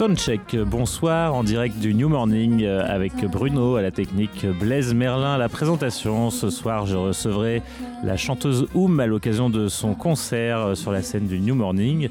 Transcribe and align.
Bonsoir 0.00 1.34
en 1.34 1.42
direct 1.42 1.76
du 1.80 1.92
New 1.92 2.08
Morning 2.08 2.62
euh, 2.62 2.84
avec 2.86 3.14
Bruno 3.24 3.74
à 3.74 3.82
la 3.82 3.90
technique, 3.90 4.46
Blaise 4.46 4.94
Merlin 4.94 5.34
à 5.34 5.38
la 5.38 5.48
présentation. 5.48 6.30
Ce 6.30 6.50
soir, 6.50 6.86
je 6.86 6.94
recevrai 6.94 7.62
la 8.04 8.16
chanteuse 8.16 8.68
Oum 8.74 9.00
à 9.00 9.06
l'occasion 9.06 9.50
de 9.50 9.66
son 9.66 9.94
concert 9.94 10.58
euh, 10.58 10.74
sur 10.76 10.92
la 10.92 11.02
scène 11.02 11.26
du 11.26 11.40
New 11.40 11.56
Morning. 11.56 12.10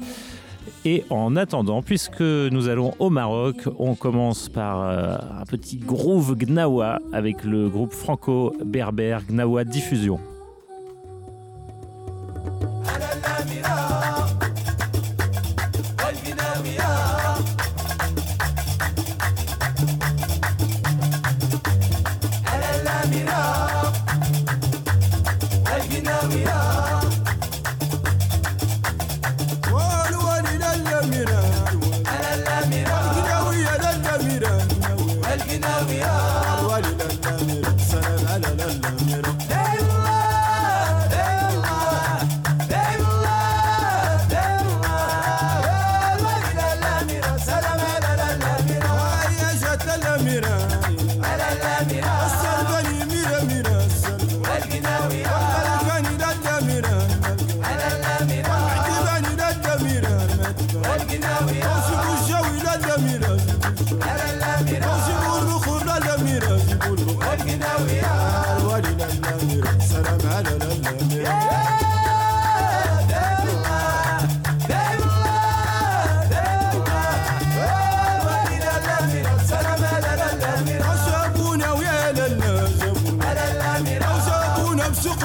Et 0.84 1.04
en 1.08 1.34
attendant, 1.34 1.80
puisque 1.80 2.20
nous 2.20 2.68
allons 2.68 2.92
au 2.98 3.08
Maroc, 3.08 3.56
on 3.78 3.94
commence 3.94 4.50
par 4.50 4.82
euh, 4.82 5.16
un 5.40 5.46
petit 5.46 5.78
groove 5.78 6.36
Gnawa 6.36 7.00
avec 7.14 7.42
le 7.42 7.70
groupe 7.70 7.94
franco-berbère 7.94 9.22
Gnawa 9.26 9.64
Diffusion. 9.64 10.20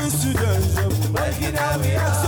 used 0.03 0.22
to 0.22 0.34
dance. 0.34 1.08
Breaking 1.08 1.58
out, 1.58 1.80
we 1.80 1.96
are. 1.96 2.22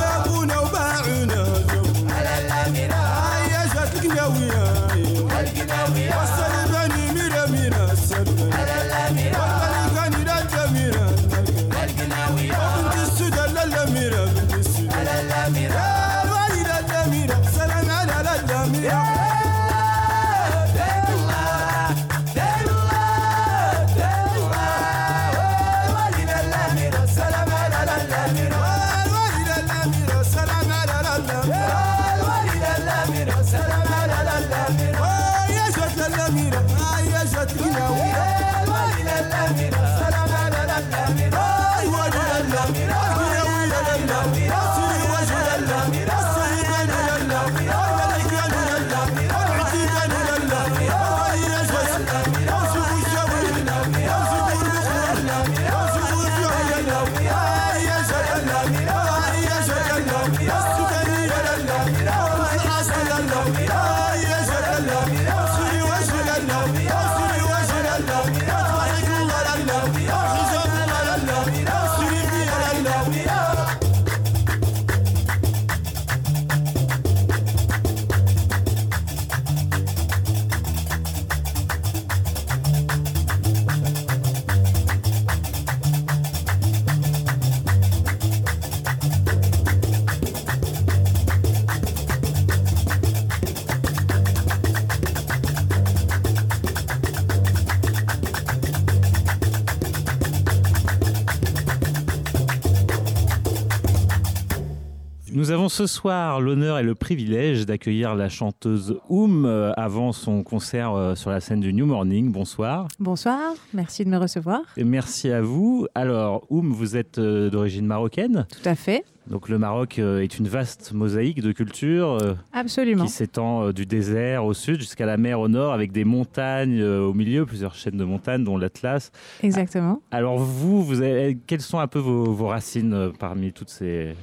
Nous 105.45 105.51
avons 105.51 105.69
ce 105.69 105.85
soir 105.85 106.41
l'honneur 106.41 106.79
et 106.79 106.83
le 106.83 106.95
privilège 106.95 107.67
d'accueillir 107.67 108.15
la 108.15 108.29
chanteuse 108.29 108.97
Oum 109.09 109.45
euh, 109.45 109.73
avant 109.77 110.11
son 110.11 110.41
concert 110.41 110.95
euh, 110.95 111.13
sur 111.13 111.29
la 111.29 111.39
scène 111.39 111.59
du 111.59 111.71
New 111.71 111.85
Morning. 111.85 112.31
Bonsoir. 112.31 112.87
Bonsoir, 112.97 113.53
merci 113.71 114.03
de 114.03 114.09
me 114.09 114.17
recevoir. 114.17 114.61
Et 114.75 114.83
merci 114.83 115.29
à 115.29 115.43
vous. 115.43 115.85
Alors, 115.93 116.47
Oum, 116.49 116.71
vous 116.71 116.97
êtes 116.97 117.19
euh, 117.19 117.51
d'origine 117.51 117.85
marocaine 117.85 118.47
Tout 118.49 118.67
à 118.67 118.73
fait. 118.73 119.05
Donc 119.27 119.47
le 119.47 119.59
Maroc 119.59 119.99
est 119.99 120.37
une 120.37 120.47
vaste 120.47 120.93
mosaïque 120.93 121.41
de 121.41 121.51
culture 121.51 122.19
Absolument. 122.53 123.05
qui 123.05 123.11
s'étend 123.11 123.71
du 123.71 123.87
désert 123.87 124.45
au 124.45 124.53
sud 124.53 124.79
jusqu'à 124.79 125.07
la 125.07 125.17
mer 125.17 125.39
au 125.39 125.47
nord 125.47 125.73
avec 125.73 125.91
des 125.91 126.05
montagnes 126.05 126.83
au 126.83 127.11
milieu, 127.11 127.43
plusieurs 127.47 127.73
chaînes 127.73 127.97
de 127.97 128.03
montagnes 128.03 128.43
dont 128.43 128.55
l'Atlas. 128.55 129.11
Exactement. 129.41 129.99
Alors 130.11 130.37
vous, 130.37 130.83
vous 130.83 131.01
avez, 131.01 131.39
quelles 131.47 131.61
sont 131.61 131.79
un 131.79 131.87
peu 131.87 131.97
vos, 131.97 132.25
vos 132.25 132.45
racines 132.45 133.11
parmi 133.17 133.51
toutes 133.51 133.71
ces, 133.71 134.13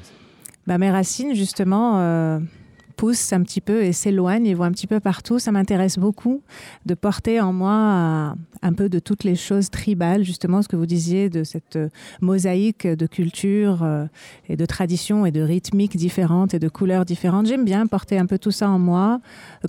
mes 0.66 0.90
racines, 0.90 1.34
justement, 1.34 1.98
euh, 1.98 2.38
poussent 2.96 3.32
un 3.32 3.42
petit 3.42 3.60
peu 3.60 3.82
et 3.82 3.92
s'éloignent 3.92 4.46
et 4.46 4.54
vont 4.54 4.64
un 4.64 4.70
petit 4.70 4.86
peu 4.86 5.00
partout. 5.00 5.38
Ça 5.38 5.50
m'intéresse 5.50 5.98
beaucoup 5.98 6.42
de 6.86 6.94
porter 6.94 7.40
en 7.40 7.52
moi 7.52 7.72
euh, 7.72 8.30
un 8.62 8.72
peu 8.72 8.88
de 8.88 8.98
toutes 8.98 9.24
les 9.24 9.34
choses 9.34 9.70
tribales, 9.70 10.22
justement, 10.22 10.62
ce 10.62 10.68
que 10.68 10.76
vous 10.76 10.86
disiez 10.86 11.28
de 11.28 11.42
cette 11.42 11.76
euh, 11.76 11.88
mosaïque 12.20 12.86
de 12.86 13.06
cultures 13.06 13.86
et 14.48 14.56
de 14.56 14.66
traditions 14.66 15.26
et 15.26 15.32
de 15.32 15.40
rythmiques 15.40 15.96
différentes 15.96 16.54
et 16.54 16.58
de 16.58 16.68
couleurs 16.68 17.04
différentes. 17.04 17.46
J'aime 17.46 17.64
bien 17.64 17.86
porter 17.86 18.18
un 18.18 18.26
peu 18.26 18.38
tout 18.38 18.50
ça 18.50 18.68
en 18.68 18.78
moi, 18.78 19.20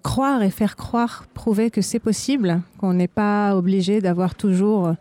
croire 0.04 0.44
et 0.44 0.52
faire 0.52 0.76
croire, 0.76 1.26
prouver 1.34 1.72
que 1.72 1.82
c'est 1.82 2.00
possible, 2.00 2.62
qu'on 2.78 2.94
n'est 2.94 3.08
pas 3.08 3.56
obligé 3.56 4.02
d'avoir 4.02 4.36
toujours 4.36 4.94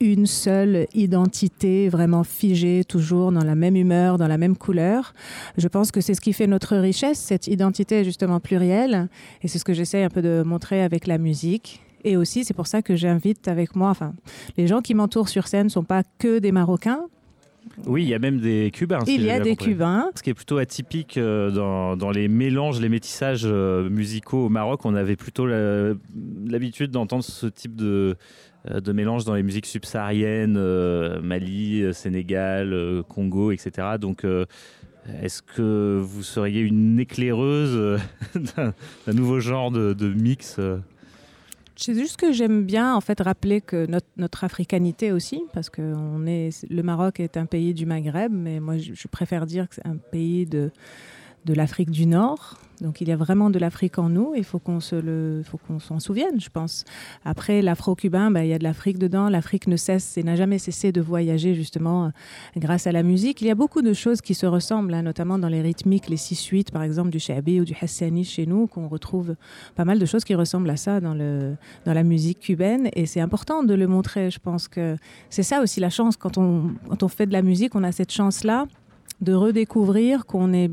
une 0.00 0.26
seule 0.26 0.86
identité 0.94 1.88
vraiment 1.88 2.24
figée, 2.24 2.84
toujours 2.84 3.32
dans 3.32 3.44
la 3.44 3.54
même 3.54 3.76
humeur, 3.76 4.16
dans 4.16 4.28
la 4.28 4.38
même 4.38 4.56
couleur. 4.56 5.12
Je 5.58 5.68
pense 5.68 5.92
que 5.92 6.00
c'est 6.00 6.14
ce 6.14 6.20
qui 6.20 6.32
fait 6.32 6.46
notre 6.46 6.76
richesse, 6.76 7.18
cette 7.18 7.46
identité 7.46 8.02
justement 8.02 8.40
plurielle. 8.40 9.08
Et 9.42 9.48
c'est 9.48 9.58
ce 9.58 9.64
que 9.64 9.74
j'essaie 9.74 10.02
un 10.02 10.08
peu 10.08 10.22
de 10.22 10.42
montrer 10.44 10.82
avec 10.82 11.06
la 11.06 11.18
musique. 11.18 11.82
Et 12.04 12.16
aussi, 12.16 12.44
c'est 12.44 12.54
pour 12.54 12.66
ça 12.66 12.80
que 12.80 12.96
j'invite 12.96 13.46
avec 13.46 13.76
moi, 13.76 13.90
enfin, 13.90 14.14
les 14.56 14.66
gens 14.66 14.80
qui 14.80 14.94
m'entourent 14.94 15.28
sur 15.28 15.46
scène 15.46 15.64
ne 15.64 15.70
sont 15.70 15.84
pas 15.84 16.02
que 16.18 16.38
des 16.38 16.50
Marocains, 16.50 17.04
oui, 17.86 18.02
il 18.02 18.08
y 18.08 18.14
a 18.14 18.18
même 18.18 18.40
des 18.40 18.70
Cubains. 18.72 19.00
il 19.06 19.22
y 19.22 19.30
a 19.30 19.40
des 19.40 19.56
Cubains. 19.56 20.10
Ce 20.14 20.22
qui 20.22 20.30
est 20.30 20.34
plutôt 20.34 20.58
atypique 20.58 21.16
euh, 21.16 21.50
dans, 21.50 21.96
dans 21.96 22.10
les 22.10 22.28
mélanges, 22.28 22.80
les 22.80 22.88
métissages 22.88 23.42
euh, 23.44 23.88
musicaux 23.88 24.46
au 24.46 24.48
Maroc, 24.48 24.84
on 24.84 24.94
avait 24.94 25.16
plutôt 25.16 25.46
l'habitude 25.46 26.90
d'entendre 26.90 27.24
ce 27.24 27.46
type 27.46 27.76
de, 27.76 28.16
de 28.68 28.92
mélange 28.92 29.24
dans 29.24 29.34
les 29.34 29.42
musiques 29.42 29.66
subsahariennes, 29.66 30.58
Mali, 31.20 31.94
Sénégal, 31.94 33.02
Congo, 33.08 33.52
etc. 33.52 33.96
Donc 34.00 34.24
Est-ce 35.22 35.42
que 35.42 35.98
vous 36.02 36.22
seriez 36.22 36.60
une 36.60 37.00
éclaireuse 37.00 38.00
d'un 38.56 38.74
nouveau 39.12 39.40
genre 39.40 39.70
de, 39.70 40.08
mix 40.08 40.58
c'est 41.76 41.94
juste 41.94 42.18
que 42.18 42.30
j'aime 42.30 42.64
bien 42.64 42.94
en 42.94 43.00
fait 43.00 43.18
rappeler 43.22 43.62
que 43.62 43.86
notre, 44.18 44.44
africanité 44.44 45.12
aussi, 45.12 45.42
parce 45.54 45.70
que 45.70 45.80
on 45.80 46.26
est, 46.26 46.50
le 46.68 46.82
Maroc 46.82 47.20
est 47.20 47.38
un 47.38 47.46
pays 47.46 47.72
du 47.72 47.86
Maghreb, 47.86 48.30
mais 48.30 48.60
moi 48.60 48.76
je 48.76 49.08
préfère 49.08 49.46
dire 49.46 49.66
que 49.66 49.76
c'est 49.76 49.86
un 49.86 49.96
pays 49.96 50.44
de, 50.44 50.70
de 51.44 51.54
l'Afrique 51.54 51.90
du 51.90 52.06
Nord. 52.06 52.58
Donc 52.80 53.00
il 53.00 53.08
y 53.08 53.12
a 53.12 53.16
vraiment 53.16 53.50
de 53.50 53.58
l'Afrique 53.58 53.98
en 53.98 54.08
nous, 54.08 54.32
il 54.34 54.44
faut 54.44 54.58
qu'on 54.58 54.80
se 54.80 54.96
le, 54.96 55.42
faut 55.44 55.58
qu'on 55.58 55.78
s'en 55.78 56.00
souvienne, 56.00 56.40
je 56.40 56.48
pense. 56.48 56.84
Après 57.24 57.60
l'afro-cubain, 57.60 58.30
ben, 58.30 58.42
il 58.42 58.48
y 58.48 58.54
a 58.54 58.58
de 58.58 58.64
l'Afrique 58.64 58.98
dedans. 58.98 59.28
L'Afrique 59.28 59.66
ne 59.66 59.76
cesse 59.76 60.16
et 60.16 60.22
n'a 60.22 60.34
jamais 60.34 60.58
cessé 60.58 60.90
de 60.90 61.00
voyager 61.00 61.54
justement 61.54 62.10
grâce 62.56 62.86
à 62.86 62.92
la 62.92 63.02
musique. 63.02 63.42
Il 63.42 63.48
y 63.48 63.50
a 63.50 63.54
beaucoup 63.54 63.82
de 63.82 63.92
choses 63.92 64.22
qui 64.22 64.34
se 64.34 64.46
ressemblent, 64.46 64.94
hein, 64.94 65.02
notamment 65.02 65.38
dans 65.38 65.48
les 65.48 65.60
rythmiques, 65.60 66.08
les 66.08 66.16
6-8 66.16 66.70
par 66.72 66.82
exemple 66.82 67.10
du 67.10 67.18
shabi 67.18 67.60
ou 67.60 67.64
du 67.64 67.76
hassani 67.78 68.24
chez 68.24 68.46
nous, 68.46 68.66
qu'on 68.66 68.88
retrouve 68.88 69.34
pas 69.74 69.84
mal 69.84 69.98
de 69.98 70.06
choses 70.06 70.24
qui 70.24 70.34
ressemblent 70.34 70.70
à 70.70 70.76
ça 70.76 71.00
dans, 71.00 71.14
le, 71.14 71.56
dans 71.84 71.92
la 71.92 72.02
musique 72.02 72.40
cubaine. 72.40 72.88
Et 72.94 73.04
c'est 73.04 73.20
important 73.20 73.62
de 73.62 73.74
le 73.74 73.86
montrer. 73.86 74.30
Je 74.30 74.38
pense 74.38 74.68
que 74.68 74.96
c'est 75.28 75.42
ça 75.42 75.60
aussi 75.60 75.80
la 75.80 75.90
chance 75.90 76.16
quand 76.16 76.38
on, 76.38 76.72
quand 76.88 77.02
on 77.02 77.08
fait 77.08 77.26
de 77.26 77.32
la 77.32 77.42
musique, 77.42 77.74
on 77.74 77.84
a 77.84 77.92
cette 77.92 78.12
chance-là 78.12 78.66
de 79.20 79.32
redécouvrir 79.32 80.26
qu'on 80.26 80.52
est 80.52 80.70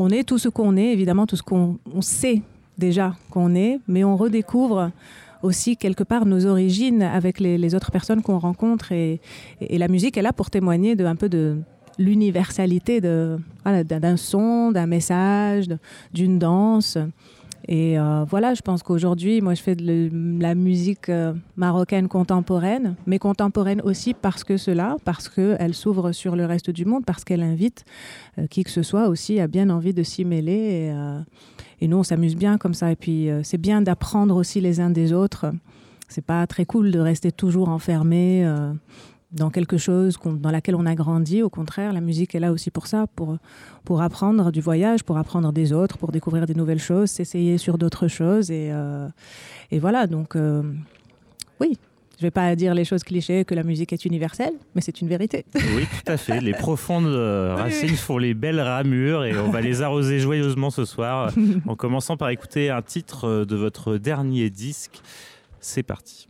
on 0.00 0.08
est 0.08 0.24
tout 0.24 0.38
ce 0.38 0.48
qu'on 0.48 0.78
est, 0.78 0.92
évidemment, 0.92 1.26
tout 1.26 1.36
ce 1.36 1.42
qu'on 1.42 1.78
sait 2.00 2.40
déjà 2.78 3.14
qu'on 3.30 3.54
est, 3.54 3.80
mais 3.86 4.02
on 4.02 4.16
redécouvre 4.16 4.90
aussi 5.42 5.76
quelque 5.76 6.04
part 6.04 6.24
nos 6.24 6.46
origines 6.46 7.02
avec 7.02 7.38
les, 7.38 7.74
autres 7.74 7.90
personnes 7.90 8.22
qu'on 8.22 8.38
rencontre. 8.38 8.92
Et, 8.92 9.20
la 9.70 9.88
musique 9.88 10.16
est 10.16 10.22
là 10.22 10.32
pour 10.32 10.48
témoigner 10.48 10.96
de 10.96 11.04
un 11.04 11.16
peu 11.16 11.28
de 11.28 11.58
l'universalité 11.98 13.02
d'un 13.02 14.16
son, 14.16 14.72
d'un 14.72 14.86
message, 14.86 15.66
d'une 16.14 16.38
danse. 16.38 16.96
Et 17.70 17.96
euh, 18.00 18.24
voilà, 18.28 18.54
je 18.54 18.62
pense 18.62 18.82
qu'aujourd'hui, 18.82 19.40
moi, 19.40 19.54
je 19.54 19.62
fais 19.62 19.76
de 19.76 20.10
la 20.40 20.56
musique 20.56 21.08
euh, 21.08 21.32
marocaine 21.54 22.08
contemporaine, 22.08 22.96
mais 23.06 23.20
contemporaine 23.20 23.80
aussi 23.82 24.12
parce 24.12 24.42
que 24.42 24.56
cela, 24.56 24.96
parce 25.04 25.28
qu'elle 25.28 25.72
s'ouvre 25.72 26.10
sur 26.10 26.34
le 26.34 26.46
reste 26.46 26.70
du 26.70 26.84
monde, 26.84 27.04
parce 27.06 27.22
qu'elle 27.22 27.44
invite 27.44 27.84
euh, 28.38 28.48
qui 28.48 28.64
que 28.64 28.70
ce 28.70 28.82
soit 28.82 29.06
aussi 29.06 29.38
à 29.38 29.46
bien 29.46 29.70
envie 29.70 29.94
de 29.94 30.02
s'y 30.02 30.24
mêler. 30.24 30.50
Et, 30.50 31.84
et, 31.84 31.86
nous, 31.86 31.98
on 31.98 32.02
s'amuse 32.02 32.34
bien 32.34 32.58
comme 32.58 32.74
ça. 32.74 32.90
Et 32.90 32.96
puis, 32.96 33.28
c'est 33.44 33.56
bien 33.56 33.82
d'apprendre 33.82 34.34
aussi 34.34 34.60
les 34.60 34.80
uns 34.80 34.90
des 34.90 35.12
autres. 35.12 35.46
C'est 36.08 36.24
pas 36.24 36.44
très 36.48 36.64
cool 36.64 36.90
de 36.90 36.98
rester 36.98 37.30
toujours 37.30 37.68
enfermé 37.68 38.44
dans 39.32 39.50
quelque 39.50 39.78
chose 39.78 40.18
dans 40.24 40.50
laquelle 40.50 40.74
on 40.74 40.86
a 40.86 40.94
grandi. 40.94 41.42
Au 41.42 41.50
contraire, 41.50 41.92
la 41.92 42.00
musique 42.00 42.34
est 42.34 42.40
là 42.40 42.52
aussi 42.52 42.70
pour 42.70 42.86
ça, 42.86 43.06
pour, 43.14 43.36
pour 43.84 44.02
apprendre 44.02 44.50
du 44.50 44.60
voyage, 44.60 45.04
pour 45.04 45.18
apprendre 45.18 45.52
des 45.52 45.72
autres, 45.72 45.98
pour 45.98 46.12
découvrir 46.12 46.46
des 46.46 46.54
nouvelles 46.54 46.80
choses, 46.80 47.10
s'essayer 47.10 47.58
sur 47.58 47.78
d'autres 47.78 48.08
choses. 48.08 48.50
Et, 48.50 48.70
euh, 48.72 49.08
et, 49.70 49.78
voilà, 49.78 50.06
donc 50.06 50.36
euh, 50.36 50.62
oui. 51.60 51.78
Je 52.18 52.26
ne 52.26 52.26
vais 52.26 52.32
pas 52.32 52.54
dire 52.54 52.74
les 52.74 52.84
choses 52.84 53.02
clichés 53.02 53.46
que 53.46 53.54
la 53.54 53.62
musique 53.62 53.94
est 53.94 54.04
universelle, 54.04 54.52
mais 54.74 54.82
c'est 54.82 55.00
une 55.00 55.08
vérité. 55.08 55.46
Oui, 55.54 55.86
tout 55.86 56.12
à 56.12 56.18
fait. 56.18 56.42
Les 56.42 56.52
profondes 56.52 57.06
euh, 57.06 57.54
racines 57.56 57.96
font 57.96 58.18
les 58.18 58.34
belles 58.34 58.60
ramures 58.60 59.24
et 59.24 59.38
on 59.38 59.48
va 59.48 59.62
les 59.62 59.80
arroser 59.80 60.18
joyeusement 60.18 60.68
ce 60.68 60.84
soir 60.84 61.32
en 61.66 61.76
commençant 61.76 62.18
par 62.18 62.28
écouter 62.28 62.68
un 62.68 62.82
titre 62.82 63.46
de 63.46 63.56
votre 63.56 63.96
dernier 63.96 64.50
disque. 64.50 65.00
C'est 65.60 65.82
parti. 65.82 66.29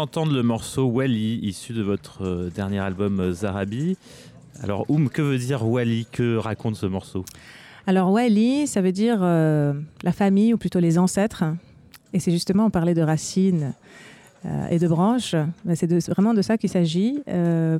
D'entendre 0.00 0.32
le 0.32 0.42
morceau 0.42 0.86
Wally, 0.86 1.40
issu 1.42 1.74
de 1.74 1.82
votre 1.82 2.24
euh, 2.24 2.48
dernier 2.48 2.78
album 2.78 3.20
euh, 3.20 3.32
Zarabi. 3.32 3.98
Alors, 4.62 4.86
Oum, 4.88 5.10
que 5.10 5.20
veut 5.20 5.36
dire 5.36 5.68
Wally? 5.68 6.06
Que 6.10 6.38
raconte 6.38 6.76
ce 6.76 6.86
morceau? 6.86 7.26
Alors, 7.86 8.10
Wally, 8.10 8.66
ça 8.66 8.80
veut 8.80 8.92
dire 8.92 9.18
euh, 9.20 9.74
la 10.02 10.12
famille, 10.12 10.54
ou 10.54 10.56
plutôt 10.56 10.80
les 10.80 10.96
ancêtres. 10.96 11.44
Et 12.14 12.18
c'est 12.18 12.30
justement, 12.30 12.64
on 12.64 12.70
parlait 12.70 12.94
de 12.94 13.02
racines 13.02 13.74
et 14.70 14.78
de 14.78 14.88
branches. 14.88 15.36
C'est 15.74 16.08
vraiment 16.08 16.32
de 16.32 16.40
ça 16.40 16.56
qu'il 16.56 16.70
s'agit. 16.70 17.22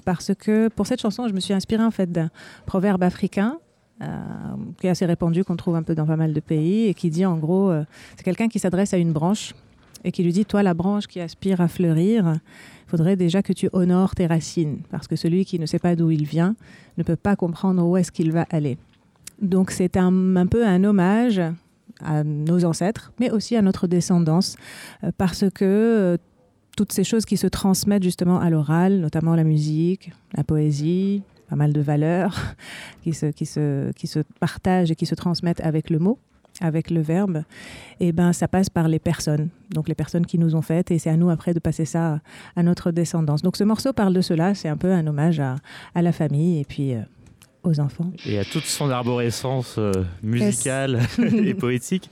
parce 0.05 0.33
que 0.39 0.69
pour 0.69 0.87
cette 0.87 1.01
chanson, 1.01 1.27
je 1.27 1.33
me 1.33 1.41
suis 1.41 1.55
inspirée 1.55 1.83
en 1.83 1.91
fait 1.91 2.13
d'un 2.13 2.29
proverbe 2.67 3.03
africain 3.03 3.57
qui 4.79 4.87
est 4.87 4.91
assez 4.91 5.07
répandu, 5.07 5.43
qu'on 5.43 5.57
trouve 5.57 5.75
un 5.75 5.83
peu 5.83 5.95
dans 5.95 6.07
pas 6.07 6.17
mal 6.17 6.35
de 6.35 6.41
pays, 6.41 6.87
et 6.87 6.95
qui 6.95 7.09
dit 7.09 7.25
en 7.25 7.39
gros, 7.39 7.73
c'est 8.15 8.25
quelqu'un 8.25 8.49
qui 8.49 8.59
s'adresse 8.59 8.93
à 8.93 8.99
une 8.99 9.13
branche 9.13 9.55
et 10.05 10.13
qui 10.13 10.23
lui 10.23 10.33
dit, 10.33 10.45
toi 10.45 10.63
la 10.63 10.75
branche 10.75 11.07
qui 11.07 11.21
aspire 11.21 11.61
à 11.61 11.69
fleurir, 11.69 12.39
il 12.87 12.91
faudrait 12.91 13.17
déjà 13.17 13.43
que 13.43 13.53
tu 13.53 13.69
honores 13.73 14.15
tes 14.15 14.27
racines, 14.27 14.79
parce 14.91 15.07
que 15.09 15.17
celui 15.17 15.45
qui 15.45 15.59
ne 15.59 15.67
sait 15.67 15.79
pas 15.79 15.97
d'où 15.97 16.11
il 16.11 16.25
vient 16.25 16.57
ne 16.99 17.03
peut 17.03 17.17
pas 17.17 17.37
comprendre 17.37 17.87
où 17.87 17.97
est-ce 17.97 18.13
qu'il 18.13 18.33
va 18.33 18.47
aller. 18.51 18.79
Donc 19.41 19.71
c'est 19.71 19.97
un, 19.97 20.47
peu 20.47 20.67
un 20.67 20.85
hommage 20.85 21.41
à 22.03 22.25
nos 22.25 22.65
ancêtres, 22.65 23.13
mais 23.19 23.31
aussi 23.31 23.57
à 23.57 23.63
notre 23.63 23.87
descendance, 23.87 24.57
euh, 25.05 25.11
parce 25.17 25.45
que 25.55 25.65
euh, 25.65 26.17
toutes 26.77 26.93
ces 26.93 27.05
choses 27.05 27.25
qui 27.25 27.37
se 27.37 27.47
transmettent 27.47 28.03
justement 28.03 28.39
à 28.41 28.51
l'oral, 28.51 29.01
notamment 29.01 29.35
la 29.35 29.45
musique, 29.45 30.13
la 30.35 30.45
poésie, 30.45 31.23
pas 31.49 31.57
mal 31.57 31.73
de 31.73 31.81
valeurs 31.81 32.39
qui 33.03 33.13
se 33.13 34.23
partagent 34.39 34.91
et 34.91 34.95
qui 34.95 35.07
se 35.07 35.15
transmettent 35.15 35.61
avec 35.61 35.91
le 35.91 35.99
mot, 35.99 36.19
avec 36.61 36.91
le 36.91 37.01
verbe, 37.01 37.43
et 38.01 38.09
eh 38.09 38.13
ben 38.13 38.33
ça 38.33 38.49
passe 38.49 38.71
par 38.71 38.89
les 38.89 38.99
personnes, 38.99 39.49
donc 39.71 39.89
les 39.89 39.95
personnes 39.95 40.27
qui 40.27 40.39
nous 40.39 40.55
ont 40.55 40.63
faites, 40.63 40.91
et 40.91 40.99
c'est 40.99 41.11
à 41.11 41.17
nous 41.17 41.31
après 41.31 41.55
de 41.55 41.59
passer 41.59 41.85
ça 41.85 42.21
à 42.57 42.63
notre 42.63 42.91
descendance. 42.91 43.43
Donc 43.43 43.57
ce 43.57 43.65
morceau 43.65 43.93
parle 43.93 44.15
de 44.15 44.21
cela, 44.21 44.55
c'est 44.55 44.69
un 44.69 44.77
peu 44.77 44.93
un 44.93 45.07
hommage 45.07 45.41
à, 45.41 45.57
la 45.95 46.13
famille 46.13 46.61
et 46.61 46.65
puis 46.65 46.95
euh, 46.95 47.01
aux 47.63 47.81
enfants. 47.81 48.11
Et 48.27 48.39
à 48.39 48.45
toute 48.45 48.65
son 48.65 48.91
arborescence 48.91 49.77
euh, 49.79 49.93
musicale 50.23 51.01
et 51.19 51.55
poétique. 51.55 52.09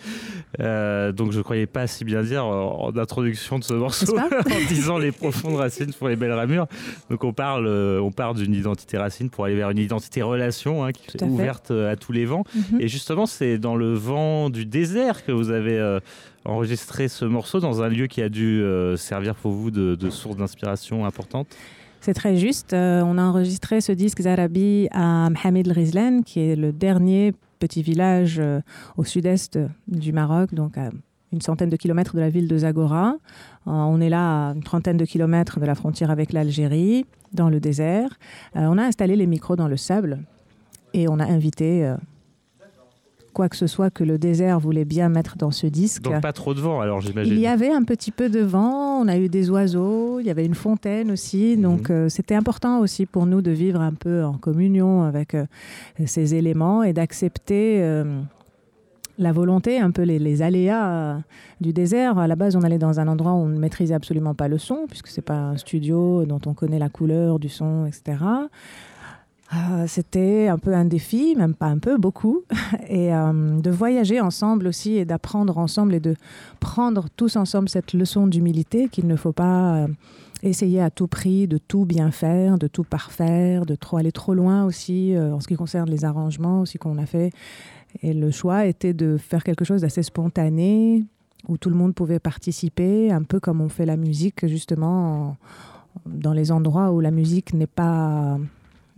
Euh, 0.60 1.12
donc 1.12 1.32
je 1.32 1.38
ne 1.38 1.42
croyais 1.42 1.66
pas 1.66 1.86
si 1.86 2.04
bien 2.04 2.22
dire 2.22 2.44
en, 2.44 2.94
introduction 2.96 3.58
de 3.58 3.64
ce 3.64 3.74
morceau 3.74 4.18
en 4.18 4.68
disant 4.68 4.98
les 4.98 5.12
profondes 5.12 5.56
racines 5.56 5.92
pour 5.92 6.08
les 6.08 6.16
belles 6.16 6.32
ramures. 6.32 6.66
Donc 7.10 7.24
on 7.24 7.32
parle, 7.32 7.66
euh, 7.66 8.00
on 8.00 8.10
part 8.10 8.34
d'une 8.34 8.54
identité 8.54 8.98
racine 8.98 9.30
pour 9.30 9.44
aller 9.44 9.54
vers 9.54 9.70
une 9.70 9.78
identité 9.78 10.22
relation 10.22 10.84
hein, 10.84 10.92
qui 10.92 11.16
est 11.16 11.22
ouverte 11.22 11.70
à 11.70 11.96
tous 11.96 12.12
les 12.12 12.26
vents. 12.26 12.44
Mhm. 12.54 12.80
Et 12.80 12.88
justement 12.88 13.26
c'est 13.26 13.58
dans 13.58 13.76
le 13.76 13.94
vent 13.94 14.50
du 14.50 14.66
désert 14.66 15.24
que 15.24 15.32
vous 15.32 15.50
avez 15.50 15.98
enregistré 16.44 17.08
ce 17.08 17.24
morceau 17.24 17.60
dans 17.60 17.82
un 17.82 17.88
lieu 17.88 18.06
qui 18.06 18.22
a 18.22 18.28
dû 18.28 18.62
servir 18.96 19.34
pour 19.34 19.52
vous 19.52 19.70
de, 19.70 19.94
de 19.94 20.10
source 20.10 20.36
d'inspiration 20.36 21.06
importante. 21.06 21.48
C'est 22.08 22.14
très 22.14 22.36
juste. 22.36 22.72
Euh, 22.72 23.02
on 23.04 23.18
a 23.18 23.22
enregistré 23.22 23.82
ce 23.82 23.92
disque 23.92 24.22
Zarabi 24.22 24.88
à 24.92 25.28
Mohamed 25.28 25.68
El 25.68 26.24
qui 26.24 26.40
est 26.40 26.56
le 26.56 26.72
dernier 26.72 27.34
petit 27.58 27.82
village 27.82 28.38
euh, 28.38 28.62
au 28.96 29.04
sud-est 29.04 29.58
du 29.88 30.14
Maroc, 30.14 30.54
donc 30.54 30.78
à 30.78 30.88
une 31.34 31.42
centaine 31.42 31.68
de 31.68 31.76
kilomètres 31.76 32.14
de 32.16 32.20
la 32.20 32.30
ville 32.30 32.48
de 32.48 32.56
Zagora. 32.56 33.10
Euh, 33.10 33.70
on 33.72 34.00
est 34.00 34.08
là 34.08 34.48
à 34.48 34.54
une 34.54 34.62
trentaine 34.62 34.96
de 34.96 35.04
kilomètres 35.04 35.60
de 35.60 35.66
la 35.66 35.74
frontière 35.74 36.10
avec 36.10 36.32
l'Algérie, 36.32 37.04
dans 37.34 37.50
le 37.50 37.60
désert. 37.60 38.08
on 38.54 38.78
a 38.78 38.84
installé 38.84 39.14
les 39.14 39.26
micros 39.26 39.56
dans 39.56 39.68
le 39.68 39.76
sable 39.76 40.20
et 40.94 41.10
on 41.10 41.18
a 41.18 41.26
invité 41.26 41.94
quoi 43.32 43.48
que 43.48 43.56
ce 43.56 43.66
soit 43.66 43.90
que 43.90 44.04
le 44.04 44.18
désert 44.18 44.58
voulait 44.58 44.84
bien 44.84 45.08
mettre 45.08 45.36
dans 45.36 45.50
ce 45.50 45.66
disque. 45.66 46.02
Donc 46.02 46.20
pas 46.20 46.32
trop 46.32 46.54
de 46.54 46.60
vent 46.60 46.80
alors 46.80 47.00
j'imagine. 47.00 47.32
Il 47.32 47.38
y 47.38 47.46
avait 47.46 47.70
un 47.70 47.82
petit 47.82 48.10
peu 48.10 48.28
de 48.28 48.40
vent, 48.40 49.00
on 49.00 49.08
a 49.08 49.16
eu 49.16 49.28
des 49.28 49.50
oiseaux, 49.50 50.20
il 50.20 50.26
y 50.26 50.30
avait 50.30 50.44
une 50.44 50.54
fontaine 50.54 51.10
aussi, 51.10 51.54
mhm. 51.56 51.62
donc 51.62 51.90
euh, 51.90 52.08
c'était 52.08 52.34
important 52.34 52.80
aussi 52.80 53.06
pour 53.06 53.26
nous 53.26 53.42
de 53.42 53.50
vivre 53.50 53.80
un 53.80 53.94
peu 53.94 54.24
en 54.24 54.34
communion 54.34 55.02
avec 55.02 55.34
euh, 55.34 55.46
ces 56.06 56.34
éléments 56.34 56.82
et 56.82 56.92
d'accepter 56.92 57.82
euh, 57.82 58.20
la 59.18 59.32
volonté, 59.32 59.78
un 59.78 59.90
peu 59.90 60.02
les, 60.02 60.18
les 60.18 60.42
aléas 60.42 61.20
du 61.60 61.72
désert. 61.72 62.18
À 62.18 62.28
la 62.28 62.36
base, 62.36 62.54
on 62.54 62.62
allait 62.62 62.78
dans 62.78 63.00
un 63.00 63.08
endroit 63.08 63.32
où 63.32 63.38
on 63.38 63.48
ne 63.48 63.58
maîtrisait 63.58 63.94
absolument 63.94 64.34
pas 64.34 64.46
le 64.46 64.58
son, 64.58 64.86
puisque 64.88 65.08
c'est 65.08 65.22
pas 65.22 65.34
un 65.38 65.56
studio 65.56 66.24
dont 66.24 66.40
on 66.46 66.54
connaît 66.54 66.78
la 66.78 66.88
couleur 66.88 67.40
du 67.40 67.48
son, 67.48 67.84
etc. 67.86 68.16
Euh, 69.54 69.86
c'était 69.86 70.48
un 70.48 70.58
peu 70.58 70.74
un 70.74 70.84
défi, 70.84 71.34
même 71.36 71.54
pas 71.54 71.66
un 71.66 71.78
peu, 71.78 71.96
beaucoup, 71.96 72.42
et 72.88 73.14
euh, 73.14 73.58
de 73.60 73.70
voyager 73.70 74.20
ensemble 74.20 74.66
aussi 74.66 74.96
et 74.96 75.04
d'apprendre 75.04 75.56
ensemble 75.56 75.94
et 75.94 76.00
de 76.00 76.16
prendre 76.60 77.06
tous 77.16 77.36
ensemble 77.36 77.68
cette 77.68 77.94
leçon 77.94 78.26
d'humilité 78.26 78.88
qu'il 78.88 79.06
ne 79.06 79.16
faut 79.16 79.32
pas 79.32 79.76
euh, 79.76 79.88
essayer 80.42 80.82
à 80.82 80.90
tout 80.90 81.06
prix 81.06 81.48
de 81.48 81.56
tout 81.56 81.86
bien 81.86 82.10
faire, 82.10 82.58
de 82.58 82.66
tout 82.66 82.84
parfaire, 82.84 83.64
de 83.64 83.74
trop 83.74 83.96
aller 83.96 84.12
trop 84.12 84.34
loin 84.34 84.64
aussi 84.64 85.14
en 85.18 85.40
ce 85.40 85.48
qui 85.48 85.56
concerne 85.56 85.90
les 85.90 86.04
arrangements 86.04 86.60
aussi 86.60 86.78
qu'on 86.78 86.98
a 86.98 87.06
fait. 87.06 87.32
Et 88.02 88.12
le 88.12 88.30
choix 88.30 88.66
était 88.66 88.92
de 88.92 89.16
faire 89.16 89.42
quelque 89.42 89.64
chose 89.64 89.80
d'assez 89.80 90.04
spontané, 90.04 91.04
où 91.48 91.56
tout 91.56 91.70
le 91.70 91.74
monde 91.74 91.94
pouvait 91.94 92.20
participer, 92.20 93.10
un 93.10 93.22
peu 93.24 93.40
comme 93.40 93.60
on 93.60 93.68
fait 93.68 93.86
la 93.86 93.96
musique 93.96 94.46
justement 94.46 95.36
dans 96.06 96.32
les 96.32 96.52
endroits 96.52 96.92
où 96.92 97.00
la 97.00 97.10
musique 97.10 97.52
n'est 97.54 97.66
pas 97.66 98.38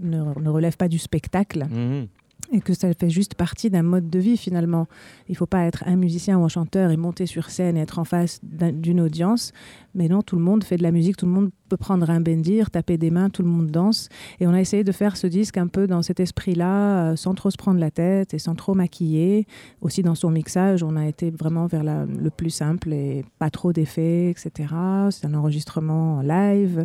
ne, 0.01 0.49
relève 0.49 0.77
pas 0.77 0.89
du 0.89 0.99
spectacle. 0.99 1.67
Mhm. 1.71 2.09
Et 2.53 2.61
que 2.61 2.75
ça 2.75 2.89
fait 2.99 3.11
juste 3.11 3.35
partie 3.35 3.71
d'un 3.71 3.83
mode 3.83 4.11
de 4.11 4.19
vie 4.19 4.37
finalement. 4.37 4.89
Il 5.29 5.33
ne 5.33 5.37
faut 5.37 5.47
pas 5.47 5.67
être 5.67 5.85
un 5.87 5.95
musicien 5.95 6.37
ou 6.39 6.45
un 6.45 6.49
chanteur 6.49 6.91
et 6.91 6.97
monter 6.97 7.27
sur 7.27 7.49
scène 7.49 7.77
et 7.77 7.81
être 7.81 8.01
en 8.01 8.05
face 8.05 8.41
d'une 8.43 9.01
audience. 9.01 9.53
Mais 9.95 10.09
non, 10.09 10.23
tout 10.23 10.37
le 10.37 10.43
monde 10.43 10.65
fait 10.65 10.77
de 10.77 10.83
la 10.83 10.91
musique, 10.91 11.17
tout 11.17 11.27
le 11.27 11.33
monde 11.33 11.51
peut 11.69 11.77
prendre 11.77 12.11
un 12.11 12.21
bendir, 12.21 12.71
taper 12.71 12.99
des 12.99 13.11
mains, 13.11 13.31
tout 13.31 13.43
le 13.43 13.49
monde 13.49 13.69
danse. 13.69 14.09
Et 14.41 14.49
on 14.49 14.53
a 14.53 14.61
essayé 14.61 14.83
de 14.83 14.91
faire 14.91 15.17
ce 15.17 15.29
disque 15.29 15.59
un 15.59 15.69
peu 15.69 15.87
dans 15.87 16.03
cet 16.03 16.19
esprit-là, 16.19 17.13
euh, 17.13 17.17
sans 17.17 17.35
trop 17.35 17.51
se 17.51 17.57
prendre 17.57 17.79
la 17.79 17.93
tête 17.93 18.35
et 18.35 18.41
sans 18.41 18.57
trop 18.57 18.75
maquiller. 18.75 19.47
Aussi 19.81 20.03
dans 20.03 20.17
son 20.17 20.31
mixage, 20.31 20.83
on 20.83 20.97
a 20.97 21.07
été 21.07 21.31
vraiment 21.31 21.67
vers 21.67 21.85
le 21.85 22.31
plus 22.31 22.51
simple 22.51 22.93
et 22.93 23.25
pas 23.39 23.51
trop 23.51 23.73
d'effets, 23.73 24.31
etc. 24.31 24.75
C'est 25.11 25.27
un 25.27 25.35
enregistrement 25.35 26.21
live 26.23 26.85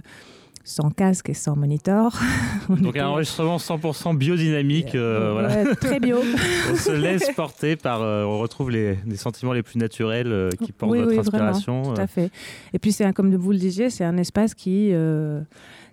sans 0.65 0.89
casque 0.89 1.29
et 1.29 1.33
sans 1.33 1.55
monitor. 1.55 2.19
Donc 2.69 2.97
un 2.97 3.07
enregistrement 3.07 3.57
100% 3.57 4.17
biodynamique. 4.17 4.95
Euh, 4.95 5.31
voilà. 5.31 5.75
très 5.75 5.99
bio. 5.99 6.17
on 6.71 6.75
se 6.75 6.91
laisse 6.91 7.29
porter 7.35 7.75
par, 7.75 8.01
euh, 8.01 8.23
on 8.23 8.39
retrouve 8.39 8.71
les, 8.71 8.97
sentiments 9.15 9.53
les 9.53 9.63
plus 9.63 9.77
naturels 9.77 10.31
euh, 10.31 10.49
qui 10.63 10.71
portent 10.71 10.91
oui, 10.91 10.99
votre 10.99 11.11
oui, 11.11 11.19
inspiration. 11.19 11.81
Vraiment, 11.81 11.95
tout 11.95 12.01
à 12.01 12.07
fait. 12.07 12.31
Et 12.73 12.79
puis 12.79 12.91
c'est 12.91 13.13
comme 13.13 13.33
vous 13.35 13.51
le 13.51 13.59
disiez, 13.59 13.91
c'est 13.91 14.03
un 14.03 14.17
espace 14.17 14.55
qui 14.55 14.91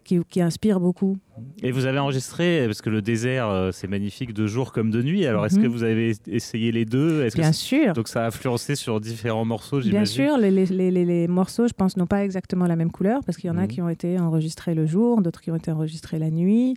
qui, 0.03 0.41
inspire 0.41 0.81
beaucoup. 0.81 1.17
Et 1.63 1.71
vous 1.71 1.87
avez 1.87 1.99
enregistré, 1.99 2.65
parce 2.67 2.83
que 2.83 2.91
le 2.91 3.03
désert, 3.03 3.49
euh, 3.49 3.71
c'est 3.73 3.89
magnifique 3.89 4.33
de 4.33 4.47
jour 4.47 4.73
comme 4.73 4.91
de 4.91 5.03
nuit. 5.03 5.27
Alors, 5.27 5.47
est-ce 5.47 5.57
que 5.57 5.67
mhm. 5.67 5.73
vous 5.73 5.83
avez 5.83 6.15
essayé 6.27 6.73
les 6.73 6.85
deux? 6.85 7.27
Bien 7.35 7.53
sûr. 7.53 7.93
Donc, 7.95 8.09
ça 8.09 8.25
a 8.25 8.27
influencé 8.27 8.75
sur 8.75 9.01
différents 9.01 9.45
morceaux, 9.45 9.81
Bien 9.81 10.05
sûr, 10.05 10.37
les, 10.39 10.51
les, 10.51 10.91
les, 10.91 11.29
morceaux, 11.29 11.67
je 11.67 11.73
pense, 11.73 11.97
n'ont 11.97 12.07
pas 12.07 12.25
exactement 12.25 12.67
la 12.67 12.77
même 12.77 12.91
couleur, 12.91 13.21
parce 13.25 13.39
qu'il 13.39 13.49
y 13.49 13.51
en 13.51 13.59
a 13.59 13.63
mhm. 13.63 13.69
qui 13.69 13.83
ont 13.83 13.89
été 13.89 14.19
enregistrés 14.19 14.75
le 14.75 14.87
jour, 14.87 15.23
d'autres 15.23 15.41
qui 15.41 15.51
ont 15.51 15.57
été 15.57 15.71
enregistrés 15.71 16.19
la 16.19 16.31
nuit. 16.31 16.75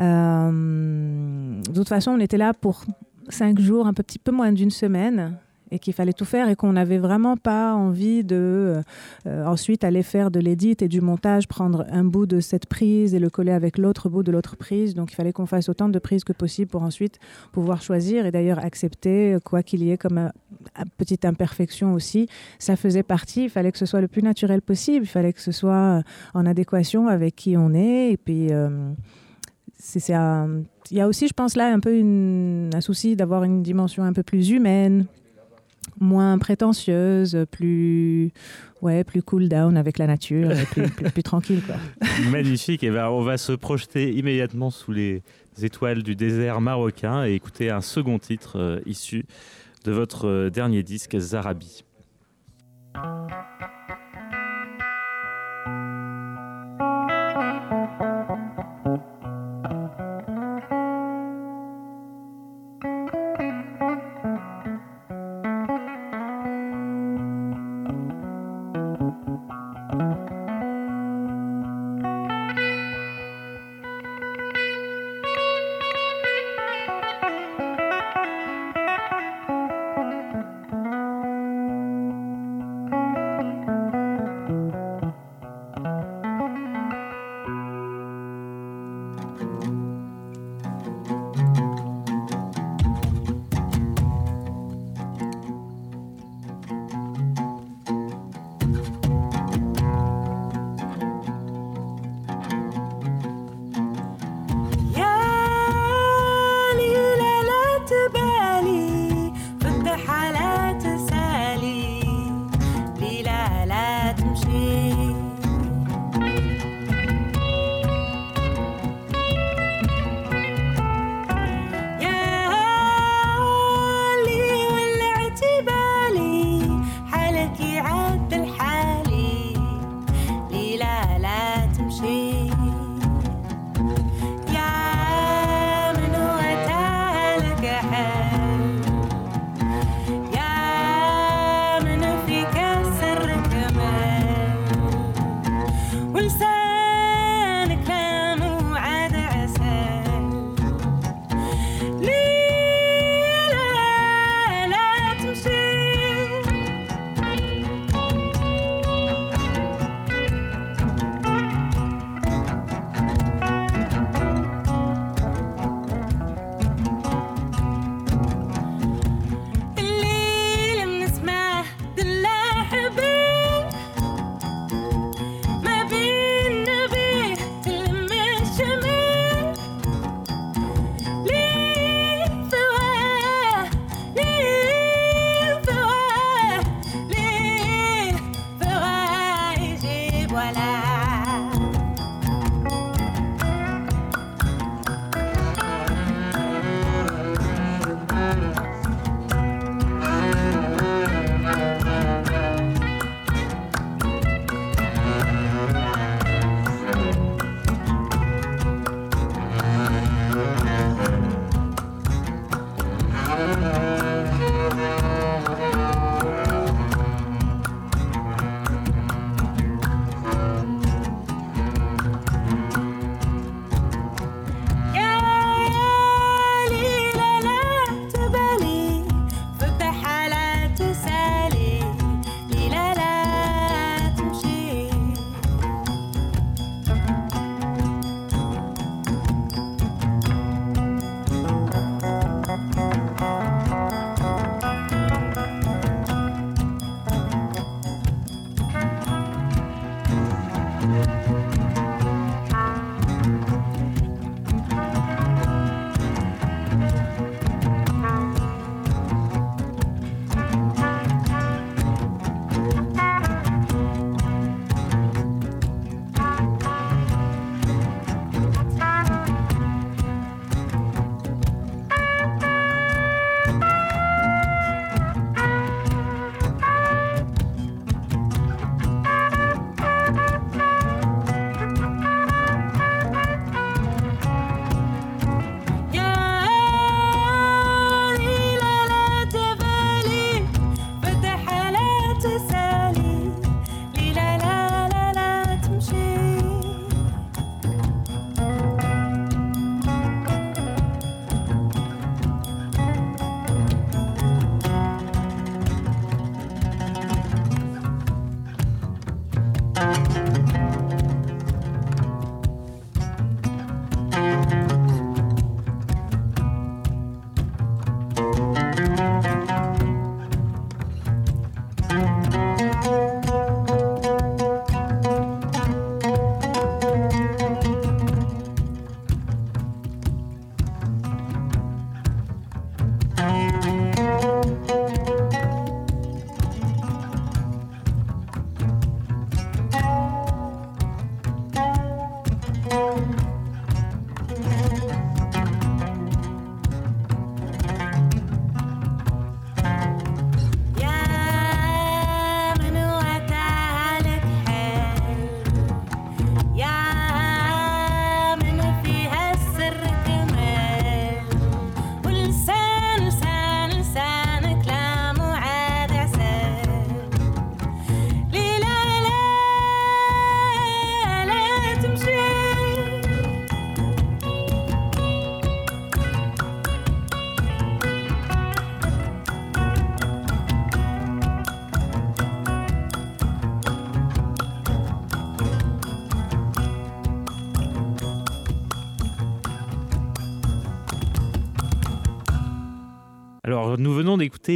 Euh, 0.00 1.60
de 1.60 1.72
toute 1.72 1.88
façon, 1.88 2.12
on 2.12 2.20
était 2.20 2.38
là 2.38 2.54
pour 2.54 2.84
cinq 3.28 3.58
jours, 3.60 3.86
un 3.86 3.94
petit 3.94 4.18
peu 4.18 4.32
moins 4.32 4.52
d'une 4.52 4.70
semaine 4.70 5.38
et 5.70 5.78
qu'il 5.78 5.92
fallait 5.92 6.12
tout 6.12 6.24
faire 6.24 6.48
et 6.48 6.56
qu'on 6.56 6.72
n'avait 6.72 6.98
vraiment 6.98 7.36
pas 7.36 7.74
envie 7.74 8.24
de 8.24 8.36
euh, 8.36 8.82
euh, 9.26 9.46
ensuite 9.46 9.84
aller 9.84 10.02
faire 10.02 10.30
de 10.30 10.40
l'édit 10.40 10.76
et 10.80 10.88
du 10.88 11.00
montage, 11.00 11.48
prendre 11.48 11.86
un 11.90 12.04
bout 12.04 12.26
de 12.26 12.40
cette 12.40 12.66
prise 12.66 13.14
et 13.14 13.18
le 13.18 13.30
coller 13.30 13.52
avec 13.52 13.78
l'autre 13.78 14.08
bout 14.08 14.22
de 14.22 14.32
l'autre 14.32 14.56
prise. 14.56 14.94
Donc 14.94 15.12
il 15.12 15.14
fallait 15.14 15.32
qu'on 15.32 15.46
fasse 15.46 15.68
autant 15.68 15.88
de 15.88 15.98
prises 15.98 16.24
que 16.24 16.32
possible 16.32 16.70
pour 16.70 16.82
ensuite 16.82 17.18
pouvoir 17.52 17.82
choisir 17.82 18.26
et 18.26 18.30
d'ailleurs 18.30 18.58
accepter 18.58 19.38
quoi 19.44 19.62
qu'il 19.62 19.82
y 19.82 19.90
ait 19.90 19.98
comme 19.98 20.30
petite 20.98 21.24
imperfection 21.24 21.94
aussi. 21.94 22.28
Ça 22.58 22.76
faisait 22.76 23.02
partie, 23.02 23.44
il 23.44 23.50
fallait 23.50 23.72
que 23.72 23.78
ce 23.78 23.86
soit 23.86 24.00
le 24.00 24.08
plus 24.08 24.22
naturel 24.22 24.62
possible, 24.62 25.04
il 25.04 25.08
fallait 25.08 25.32
que 25.32 25.40
ce 25.40 25.52
soit 25.52 26.02
en 26.34 26.46
adéquation 26.46 27.08
avec 27.08 27.36
qui 27.36 27.56
on 27.56 27.74
est 27.74 28.12
et 28.12 28.16
puis... 28.16 28.52
Euh, 28.52 28.92
il 30.90 30.96
y 30.96 31.00
a 31.00 31.08
aussi, 31.08 31.28
je 31.28 31.32
pense, 31.32 31.56
là 31.56 31.72
un 31.72 31.80
peu 31.80 31.90
un 32.74 32.80
souci 32.80 33.16
d'avoir 33.16 33.44
une 33.44 33.62
dimension 33.62 34.02
un 34.04 34.12
peu 34.12 34.22
plus 34.22 34.50
humaine, 34.50 35.06
moins 35.98 36.38
prétentieuse, 36.38 37.46
plus 37.50 38.32
ouais, 38.82 39.04
plus 39.04 39.22
cool 39.22 39.48
down 39.48 39.76
avec 39.76 39.98
la 39.98 40.06
nature, 40.06 40.50
plus, 40.70 40.88
plus, 40.90 41.22
tranquille 41.22 41.62
quoi. 41.64 41.76
Magnifique. 42.30 42.82
Et 42.82 42.90
ben 42.90 43.08
on 43.08 43.22
va 43.22 43.38
se 43.38 43.52
projeter 43.52 44.12
immédiatement 44.12 44.70
sous 44.70 44.92
les 44.92 45.22
étoiles 45.62 46.02
du 46.02 46.16
désert 46.16 46.60
marocain 46.60 47.24
et 47.24 47.34
écouter 47.34 47.70
un 47.70 47.80
second 47.80 48.18
titre 48.18 48.58
euh, 48.58 48.80
issu 48.86 49.24
de 49.84 49.92
votre 49.92 50.26
euh, 50.26 50.50
dernier 50.50 50.82
disque 50.82 51.18
Zarabi. 51.18 51.84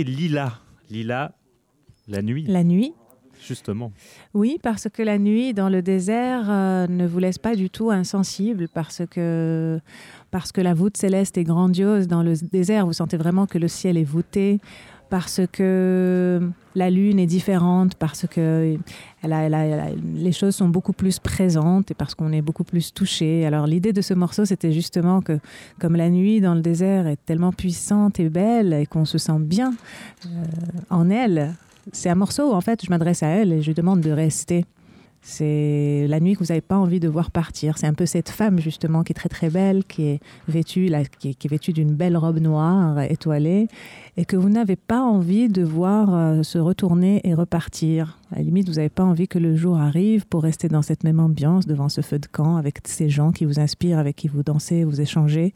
Lila. 0.02 0.58
Lila, 0.90 1.32
la 2.08 2.22
nuit. 2.22 2.44
La 2.48 2.64
nuit. 2.64 2.92
Justement. 3.46 3.92
Oui, 4.32 4.58
parce 4.62 4.88
que 4.88 5.02
la 5.02 5.18
nuit 5.18 5.52
dans 5.52 5.68
le 5.68 5.82
désert 5.82 6.46
euh, 6.48 6.86
ne 6.86 7.06
vous 7.06 7.18
laisse 7.18 7.38
pas 7.38 7.54
du 7.54 7.68
tout 7.68 7.90
insensible, 7.90 8.68
parce 8.68 9.02
que, 9.10 9.80
parce 10.30 10.50
que 10.50 10.60
la 10.60 10.72
voûte 10.72 10.96
céleste 10.96 11.36
est 11.36 11.44
grandiose 11.44 12.08
dans 12.08 12.22
le 12.22 12.34
désert. 12.50 12.86
Vous 12.86 12.94
sentez 12.94 13.16
vraiment 13.16 13.46
que 13.46 13.58
le 13.58 13.68
ciel 13.68 13.98
est 13.98 14.04
voûté 14.04 14.60
parce 15.14 15.42
que 15.52 16.40
la 16.74 16.90
lune 16.90 17.20
est 17.20 17.26
différente, 17.26 17.94
parce 17.94 18.26
que 18.26 18.76
les 19.22 20.32
choses 20.32 20.56
sont 20.56 20.66
beaucoup 20.66 20.92
plus 20.92 21.20
présentes 21.20 21.92
et 21.92 21.94
parce 21.94 22.16
qu'on 22.16 22.32
est 22.32 22.42
beaucoup 22.42 22.64
plus 22.64 22.92
touché. 22.92 23.46
Alors 23.46 23.68
l'idée 23.68 23.92
de 23.92 24.02
ce 24.02 24.12
morceau, 24.12 24.44
c'était 24.44 24.72
justement 24.72 25.20
que 25.20 25.38
comme 25.78 25.94
la 25.94 26.10
nuit 26.10 26.40
dans 26.40 26.56
le 26.56 26.62
désert 26.62 27.06
est 27.06 27.24
tellement 27.26 27.52
puissante 27.52 28.18
et 28.18 28.28
belle 28.28 28.72
et 28.72 28.86
qu'on 28.86 29.04
se 29.04 29.18
sent 29.18 29.38
bien 29.38 29.72
euh, 30.26 30.28
en 30.90 31.08
elle, 31.10 31.54
c'est 31.92 32.10
un 32.10 32.16
morceau 32.16 32.50
où 32.50 32.52
en 32.52 32.60
fait 32.60 32.84
je 32.84 32.90
m'adresse 32.90 33.22
à 33.22 33.28
elle 33.28 33.52
et 33.52 33.62
je 33.62 33.68
lui 33.68 33.74
demande 33.74 34.00
de 34.00 34.10
rester. 34.10 34.64
C'est 35.26 36.04
la 36.06 36.20
nuit 36.20 36.34
que 36.34 36.40
vous 36.40 36.50
n'avez 36.50 36.60
pas 36.60 36.76
envie 36.76 37.00
de 37.00 37.08
voir 37.08 37.30
partir. 37.30 37.78
C'est 37.78 37.86
un 37.86 37.94
peu 37.94 38.04
cette 38.04 38.28
femme 38.28 38.60
justement 38.60 39.02
qui 39.02 39.12
est 39.12 39.14
très 39.14 39.30
très 39.30 39.48
belle, 39.48 39.82
qui 39.84 40.02
est 40.02 40.20
vêtue, 40.48 40.92
qui, 41.18 41.30
est, 41.30 41.48
vêtue 41.48 41.72
d'une 41.72 41.94
belle 41.94 42.18
robe 42.18 42.40
noire 42.40 43.00
étoilée, 43.00 43.68
et 44.18 44.26
que 44.26 44.36
vous 44.36 44.50
n'avez 44.50 44.76
pas 44.76 45.00
envie 45.00 45.48
de 45.48 45.62
voir 45.62 46.14
euh, 46.14 46.42
se 46.42 46.58
retourner 46.58 47.22
et 47.24 47.32
repartir. 47.32 48.18
À 48.32 48.36
la 48.36 48.42
limite, 48.42 48.68
vous 48.68 48.74
n'avez 48.74 48.90
pas 48.90 49.02
envie 49.02 49.26
que 49.26 49.38
le 49.38 49.56
jour 49.56 49.78
arrive 49.78 50.26
pour 50.26 50.42
rester 50.42 50.68
dans 50.68 50.82
cette 50.82 51.04
même 51.04 51.20
ambiance 51.20 51.66
devant 51.66 51.88
ce 51.88 52.02
feu 52.02 52.18
de 52.18 52.26
camp 52.26 52.56
avec 52.56 52.80
ces 52.84 53.08
gens 53.08 53.32
qui 53.32 53.46
vous 53.46 53.58
inspirent, 53.58 53.98
avec 53.98 54.16
qui 54.16 54.28
vous 54.28 54.42
dansez, 54.42 54.84
vous 54.84 55.00
échangez. 55.00 55.54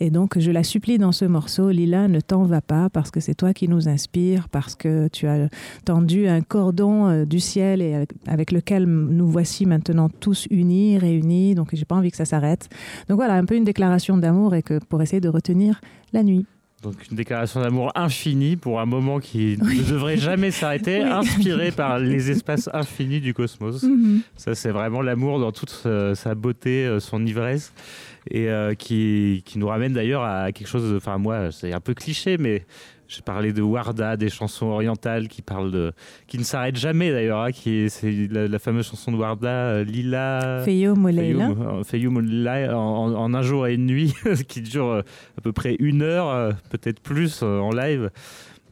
Et 0.00 0.10
donc, 0.10 0.38
je 0.38 0.50
la 0.50 0.62
supplie 0.62 0.98
dans 0.98 1.12
ce 1.12 1.24
morceau, 1.24 1.70
Lila, 1.70 2.08
ne 2.08 2.20
t'en 2.20 2.44
va 2.44 2.60
pas 2.60 2.88
parce 2.90 3.10
que 3.10 3.20
c'est 3.20 3.34
toi 3.34 3.52
qui 3.52 3.68
nous 3.68 3.88
inspire, 3.88 4.48
parce 4.48 4.74
que 4.74 5.08
tu 5.08 5.26
as 5.26 5.48
tendu 5.84 6.28
un 6.28 6.40
cordon 6.40 7.08
euh, 7.08 7.24
du 7.24 7.40
ciel 7.40 7.82
et 7.82 8.06
avec, 8.26 8.52
lequel 8.52 8.84
nous 8.86 9.28
voici 9.28 9.66
maintenant 9.66 10.08
tous 10.08 10.46
unis, 10.50 10.98
réunis. 10.98 11.54
Donc, 11.54 11.70
j'ai 11.72 11.84
pas 11.84 11.96
envie 11.96 12.10
que 12.10 12.16
ça 12.16 12.24
s'arrête. 12.24 12.68
Donc 13.08 13.16
voilà, 13.16 13.34
un 13.34 13.44
peu 13.44 13.56
une 13.56 13.64
déclaration 13.64 14.16
d'amour 14.16 14.54
et 14.54 14.62
que 14.62 14.78
pour 14.78 15.02
essayer 15.02 15.20
de 15.20 15.28
retenir 15.28 15.80
la 16.12 16.22
nuit. 16.22 16.46
Donc 16.82 16.94
une 17.10 17.16
déclaration 17.16 17.60
d'amour 17.60 17.90
infinie 17.96 18.54
pour 18.56 18.78
un 18.78 18.86
moment 18.86 19.18
qui 19.18 19.58
ne 19.60 19.82
devrait 19.82 20.16
jamais 20.16 20.52
s'arrêter, 20.52 21.02
inspiré 21.02 21.72
par 21.72 21.98
les 21.98 22.30
espaces 22.30 22.70
infinis 22.72 23.20
du 23.20 23.34
cosmos. 23.34 23.82
Mhm. 23.82 24.20
Ça 24.36 24.54
c'est 24.54 24.70
vraiment 24.70 25.02
l'amour 25.02 25.40
dans 25.40 25.50
toute 25.50 25.82
euh, 25.86 26.14
sa 26.14 26.36
beauté, 26.36 26.86
euh, 26.86 27.00
son 27.00 27.26
ivresse 27.26 27.72
et 28.30 28.48
euh, 28.48 28.74
qui, 28.74 29.42
qui, 29.44 29.58
nous 29.58 29.66
ramène 29.66 29.92
d'ailleurs 29.92 30.22
à 30.22 30.52
quelque 30.52 30.68
chose, 30.68 30.94
enfin 30.96 31.18
moi 31.18 31.50
c'est 31.50 31.72
un 31.72 31.80
peu 31.80 31.94
cliché, 31.94 32.38
mais 32.38 32.64
j'ai 33.08 33.22
parlé 33.22 33.52
de 33.52 33.62
Warda, 33.62 34.16
des 34.16 34.28
chansons 34.28 34.66
orientales 34.66 35.28
qui 35.28 35.42
parlent 35.42 35.70
de, 35.70 35.92
qui 36.26 36.38
ne 36.38 36.44
s'arrêtent 36.44 36.76
jamais 36.76 37.10
d'ailleurs, 37.10 37.40
hein, 37.40 37.52
qui 37.52 37.88
c'est 37.88 38.28
la, 38.30 38.58
fameuse 38.58 38.86
chanson 38.86 39.12
de 39.12 39.16
Warda, 39.16 39.48
euh, 39.48 39.84
Lila. 39.84 40.62
Feyoum 41.84 42.18
euh, 42.18 42.72
en, 42.74 43.14
en, 43.14 43.34
un 43.34 43.42
jour 43.42 43.66
et 43.66 43.74
une 43.74 43.86
nuit, 43.86 44.14
qui 44.48 44.60
dure 44.60 45.02
à 45.36 45.40
peu 45.40 45.52
près 45.52 45.76
une 45.78 46.02
heure, 46.02 46.54
peut-être 46.70 47.00
plus 47.00 47.42
en 47.42 47.70
live. 47.70 48.10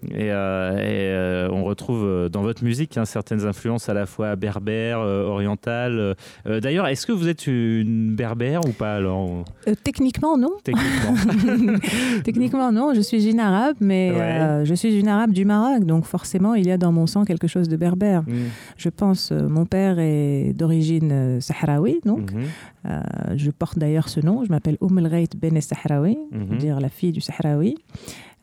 Et, 0.04 0.30
euh, 0.30 0.76
euh, 0.76 1.48
on 1.50 1.64
retrouve 1.64 2.04
euh, 2.04 2.28
dans 2.28 2.42
votre 2.42 2.62
musique 2.62 2.96
hein, 2.98 3.04
certaines 3.04 3.46
influences 3.46 3.88
à 3.88 3.94
la 3.94 4.06
fois 4.06 4.36
berbères, 4.36 5.00
orientales. 5.00 6.16
D'ailleurs, 6.44 6.86
est-ce 6.86 7.06
que 7.06 7.12
vous 7.12 7.28
êtes 7.28 7.46
une 7.46 8.14
berbère 8.14 8.64
ou 8.66 8.72
pas 8.72 8.94
alors? 8.94 9.44
Techniquement, 9.84 10.36
non. 10.36 10.52
Techniquement. 10.64 11.78
Techniquement, 12.24 12.72
non. 12.72 12.94
Je 12.94 13.00
suis 13.00 13.28
une 13.28 13.40
arabe, 13.40 13.76
mais 13.80 14.64
je 14.64 14.74
suis 14.74 14.98
une 14.98 15.08
arabe 15.08 15.32
du 15.32 15.44
Maroc, 15.44 15.84
donc 15.84 16.04
forcément, 16.04 16.54
il 16.54 16.66
y 16.66 16.70
a 16.70 16.78
dans 16.78 16.92
mon 16.92 17.06
sang 17.06 17.24
quelque 17.24 17.46
chose 17.46 17.68
de 17.68 17.76
berbère. 17.76 18.22
Mm. 18.22 18.34
Je 18.76 18.88
pense, 18.88 19.32
mon 19.32 19.66
père 19.66 19.98
est 19.98 20.52
d'origine 20.54 21.40
sahraoui, 21.40 22.00
donc. 22.04 22.32
Mm-hmm. 22.32 23.36
je 23.36 23.50
porte 23.50 23.78
d'ailleurs 23.78 24.08
ce 24.08 24.20
nom. 24.20 24.44
Je 24.44 24.50
m'appelle 24.50 24.76
Oum 24.80 24.98
El 24.98 25.26
Ben 25.36 25.60
Sahraoui, 25.60 26.18
mm-hmm. 26.32 26.56
dire 26.58 26.80
la 26.80 26.88
fille 26.88 27.12
du 27.12 27.20
Sahraoui. 27.20 27.76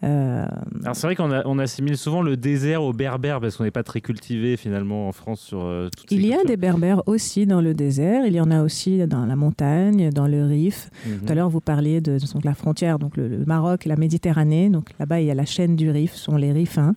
Euh, 0.03 0.45
Alors 0.83 0.95
c'est 0.95 1.07
vrai 1.07 1.15
qu'on 1.15 1.31
on 1.45 1.59
assimile 1.59 1.97
souvent 1.97 2.21
le 2.21 2.35
désert 2.35 2.83
aux 2.83 2.93
berbères 2.93 3.39
parce 3.39 3.55
qu'on 3.55 3.63
n'est 3.63 3.71
pas 3.71 3.83
très 3.83 4.01
cultivé 4.01 4.57
finalement 4.57 5.07
en 5.07 5.11
France 5.11 5.39
sur 5.39 5.61
euh, 5.61 5.89
toutes 5.95 6.11
Il 6.11 6.25
y 6.25 6.33
a 6.33 6.43
des 6.43 6.57
berbères 6.57 7.01
aussi 7.07 7.45
dans 7.45 7.61
le 7.61 7.73
désert, 7.73 8.25
il 8.25 8.33
y 8.33 8.41
en 8.41 8.51
a 8.51 8.63
aussi 8.63 9.05
dans 9.07 9.25
la 9.25 9.35
montagne, 9.35 10.09
dans 10.09 10.27
le 10.27 10.45
Rif. 10.45 10.89
Mhm. 11.05 11.19
Tout 11.19 11.31
à 11.31 11.35
l'heure 11.35 11.49
vous 11.49 11.61
parliez 11.61 12.01
de, 12.01 12.17
la 12.43 12.53
frontière, 12.53 12.99
donc 12.99 13.15
le, 13.15 13.43
Maroc 13.45 13.85
la 13.85 13.95
Méditerranée. 13.95 14.69
Donc 14.69 14.89
là-bas 14.99 15.21
il 15.21 15.27
y 15.27 15.31
a 15.31 15.35
la 15.35 15.45
chaîne 15.45 15.75
du 15.75 15.89
Rif, 15.89 16.13
sont 16.13 16.35
les 16.35 16.51
Rifins. 16.51 16.95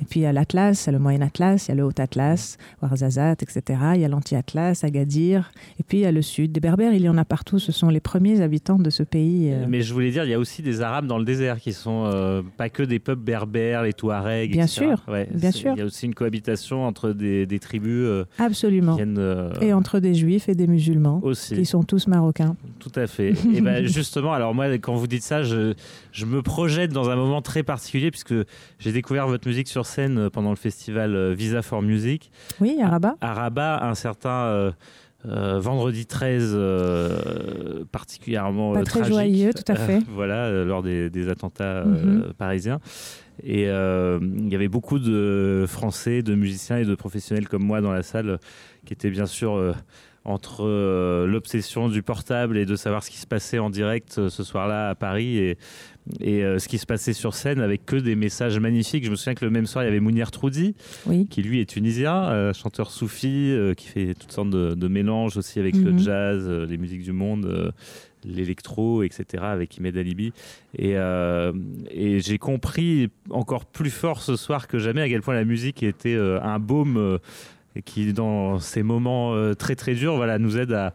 Et 0.00 0.04
puis 0.04 0.20
il 0.20 0.22
y 0.24 0.26
a 0.26 0.32
l'Atlas, 0.32 0.84
il 0.84 0.86
y 0.86 0.88
a 0.90 0.92
le 0.92 0.98
Moyen 0.98 1.22
Atlas, 1.22 1.66
il 1.66 1.70
y 1.70 1.72
a 1.72 1.74
le 1.74 1.84
Haut 1.84 1.92
Atlas, 1.98 2.58
Ouarzazate, 2.82 3.42
etc. 3.42 3.80
Il 3.94 4.00
y 4.00 4.04
a 4.04 4.08
l'Anti-Atlas, 4.08 4.84
Agadir. 4.84 5.52
Et 5.78 5.82
puis 5.82 5.98
il 5.98 6.00
y 6.02 6.06
a 6.06 6.12
le 6.12 6.22
sud. 6.22 6.52
Des 6.52 6.60
Berbères, 6.60 6.92
il 6.92 7.02
y 7.02 7.08
en 7.08 7.18
a 7.18 7.24
partout. 7.24 7.58
Ce 7.58 7.72
sont 7.72 7.88
les 7.88 8.00
premiers 8.00 8.40
habitants 8.40 8.78
de 8.78 8.90
ce 8.90 9.02
pays. 9.02 9.50
Euh. 9.52 9.66
Mais 9.68 9.82
je 9.82 9.92
voulais 9.92 10.10
dire, 10.10 10.24
il 10.24 10.30
y 10.30 10.34
a 10.34 10.38
aussi 10.38 10.62
des 10.62 10.80
Arabes 10.82 11.06
dans 11.06 11.18
le 11.18 11.24
désert 11.24 11.60
qui 11.60 11.72
sont 11.72 12.04
euh, 12.06 12.42
pas 12.56 12.68
que 12.68 12.82
des 12.82 12.98
peuples 12.98 13.22
berbères, 13.22 13.82
les 13.82 13.92
Touaregs. 13.92 14.52
Bien 14.52 14.66
sûr, 14.66 15.04
bien 15.32 15.50
sûr. 15.50 15.72
Il 15.76 15.78
y 15.78 15.82
a 15.82 15.86
aussi 15.86 16.06
une 16.06 16.14
cohabitation 16.14 16.84
entre 16.84 17.10
des, 17.10 17.58
tribus. 17.60 18.04
Euh, 18.04 18.24
Absolument. 18.38 18.98
et 19.60 19.72
entre 19.72 20.00
des 20.00 20.14
Juifs 20.14 20.48
et 20.48 20.54
des 20.54 20.66
musulmans. 20.66 21.20
Aussi. 21.22 21.54
Qui 21.54 21.64
sont 21.64 21.82
tous 21.82 22.06
marocains. 22.08 22.56
Tout 22.78 22.92
à 22.96 23.06
fait. 23.06 23.34
et 23.52 23.60
ben 23.60 23.86
justement, 23.86 24.32
alors 24.32 24.54
moi, 24.54 24.66
quand 24.78 24.94
vous 24.94 25.06
dites 25.06 25.22
ça, 25.22 25.42
je, 25.42 25.74
je 26.12 26.26
me 26.26 26.42
projette 26.42 26.92
dans 26.92 27.10
un 27.10 27.16
moment 27.16 27.42
très 27.42 27.62
particulier 27.62 28.10
puisque 28.10 28.34
j'ai 28.78 28.92
découvert 28.92 29.26
votre 29.26 29.46
musique 29.46 29.68
sur 29.68 29.83
scène 29.84 30.18
euh, 30.18 30.30
pendant 30.30 30.50
le 30.50 30.56
festival 30.56 31.14
euh, 31.14 31.34
Visa 31.34 31.62
for 31.62 31.82
Music. 31.82 32.30
Oui, 32.60 32.78
à 32.82 32.88
Rabat. 32.88 33.16
À, 33.20 33.34
Rabat, 33.34 33.84
un 33.84 33.94
certain 33.94 34.72
euh, 35.26 35.60
vendredi 35.60 36.06
13 36.06 36.56
particulièrement 37.90 38.72
Pas 38.74 38.84
très 38.84 39.04
joyeux, 39.04 39.52
tout 39.54 39.72
à 39.72 39.74
fait. 39.76 40.00
voilà, 40.08 40.64
lors 40.64 40.82
des, 40.82 41.28
attentats 41.28 41.84
mhm. 41.84 42.32
parisiens. 42.36 42.80
Et 43.42 43.62
il 43.64 44.48
y 44.48 44.54
avait 44.54 44.68
beaucoup 44.68 44.98
de 44.98 45.64
Français, 45.66 46.22
de 46.22 46.34
musiciens 46.34 46.78
et 46.78 46.84
de 46.84 46.94
professionnels 46.94 47.48
comme 47.48 47.64
moi 47.64 47.80
dans 47.80 47.92
la 47.92 48.02
salle 48.02 48.38
qui 48.84 48.92
étaient 48.92 49.10
bien 49.10 49.26
sûr 49.26 49.74
entre 50.24 50.64
l'obsession 51.26 51.88
du 51.88 52.02
portable 52.02 52.56
et 52.56 52.66
de 52.66 52.76
savoir 52.76 53.02
ce 53.02 53.10
qui 53.10 53.18
se 53.18 53.26
passait 53.26 53.58
en 53.58 53.70
direct 53.70 54.28
ce 54.28 54.42
soir-là 54.42 54.88
à 54.88 54.94
Paris 54.94 55.36
et 55.36 55.58
et 56.20 56.44
euh, 56.44 56.58
ce 56.58 56.68
qui 56.68 56.78
se 56.78 56.86
passait 56.86 57.12
sur 57.12 57.34
scène 57.34 57.60
avec 57.60 57.86
que 57.86 57.96
des 57.96 58.14
messages 58.14 58.58
magnifiques. 58.58 59.04
Je 59.04 59.10
me 59.10 59.16
souviens 59.16 59.34
que 59.34 59.44
le 59.44 59.50
même 59.50 59.66
soir, 59.66 59.84
il 59.84 59.86
y 59.86 59.90
avait 59.90 60.00
Mounir 60.00 60.30
Troudi, 60.30 60.74
qui 61.30 61.42
lui 61.42 61.60
est 61.60 61.68
tunisien, 61.68 62.28
euh, 62.28 62.52
chanteur 62.52 62.90
soufi, 62.90 63.50
euh, 63.50 63.74
qui 63.74 63.88
fait 63.88 64.14
toutes 64.14 64.32
sortes 64.32 64.50
de, 64.50 64.88
mélanges 64.88 65.36
aussi 65.36 65.58
avec 65.58 65.74
le 65.76 65.92
mhm. 65.92 65.98
jazz, 65.98 66.48
les 66.68 66.76
musiques 66.76 67.02
du 67.02 67.12
monde, 67.12 67.72
l'électro, 68.22 69.02
etc., 69.02 69.42
avec 69.44 69.76
Imed 69.78 69.96
Alibi. 69.96 70.32
Et, 70.78 70.92
et 70.92 72.20
j'ai 72.20 72.38
compris 72.38 73.08
encore 73.30 73.64
plus 73.64 73.90
fort 73.90 74.22
ce 74.22 74.36
soir 74.36 74.68
que 74.68 74.78
jamais 74.78 75.00
à 75.00 75.08
quel 75.08 75.22
point 75.22 75.34
la 75.34 75.44
musique 75.44 75.82
était 75.82 76.16
un 76.16 76.58
baume 76.60 77.18
qui, 77.82 78.12
dans 78.12 78.58
ces 78.58 78.82
moments 78.82 79.34
très 79.54 79.74
très 79.74 79.94
durs, 79.94 80.16
voilà, 80.16 80.38
nous 80.38 80.58
aide 80.58 80.72
à 80.72 80.92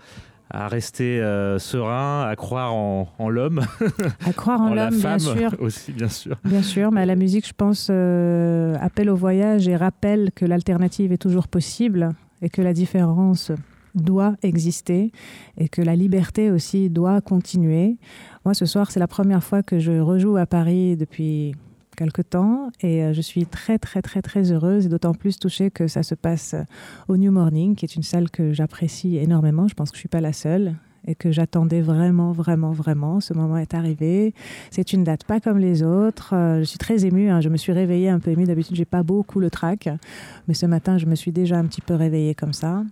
à 0.52 0.68
rester 0.68 1.22
euh, 1.22 1.60
serein, 1.60 2.28
à 2.28 2.36
croire 2.36 2.74
en, 2.74 3.30
l'homme. 3.30 3.62
À 4.26 4.34
croire 4.34 4.62
en, 4.62 4.74
l'homme, 4.74 4.98
bien 4.98 5.20
sûr. 5.20 5.56
Aussi, 5.60 5.92
bien 5.92 6.10
sûr. 6.10 6.38
Bien 6.44 6.64
sûr, 6.64 6.92
mais 6.92 7.06
la 7.06 7.16
musique, 7.16 7.48
je 7.48 7.54
pense, 7.54 7.90
euh, 7.92 8.76
appelle 8.82 9.10
au 9.10 9.16
voyage 9.16 9.68
et 9.68 9.76
rappelle 9.76 10.32
que 10.36 10.46
l'alternative 10.46 11.12
est 11.12 11.18
toujours 11.18 11.48
possible 11.48 12.10
et 12.42 12.50
que 12.50 12.62
la 12.62 12.74
différence 12.74 13.52
doit 13.94 14.36
exister 14.42 15.12
et 15.58 15.70
que 15.70 15.82
la 15.82 15.96
liberté 15.96 16.52
aussi 16.52 16.90
doit 16.90 17.22
continuer. 17.22 17.98
Moi, 18.46 18.54
ce 18.54 18.66
soir, 18.66 18.92
c'est 18.92 19.00
la 19.00 19.08
première 19.08 19.44
fois 19.44 19.64
que 19.64 19.80
je 19.80 20.00
rejoue 20.00 20.38
à 20.38 20.46
Paris 20.46 20.96
depuis 20.96 21.54
quelque 22.00 22.22
temps 22.22 22.72
et 22.82 23.04
euh, 23.04 23.14
je 23.14 23.20
suis 23.20 23.46
très 23.46 23.78
très 23.78 24.02
très 24.02 24.22
très 24.22 24.54
heureuse 24.54 24.86
et 24.86 24.90
d'autant 24.90 25.14
plus 25.14 25.38
touchée 25.38 25.70
que 25.70 25.88
ça 25.88 26.02
se 26.02 26.16
passe 26.16 26.54
euh, 26.54 26.64
au 27.10 27.18
New 27.18 27.32
Morning, 27.32 27.76
qui 27.76 27.86
est 27.86 27.96
une 27.96 28.04
salle 28.04 28.30
que 28.32 28.54
j'apprécie 28.54 29.18
énormément. 29.18 29.68
Je 29.68 29.74
pense 29.74 29.92
que 29.92 29.98
je 29.98 30.00
suis 30.00 30.10
pas 30.10 30.22
la 30.22 30.32
seule 30.32 30.76
et 31.06 31.16
que 31.16 31.32
j'attendais 31.32 31.82
vraiment, 31.82 32.32
vraiment, 32.32 32.72
vraiment. 32.72 33.20
Ce 33.20 33.34
moment 33.34 33.58
est 33.58 33.74
arrivé. 33.74 34.34
C'est 34.72 34.94
une 34.94 35.04
date 35.04 35.26
pas 35.26 35.42
comme 35.42 35.58
les 35.58 35.84
autres. 35.84 36.34
Euh, 36.34 36.60
je 36.60 36.64
suis 36.64 36.78
très 36.78 37.06
émue. 37.06 37.30
Hein. 37.30 37.42
Je 37.42 37.50
me 37.50 37.58
suis 37.58 37.74
réveillée 37.74 38.10
un 38.10 38.20
peu 38.20 38.32
émue. 38.32 38.46
D'habitude, 38.46 38.78
j'ai 38.78 38.86
pas 38.86 39.04
beaucoup 39.04 39.42
le 39.42 39.50
trac, 39.50 39.90
mais 40.48 40.54
ce 40.54 40.66
matin, 40.66 40.98
je 40.98 41.06
me 41.06 41.16
suis 41.16 41.32
déjà 41.32 41.58
un 41.58 41.66
petit 41.66 41.82
peu 41.82 41.96
réveillée 41.96 42.34
comme 42.34 42.54
ça. 42.54 42.84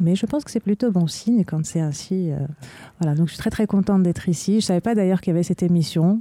Mais 0.00 0.16
je 0.16 0.26
pense 0.26 0.44
que 0.44 0.50
c'est 0.50 0.60
plutôt 0.60 0.90
bon 0.90 1.06
signe 1.06 1.44
quand 1.44 1.64
c'est 1.64 1.80
ainsi. 1.80 2.30
Voilà, 3.00 3.16
donc 3.16 3.26
je 3.26 3.32
suis 3.32 3.38
très 3.38 3.50
très 3.50 3.66
contente 3.66 4.04
d'être 4.04 4.28
ici. 4.28 4.60
Je 4.60 4.66
savais 4.66 4.80
pas 4.80 4.94
d'ailleurs 4.94 5.20
qu'il 5.20 5.32
y 5.32 5.34
avait 5.34 5.42
cette 5.42 5.64
émission. 5.64 6.20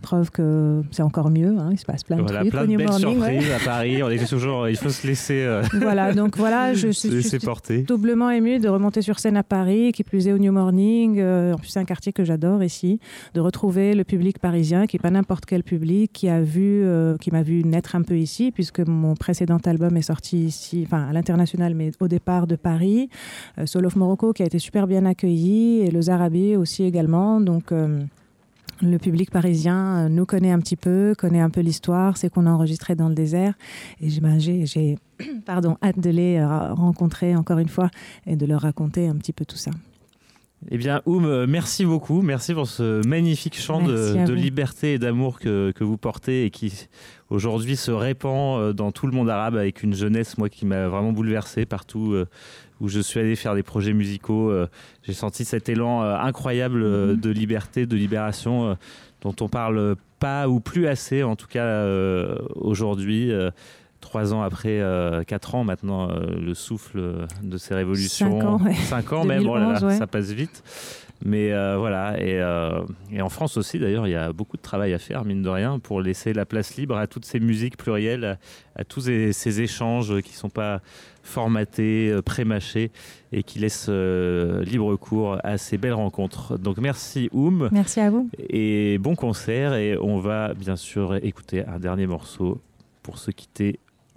Preuve 0.00 0.30
que 0.30 0.82
c'est 0.92 1.02
encore 1.02 1.28
mieux, 1.30 1.56
hein, 1.58 1.70
il 1.72 1.78
se 1.78 1.84
passe 1.84 2.04
plein 2.04 2.18
de 2.18 2.22
trucs. 2.22 2.50
Plein 2.50 2.66
de 2.66 2.76
belles 2.76 2.92
surprises 2.92 3.50
à 3.50 3.64
Paris, 3.64 4.02
on 4.02 4.08
est 4.08 4.24
toujours, 4.28 4.68
il 4.68 4.76
faut 4.76 4.90
se 4.90 5.06
laisser, 5.06 5.42
euh, 5.42 5.62
voilà, 5.74 6.14
donc 6.14 6.36
voilà, 6.36 6.72
je, 6.74 6.90
suis 6.90 7.10
porter. 7.40 7.82
doublement 7.82 8.30
émue 8.30 8.60
de 8.60 8.68
remonter 8.68 9.02
sur 9.02 9.18
scène 9.18 9.36
à 9.36 9.42
Paris, 9.42 9.92
qui 9.92 10.04
plus 10.04 10.28
est 10.28 10.32
au 10.32 10.38
New 10.38 10.52
Morning, 10.52 11.18
euh, 11.18 11.54
en 11.54 11.56
plus 11.56 11.68
c'est 11.68 11.80
un 11.80 11.84
quartier 11.84 12.12
que 12.12 12.24
j'adore 12.24 12.62
ici, 12.62 13.00
de 13.34 13.40
retrouver 13.40 13.94
le 13.94 14.04
public 14.04 14.38
parisien, 14.38 14.86
qui 14.86 14.96
n'est 14.96 15.02
pas 15.02 15.10
n'importe 15.10 15.46
quel 15.46 15.64
public, 15.64 16.12
qui 16.12 16.28
a 16.28 16.40
vu, 16.40 16.84
euh, 16.84 17.16
qui 17.16 17.32
m'a 17.32 17.42
vu 17.42 17.64
naître 17.64 17.96
un 17.96 18.02
peu 18.02 18.16
ici, 18.16 18.52
puisque 18.52 18.80
mon 18.80 19.14
précédent 19.14 19.58
album 19.64 19.96
est 19.96 20.02
sorti 20.02 20.44
ici, 20.44 20.84
enfin 20.86 21.08
à 21.08 21.12
l'international, 21.12 21.74
mais 21.74 21.90
au 21.98 22.06
départ 22.06 22.46
de 22.46 22.54
Paris, 22.54 23.10
Soul 23.64 23.86
of 23.86 23.96
Morocco 23.96 24.32
qui 24.32 24.44
a 24.44 24.46
été 24.46 24.60
super 24.60 24.86
bien 24.86 25.04
accueilli, 25.06 25.80
et 25.80 25.90
le 25.90 26.00
Zarabi 26.02 26.54
aussi 26.54 26.84
également, 26.84 27.40
donc 27.40 27.72
le 28.82 28.98
public 28.98 29.30
parisien 29.30 30.08
nous 30.08 30.26
connaît 30.26 30.52
un 30.52 30.58
petit 30.60 30.76
peu, 30.76 31.14
connaît 31.16 31.40
un 31.40 31.50
peu 31.50 31.60
l'histoire, 31.60 32.16
c'est 32.16 32.30
qu'on 32.30 32.46
a 32.46 32.50
enregistré 32.50 32.94
dans 32.94 33.08
le 33.08 33.14
désert. 33.14 33.54
Et 34.00 34.08
j'ai 34.08 34.98
hâte 35.48 35.98
de 35.98 36.10
les 36.10 36.44
rencontrer 36.44 37.36
encore 37.36 37.58
une 37.58 37.68
fois 37.68 37.90
et 38.26 38.36
de 38.36 38.46
leur 38.46 38.62
raconter 38.62 39.08
un 39.08 39.16
petit 39.16 39.32
peu 39.32 39.44
tout 39.44 39.56
ça. 39.56 39.70
Eh 40.70 40.76
bien, 40.76 41.02
Oum, 41.06 41.24
euh, 41.24 41.46
merci 41.48 41.84
beaucoup. 41.84 42.20
Merci 42.20 42.52
pour 42.52 42.66
ce 42.66 43.06
magnifique 43.06 43.58
chant 43.58 43.80
de, 43.80 44.32
liberté 44.32 44.94
et 44.94 44.98
d'amour 44.98 45.38
que, 45.38 45.72
vous 45.80 45.96
portez 45.96 46.44
et 46.44 46.50
qui 46.50 46.88
aujourd'hui 47.30 47.76
se 47.76 47.92
répand 47.92 48.60
euh, 48.60 48.72
dans 48.72 48.90
tout 48.90 49.06
le 49.06 49.12
monde 49.12 49.30
arabe 49.30 49.54
avec 49.54 49.82
une 49.82 49.94
jeunesse, 49.94 50.36
moi, 50.36 50.48
qui 50.48 50.66
m'a 50.66 50.88
vraiment 50.88 51.12
bouleversé 51.12 51.64
partout 51.64 52.12
euh, 52.12 52.26
où 52.80 52.88
je 52.88 52.98
suis 52.98 53.20
allé 53.20 53.36
faire 53.36 53.54
des 53.54 53.62
projets 53.62 53.92
musicaux. 53.92 54.52
J'ai 55.02 55.12
senti 55.12 55.44
cet 55.44 55.68
élan 55.68 56.00
incroyable 56.00 56.84
mhm. 56.84 57.16
de 57.16 57.30
liberté, 57.30 57.86
de 57.86 57.96
libération 57.96 58.76
dont 59.20 59.34
on 59.40 59.48
parle 59.48 59.96
pas 60.20 60.48
ou 60.48 60.60
plus 60.60 60.86
assez, 60.86 61.24
en 61.24 61.34
tout 61.34 61.48
cas 61.48 61.84
aujourd'hui 62.54 63.32
trois 64.00 64.32
ans 64.32 64.42
après, 64.42 64.80
euh, 64.80 65.24
quatre 65.24 65.54
ans 65.54 65.64
maintenant, 65.64 66.10
euh, 66.10 66.38
le 66.40 66.54
souffle 66.54 67.26
de 67.42 67.56
ces 67.56 67.74
révolutions. 67.74 68.40
Cinq 68.40 68.46
ans, 68.46 68.60
Cinq 68.84 69.12
ans 69.12 69.24
même, 69.24 69.44
ça 69.90 70.06
passe 70.06 70.30
vite. 70.30 70.62
Mais 71.24 71.52
euh, 71.52 71.76
voilà, 71.76 72.14
et, 72.22 72.40
et, 73.12 73.20
en 73.20 73.28
France 73.28 73.56
aussi 73.56 73.80
d'ailleurs, 73.80 74.06
il 74.06 74.10
y 74.10 74.16
a 74.16 74.32
beaucoup 74.32 74.56
de 74.56 74.62
travail 74.62 74.94
à 74.94 75.00
faire, 75.00 75.24
mine 75.24 75.42
de 75.42 75.48
rien, 75.48 75.80
pour 75.80 76.00
laisser 76.00 76.32
la 76.32 76.46
place 76.46 76.76
libre 76.76 76.96
à 76.96 77.08
toutes 77.08 77.24
ces 77.24 77.40
musiques 77.40 77.76
plurielles, 77.76 78.38
à, 78.76 78.84
tous 78.84 79.00
ces, 79.00 79.60
échanges 79.60 80.22
qui 80.22 80.30
ne 80.30 80.36
sont 80.36 80.48
pas 80.48 80.80
formatés, 81.24 82.16
prémâchés, 82.24 82.92
et 83.32 83.42
qui 83.42 83.58
laissent 83.58 83.88
libre 83.88 84.94
cours 84.94 85.38
à 85.42 85.58
ces 85.58 85.76
belles 85.76 85.92
rencontres. 85.92 86.56
Donc 86.56 86.78
merci 86.78 87.28
Oum. 87.32 87.68
Merci 87.72 87.98
à 87.98 88.10
vous. 88.10 88.30
Et 88.38 88.98
bon 88.98 89.16
concert, 89.16 89.74
et 89.74 89.98
on 89.98 90.20
va 90.20 90.54
bien 90.54 90.76
sûr 90.76 91.16
écouter 91.16 91.66
un 91.66 91.80
dernier 91.80 92.06
morceau 92.06 92.60
pour 93.02 93.18
se 93.18 93.32
quitter 93.32 93.80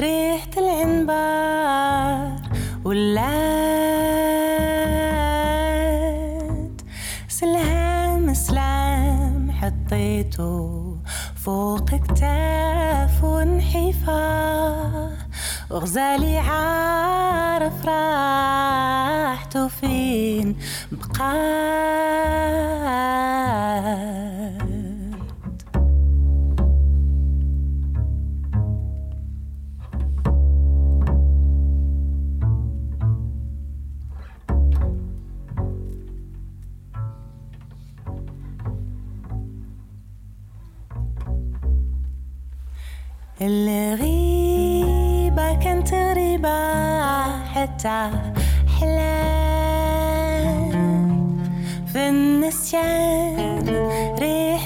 ريحة 0.00 0.50
العنبر 0.56 2.40
ولات 2.84 3.20
سلام 7.28 8.34
سلام 8.34 9.50
حطيته 9.50 10.96
فوق 11.36 11.90
كتاف 11.90 13.24
ونحيفة 13.24 14.20
وغزالي 15.70 16.38
عارف 16.38 17.84
راحته 17.84 19.68
فين؟ 19.68 20.56
بقات 20.92 21.30
الغيبة 43.42 44.84
كانت 45.54 45.94
غريبة 45.94 46.58
حتى 47.44 48.10
حلام 48.80 50.70
في 51.92 52.08
النسيان 52.08 53.68
ريحة 54.18 54.59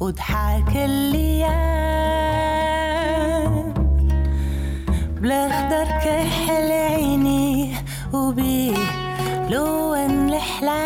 وضحك 0.00 0.76
الأيام. 0.76 1.54
بالاخضر 5.20 5.84
كحل 5.84 6.72
عيني 6.72 7.74
وبيه 8.12 8.76
لون 9.50 10.28
الاحلام 10.28 10.78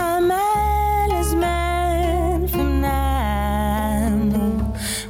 عمال 0.00 1.24
زمان 1.24 2.46
في 2.46 2.56
منام. 2.56 4.32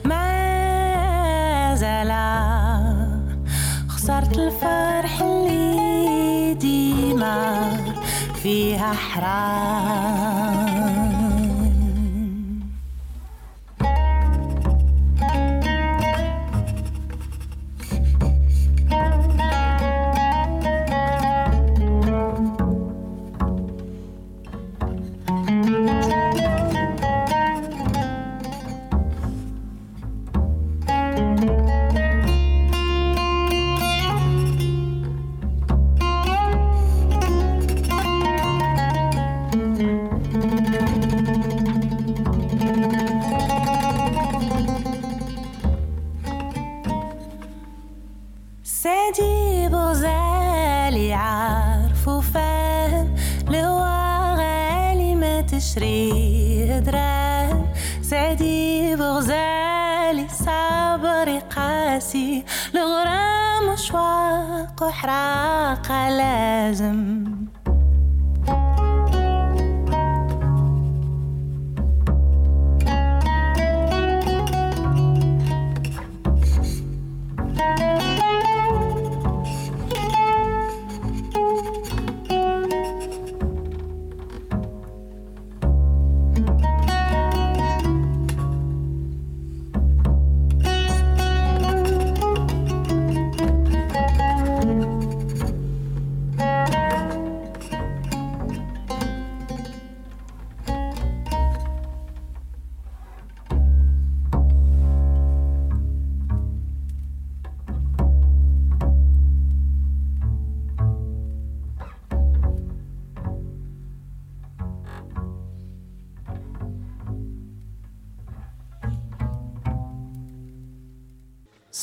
ما 0.04 1.74
زال 1.74 2.12
خسرت 3.88 4.38
الفرح 4.38 5.22
اللي 5.22 6.54
ديما 6.54 7.70
فيها 8.42 8.92
حرام. 8.92 9.83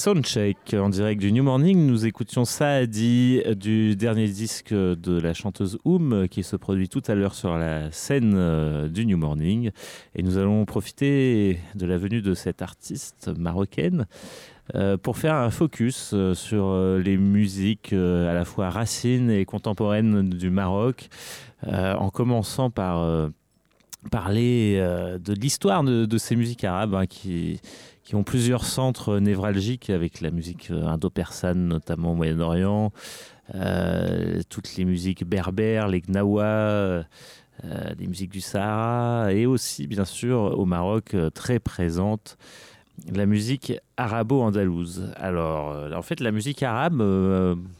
Soundcheck 0.01 0.73
en 0.73 0.89
direct 0.89 1.21
du 1.21 1.31
New 1.31 1.43
Morning. 1.43 1.85
Nous 1.85 2.07
écoutions 2.07 2.43
Saadi 2.43 3.43
du 3.55 3.95
dernier 3.95 4.27
disque 4.27 4.73
de 4.73 5.21
la 5.21 5.35
chanteuse 5.35 5.77
Oum 5.85 6.27
qui 6.27 6.41
se 6.41 6.55
produit 6.55 6.89
tout 6.89 7.03
à 7.05 7.13
l'heure 7.13 7.35
sur 7.35 7.55
la 7.55 7.91
scène 7.91 8.33
euh, 8.35 8.87
du 8.87 9.05
New 9.05 9.17
Morning. 9.17 9.69
Et 10.15 10.23
nous 10.23 10.39
allons 10.39 10.65
profiter 10.65 11.59
de 11.75 11.85
la 11.85 11.99
venue 11.99 12.23
de 12.23 12.33
cette 12.33 12.63
artiste 12.63 13.29
marocaine 13.37 14.07
euh, 14.73 14.97
pour 14.97 15.17
faire 15.17 15.35
un 15.35 15.51
focus 15.51 16.13
euh, 16.15 16.33
sur 16.33 16.75
les 16.97 17.17
musiques 17.17 17.93
à 17.93 18.33
la 18.33 18.43
fois 18.43 18.71
racines 18.71 19.29
et 19.29 19.45
contemporaines 19.45 20.31
du 20.31 20.49
Maroc, 20.49 21.09
en 21.67 22.09
commençant 22.09 22.71
par 22.71 23.29
parler 24.09 24.79
de 24.79 25.33
l'histoire 25.33 25.83
de, 25.83 26.17
ces 26.17 26.35
musiques 26.35 26.63
arabes 26.63 26.95
hein, 26.95 27.05
qui 27.05 27.61
qui 28.11 28.15
ont 28.17 28.23
plusieurs 28.23 28.65
centres 28.65 29.19
névralgiques 29.19 29.89
avec 29.89 30.19
la 30.19 30.31
musique 30.31 30.69
euh, 30.69 30.85
indo-persane, 30.85 31.65
notamment 31.65 32.11
au 32.11 32.15
Moyen-Orient, 32.15 32.91
euh, 33.55 34.41
toutes 34.49 34.75
les 34.75 34.83
musiques 34.83 35.23
berbères, 35.23 35.87
les 35.87 36.01
gnawa, 36.01 36.43
euh, 36.43 37.03
les 37.97 38.07
musiques 38.07 38.33
du 38.33 38.41
Sahara, 38.41 39.31
et 39.31 39.45
aussi, 39.45 39.87
bien 39.87 40.03
sûr, 40.03 40.59
au 40.59 40.65
Maroc, 40.65 41.15
très 41.33 41.59
présente 41.59 42.37
la 43.15 43.25
musique 43.25 43.73
arabo-andalouse. 43.95 45.13
Alors, 45.15 45.73
en 45.95 46.01
fait, 46.01 46.19
la 46.19 46.31
musique 46.31 46.61
arabe, 46.61 47.01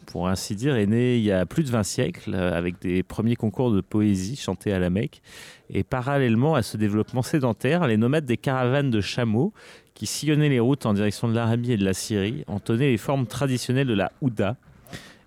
pour 0.08 0.30
ainsi 0.30 0.56
dire, 0.56 0.78
est 0.78 0.88
née 0.88 1.18
il 1.18 1.24
y 1.24 1.32
a 1.32 1.46
plus 1.46 1.64
de 1.64 1.70
20 1.70 1.84
siècles, 1.84 2.34
avec 2.36 2.82
des 2.82 3.04
premiers 3.04 3.36
concours 3.36 3.72
de 3.72 3.82
poésie 3.82 4.38
chantés 4.38 4.72
à 4.72 4.80
la 4.80 4.90
Mecque. 4.90 5.22
Et 5.70 5.84
parallèlement 5.84 6.56
à 6.56 6.64
ce 6.64 6.78
développement 6.78 7.22
sédentaire, 7.22 7.86
les 7.86 7.98
nomades 7.98 8.26
des 8.26 8.38
caravanes 8.38 8.90
de 8.90 9.02
chameaux 9.02 9.54
qui 10.02 10.08
sillonnaient 10.08 10.50
les 10.50 10.60
routes 10.60 10.88
en 10.88 10.96
direction 10.96 11.28
de 11.28 11.36
l'Arabie 11.36 11.74
et 11.74 11.78
de 11.78 11.86
la 11.86 11.94
Syrie, 11.94 12.44
entonnaient 12.48 12.90
les 12.90 12.98
formes 12.98 13.28
traditionnelles 13.28 13.86
de 13.86 13.94
la 13.94 14.12
Houda. 14.20 14.58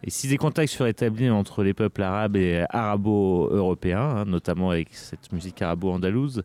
Et 0.02 0.10
si 0.10 0.26
des 0.26 0.36
contacts 0.36 0.72
furent 0.72 0.88
établis 0.88 1.30
entre 1.30 1.62
les 1.62 1.74
peuples 1.74 2.02
arabes 2.02 2.34
et 2.34 2.64
arabo-européens, 2.70 4.00
hein, 4.00 4.24
notamment 4.24 4.70
avec 4.70 4.88
cette 4.90 5.30
musique 5.30 5.62
arabo-andalouse, 5.62 6.42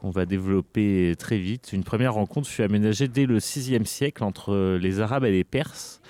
qu'on 0.00 0.08
va 0.08 0.24
développer 0.24 1.16
très 1.18 1.36
vite, 1.36 1.74
une 1.74 1.84
première 1.84 2.14
rencontre 2.14 2.48
fut 2.48 2.62
aménagée 2.62 3.08
dès 3.08 3.26
le 3.26 3.40
VIe 3.40 3.84
siècle 3.84 4.24
entre 4.24 4.78
les 4.80 5.00
Arabes 5.00 5.26
et 5.26 5.30
les 5.30 5.44
Perses, 5.44 6.00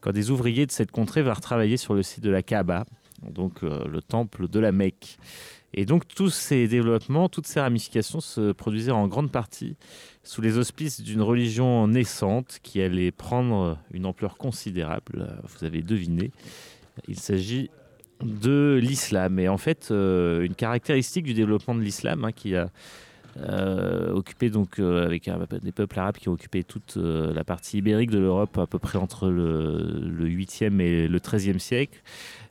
quand 0.00 0.12
des 0.12 0.30
ouvriers 0.30 0.64
de 0.64 0.72
cette 0.72 0.90
contrée 0.90 1.20
vinrent 1.20 1.42
travailler 1.42 1.76
sur 1.76 1.92
le 1.92 2.02
site 2.02 2.24
de 2.24 2.30
la 2.30 2.42
Kaaba, 2.42 2.86
donc 3.30 3.62
euh, 3.62 3.84
le 3.86 4.00
temple 4.00 4.48
de 4.48 4.58
la 4.58 4.72
Mecque. 4.72 5.18
Et 5.72 5.84
donc 5.84 6.08
tous 6.08 6.30
ces 6.30 6.66
développements, 6.66 7.28
toutes 7.28 7.46
ces 7.46 7.60
ramifications 7.60 8.20
se 8.20 8.52
produisaient 8.52 8.90
en 8.90 9.06
grande 9.06 9.30
partie 9.30 9.76
sous 10.22 10.42
les 10.42 10.58
auspices 10.58 11.00
d'une 11.00 11.22
religion 11.22 11.88
naissante 11.88 12.58
qui 12.62 12.82
allait 12.82 13.10
prendre 13.10 13.78
une 13.92 14.06
ampleur 14.06 14.36
considérable. 14.36 15.40
Vous 15.44 15.64
avez 15.64 15.82
deviné, 15.82 16.30
il 17.08 17.18
s'agit 17.18 17.70
de 18.22 18.78
l'islam. 18.80 19.38
Et 19.38 19.48
en 19.48 19.58
fait, 19.58 19.88
euh, 19.90 20.42
une 20.42 20.54
caractéristique 20.54 21.24
du 21.24 21.34
développement 21.34 21.74
de 21.74 21.80
l'islam 21.80 22.24
hein, 22.24 22.32
qui 22.32 22.54
a 22.54 22.70
euh, 23.38 24.12
occupé 24.12 24.50
donc 24.50 24.78
euh, 24.78 25.04
avec 25.04 25.30
des 25.62 25.72
peuples 25.72 25.98
arabes 25.98 26.16
qui 26.16 26.28
ont 26.28 26.32
occupé 26.32 26.64
toute 26.64 26.96
la 26.96 27.44
partie 27.44 27.78
ibérique 27.78 28.10
de 28.10 28.18
l'Europe 28.18 28.58
à 28.58 28.66
peu 28.66 28.78
près 28.78 28.98
entre 28.98 29.28
le, 29.28 30.00
le 30.00 30.28
8e 30.28 30.80
et 30.80 31.08
le 31.08 31.18
13e 31.18 31.58
siècle 31.58 32.02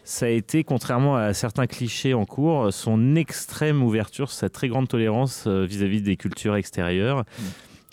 ça 0.10 0.26
a 0.26 0.30
été, 0.30 0.64
contrairement 0.64 1.18
à 1.18 1.36
certains 1.36 1.68
clichés 1.68 2.16
en 2.16 2.26
cours, 2.26 2.74
son 2.74 3.16
extrême 3.16 3.84
ouverture, 3.84 4.32
sa 4.32 4.50
très 4.50 4.68
grande 4.68 4.88
tolérance 4.88 5.44
euh, 5.46 5.66
vis-à-vis 5.66 6.02
des 6.02 6.18
cultures 6.18 6.56
extérieures. 6.56 7.20
Mm. 7.20 7.44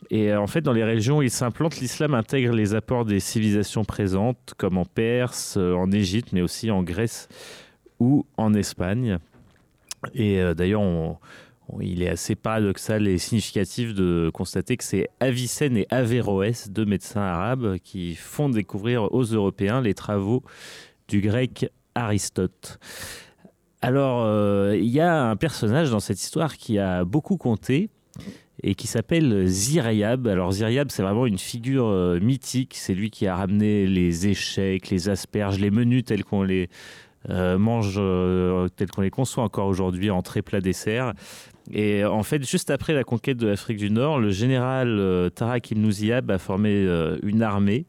Et 0.08 0.32
euh, 0.32 0.40
en 0.40 0.46
fait, 0.46 0.62
dans 0.62 0.72
les 0.72 0.82
régions 0.82 1.18
où 1.18 1.22
il 1.22 1.30
s'implante, 1.30 1.78
l'islam 1.78 2.14
intègre 2.14 2.54
les 2.54 2.74
apports 2.74 3.04
des 3.04 3.20
civilisations 3.20 3.84
présentes, 3.84 4.54
comme 4.56 4.78
en 4.78 4.86
Perse, 4.86 5.56
euh, 5.58 5.74
en 5.74 5.92
Égypte, 5.92 6.30
mais 6.32 6.40
aussi 6.40 6.70
en 6.70 6.82
Grèce 6.82 7.28
ou 8.00 8.24
en 8.38 8.54
Espagne. 8.54 9.18
Et 10.14 10.40
d'ailleurs, 10.54 10.82
il 11.80 12.02
est 12.02 12.08
assez 12.08 12.34
paradoxal 12.34 13.08
et 13.08 13.18
significatif 13.18 13.92
de 13.92 14.30
constater 14.32 14.76
que 14.76 14.84
c'est 14.84 15.08
Avicenne 15.20 15.76
et 15.76 15.86
Averroès, 15.90 16.70
deux 16.70 16.84
médecins 16.84 17.22
arabes, 17.22 17.76
qui 17.82 18.14
font 18.14 18.48
découvrir 18.48 19.12
aux 19.12 19.24
Européens 19.24 19.80
les 19.80 19.94
travaux 19.94 20.42
du 21.08 21.20
grec 21.20 21.70
Aristote. 21.96 22.78
Alors, 23.80 24.22
euh, 24.24 24.76
il 24.78 24.88
y 24.88 25.00
a 25.00 25.24
un 25.24 25.36
personnage 25.36 25.90
dans 25.90 26.00
cette 26.00 26.20
histoire 26.20 26.56
qui 26.56 26.78
a 26.78 27.04
beaucoup 27.04 27.36
compté 27.36 27.90
et 28.62 28.74
qui 28.74 28.86
s'appelle 28.86 29.46
Ziryab. 29.46 30.26
Alors 30.26 30.52
Ziryab, 30.52 30.90
c'est 30.90 31.02
vraiment 31.02 31.26
une 31.26 31.38
figure 31.38 31.86
euh, 31.86 32.20
mythique. 32.20 32.74
C'est 32.76 32.94
lui 32.94 33.10
qui 33.10 33.26
a 33.26 33.36
ramené 33.36 33.86
les 33.86 34.28
échecs, 34.28 34.90
les 34.90 35.08
asperges, 35.08 35.58
les 35.58 35.70
menus 35.70 36.04
tels 36.04 36.24
qu'on 36.24 36.42
les 36.42 36.68
euh, 37.28 37.58
mange, 37.58 38.00
tels 38.76 38.90
qu'on 38.90 39.02
les 39.02 39.10
conçoit 39.10 39.44
encore 39.44 39.66
aujourd'hui, 39.66 40.10
entrée, 40.10 40.42
plat, 40.42 40.60
dessert. 40.60 41.12
Et 41.72 42.04
en 42.04 42.22
fait, 42.22 42.48
juste 42.48 42.70
après 42.70 42.92
la 42.92 43.04
conquête 43.04 43.36
de 43.36 43.48
l'Afrique 43.48 43.78
du 43.78 43.90
Nord, 43.90 44.20
le 44.20 44.30
général 44.30 45.30
Tarak 45.34 45.70
Ibn 45.72 45.90
Ziyad 45.90 46.30
a 46.30 46.38
formé 46.38 46.86
une 47.22 47.42
armée 47.42 47.86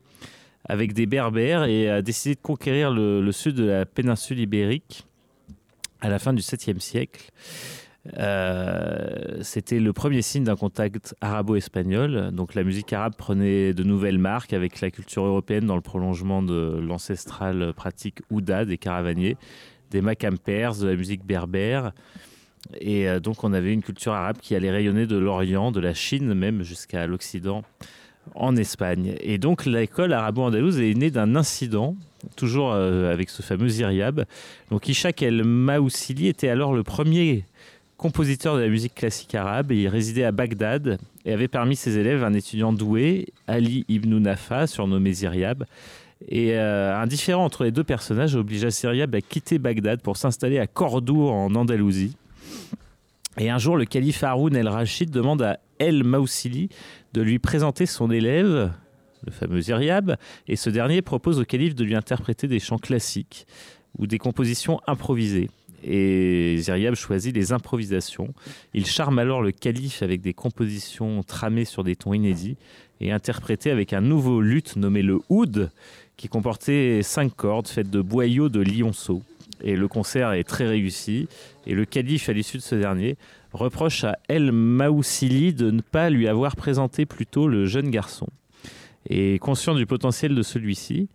avec 0.67 0.93
des 0.93 1.05
Berbères 1.05 1.63
et 1.63 1.89
a 1.89 2.01
décidé 2.01 2.35
de 2.35 2.41
conquérir 2.41 2.91
le, 2.91 3.31
sud 3.31 3.55
de 3.55 3.65
la 3.65 3.85
péninsule 3.85 4.39
ibérique 4.39 5.05
à 6.01 6.09
la 6.09 6.19
fin 6.19 6.33
du 6.33 6.41
7e 6.41 6.79
siècle. 6.79 7.31
Euh, 8.17 9.39
c'était 9.41 9.79
le 9.79 9.91
premier 9.91 10.21
signe 10.21 10.43
d'un 10.43 10.55
contact 10.55 11.15
arabo-espagnol. 11.21 12.31
Donc 12.31 12.55
la 12.55 12.63
musique 12.63 12.93
arabe 12.93 13.15
prenait 13.17 13.73
de 13.73 13.83
nouvelles 13.83 14.19
marques 14.19 14.53
avec 14.53 14.79
la 14.81 14.91
culture 14.91 15.25
européenne 15.25 15.65
dans 15.65 15.75
le 15.75 15.81
prolongement 15.81 16.41
de 16.41 16.79
l'ancestrale 16.81 17.73
pratique 17.73 18.19
Ouda 18.29 18.65
des 18.65 18.77
caravaniers, 18.77 19.35
des 19.91 20.01
makam 20.01 20.37
perses, 20.37 20.79
de 20.79 20.87
la 20.87 20.95
musique 20.95 21.25
berbère. 21.25 21.91
Et 22.79 23.07
euh, 23.07 23.19
donc 23.19 23.43
on 23.43 23.53
avait 23.53 23.73
une 23.73 23.83
culture 23.83 24.13
arabe 24.13 24.37
qui 24.41 24.55
allait 24.55 24.71
rayonner 24.71 25.05
de 25.05 25.17
l'Orient, 25.17 25.71
de 25.71 25.79
la 25.79 25.93
Chine 25.93 26.33
même 26.33 26.63
jusqu'à 26.63 27.07
l'Occident 27.07 27.63
en 28.35 28.55
Espagne. 28.55 29.15
Et 29.21 29.37
donc 29.37 29.65
l'école 29.65 30.13
arabo-andalouse 30.13 30.79
est 30.79 30.93
née 30.93 31.11
d'un 31.11 31.35
incident, 31.35 31.95
toujours 32.35 32.71
euh, 32.73 33.11
avec 33.11 33.29
ce 33.29 33.41
fameux 33.41 33.71
Iriab. 33.71 34.25
Donc 34.71 34.87
Ishaq 34.87 35.21
El 35.21 35.43
Maoussili 35.43 36.27
était 36.27 36.49
alors 36.49 36.73
le 36.73 36.83
premier 36.83 37.45
compositeur 37.97 38.55
de 38.55 38.61
la 38.61 38.69
musique 38.69 38.95
classique 38.95 39.33
arabe. 39.35 39.71
il 39.71 39.87
résidait 39.87 40.23
à 40.23 40.31
Bagdad 40.31 40.99
et 41.25 41.33
avait 41.33 41.47
parmi 41.47 41.75
ses 41.75 41.97
élèves 41.97 42.23
un 42.23 42.33
étudiant 42.33 42.71
doué, 42.71 43.27
Ali 43.47 43.85
ibn 43.89 44.17
Nafa, 44.17 44.67
surnommé 44.67 45.13
Ziryab. 45.13 45.65
Et 46.29 46.53
euh, 46.53 46.95
un 46.95 47.05
différent 47.05 47.43
entre 47.43 47.63
les 47.63 47.71
deux 47.71 47.83
personnages 47.83 48.35
obligea 48.35 48.69
Ziryab 48.69 49.13
à 49.15 49.21
quitter 49.21 49.59
Bagdad 49.59 50.01
pour 50.01 50.17
s'installer 50.17 50.59
à 50.59 50.67
Cordoue 50.67 51.27
en 51.27 51.53
Andalousie. 51.55 52.15
Et 53.39 53.49
un 53.49 53.59
jour, 53.59 53.77
le 53.77 53.85
calife 53.85 54.23
Haroun 54.23 54.55
el-Rachid 54.55 55.11
demande 55.11 55.43
à 55.43 55.59
El 55.77 56.03
Maoussili 56.03 56.69
de 57.13 57.21
lui 57.21 57.39
présenter 57.39 57.85
son 57.85 58.11
élève, 58.11 58.71
le 59.25 59.31
fameux 59.31 59.61
Ziryab, 59.61 60.17
et 60.47 60.55
ce 60.55 60.69
dernier 60.69 61.01
propose 61.01 61.39
au 61.39 61.45
calife 61.45 61.75
de 61.75 61.83
lui 61.83 61.95
interpréter 61.95 62.47
des 62.47 62.59
chants 62.59 62.77
classiques 62.77 63.47
ou 63.97 64.07
des 64.07 64.17
compositions 64.17 64.79
improvisées. 64.87 65.49
Et 65.83 66.57
Ziryab 66.57 66.95
choisit 66.95 67.35
les 67.35 67.51
improvisations. 67.51 68.33
Il 68.73 68.85
charme 68.85 69.19
alors 69.19 69.41
le 69.41 69.51
calife 69.51 70.01
avec 70.01 70.21
des 70.21 70.33
compositions 70.33 71.23
tramées 71.23 71.65
sur 71.65 71.83
des 71.83 71.95
tons 71.95 72.13
inédits 72.13 72.57
et 72.99 73.11
interprétées 73.11 73.71
avec 73.71 73.93
un 73.93 74.01
nouveau 74.01 74.41
luth 74.41 74.75
nommé 74.75 75.01
le 75.01 75.19
oud, 75.29 75.69
qui 76.17 76.27
comportait 76.27 77.01
cinq 77.03 77.35
cordes 77.35 77.67
faites 77.67 77.91
de 77.91 78.01
boyaux 78.01 78.49
de 78.49 78.59
lionceaux. 78.59 79.21
Et 79.63 79.75
le 79.75 79.87
concert 79.87 80.33
est 80.33 80.43
très 80.43 80.67
réussi. 80.67 81.27
Et 81.65 81.73
le 81.73 81.85
calife, 81.85 82.29
à 82.29 82.33
l'issue 82.33 82.57
de 82.57 82.63
ce 82.63 82.75
dernier, 82.75 83.17
reproche 83.53 84.03
à 84.03 84.17
El 84.27 84.51
Maoussili 84.51 85.53
de 85.53 85.71
ne 85.71 85.81
pas 85.81 86.09
lui 86.09 86.27
avoir 86.27 86.55
présenté 86.55 87.05
plus 87.05 87.25
tôt 87.25 87.47
le 87.47 87.65
jeune 87.65 87.89
garçon. 87.89 88.27
Et 89.09 89.39
conscient 89.39 89.75
du 89.75 89.85
potentiel 89.85 90.35
de 90.35 90.41
celui-ci, 90.41 91.07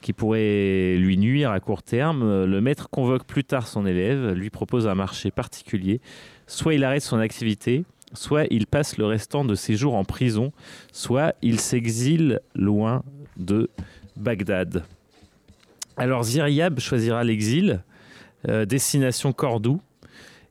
qui 0.00 0.12
pourrait 0.12 0.96
lui 0.98 1.16
nuire 1.16 1.50
à 1.50 1.60
court 1.60 1.82
terme, 1.82 2.44
le 2.44 2.60
maître 2.60 2.90
convoque 2.90 3.24
plus 3.24 3.44
tard 3.44 3.66
son 3.68 3.86
élève, 3.86 4.32
lui 4.32 4.50
propose 4.50 4.86
un 4.86 4.94
marché 4.94 5.30
particulier. 5.30 6.00
Soit 6.46 6.74
il 6.74 6.84
arrête 6.84 7.02
son 7.02 7.18
activité, 7.18 7.84
soit 8.12 8.44
il 8.50 8.66
passe 8.66 8.98
le 8.98 9.06
restant 9.06 9.44
de 9.44 9.54
ses 9.54 9.76
jours 9.76 9.94
en 9.94 10.04
prison, 10.04 10.52
soit 10.92 11.34
il 11.40 11.60
s'exile 11.60 12.40
loin 12.54 13.02
de 13.36 13.70
Bagdad. 14.16 14.84
Alors 15.96 16.24
Ziryab 16.24 16.80
choisira 16.80 17.22
l'exil, 17.24 17.82
euh, 18.48 18.64
destination 18.64 19.32
Cordoue, 19.32 19.80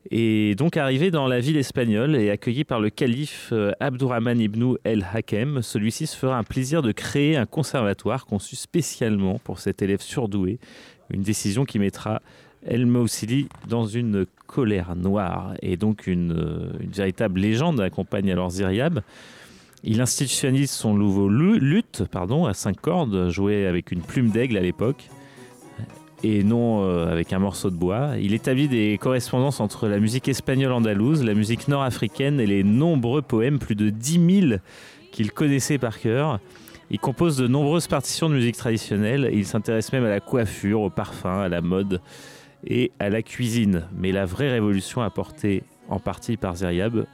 et 0.09 0.55
donc 0.55 0.77
arrivé 0.77 1.11
dans 1.11 1.27
la 1.27 1.39
ville 1.39 1.57
espagnole 1.57 2.15
et 2.15 2.31
accueilli 2.31 2.63
par 2.63 2.79
le 2.79 2.89
calife 2.89 3.49
euh, 3.51 3.71
Abdurrahman 3.79 4.39
ibn 4.39 4.73
el-Hakem, 4.83 5.61
celui-ci 5.61 6.07
se 6.07 6.17
fera 6.17 6.37
un 6.37 6.43
plaisir 6.43 6.81
de 6.81 6.91
créer 6.91 7.37
un 7.37 7.45
conservatoire 7.45 8.25
conçu 8.25 8.55
spécialement 8.55 9.37
pour 9.43 9.59
cet 9.59 9.81
élève 9.81 10.01
surdoué, 10.01 10.59
une 11.11 11.21
décision 11.21 11.65
qui 11.65 11.77
mettra 11.77 12.21
El 12.65 12.85
Moussili 12.85 13.47
dans 13.67 13.85
une 13.85 14.25
colère 14.47 14.95
noire. 14.95 15.53
Et 15.61 15.77
donc 15.77 16.07
une, 16.07 16.31
euh, 16.31 16.71
véritable 16.95 17.39
légende 17.39 17.79
accompagne 17.79 18.31
alors 18.31 18.49
Ziryab. 18.49 19.01
Il 19.83 20.01
institutionnalise 20.01 20.71
son 20.71 20.93
nouveau 20.93 21.29
luth 21.29 22.03
pardon, 22.11 22.45
à 22.45 22.53
cinq 22.53 22.79
cordes, 22.81 23.29
joué 23.29 23.65
avec 23.65 23.91
une 23.91 24.01
plume 24.01 24.29
d'aigle 24.29 24.57
à 24.57 24.61
l'époque, 24.61 25.09
et 26.23 26.43
non 26.43 26.83
euh, 26.83 27.11
avec 27.11 27.33
un 27.33 27.39
morceau 27.39 27.69
de 27.69 27.75
bois. 27.75 28.11
Il 28.19 28.33
établit 28.33 28.67
des 28.67 28.97
correspondances 28.99 29.59
entre 29.59 29.87
la 29.87 29.99
musique 29.99 30.27
espagnole 30.27 30.71
andalouse, 30.71 31.23
la 31.23 31.33
musique 31.33 31.67
nord-africaine 31.67 32.39
et 32.39 32.45
les 32.45 32.63
nombreux 32.63 33.21
poèmes, 33.21 33.59
plus 33.59 33.75
de 33.75 33.89
10 33.89 34.41
000 34.49 34.59
qu'il 35.11 35.31
connaissait 35.31 35.77
par 35.77 35.99
cœur. 35.99 36.39
Il 36.89 36.99
compose 36.99 37.37
de 37.37 37.47
nombreuses 37.47 37.87
partitions 37.87 38.29
de 38.29 38.35
musique 38.35 38.57
traditionnelle 38.57 39.29
il 39.33 39.45
s'intéresse 39.45 39.93
même 39.93 40.03
à 40.03 40.09
la 40.09 40.19
coiffure, 40.19 40.81
au 40.81 40.89
parfum, 40.89 41.39
à 41.39 41.49
la 41.49 41.61
mode 41.61 42.01
et 42.67 42.91
à 42.99 43.09
la 43.09 43.21
cuisine. 43.21 43.87
Mais 43.95 44.11
la 44.11 44.25
vraie 44.25 44.51
révolution 44.51 45.01
apportée 45.01 45.63
en 45.89 45.99
partie 45.99 46.37
par 46.37 46.55
Zeriab 46.55 47.05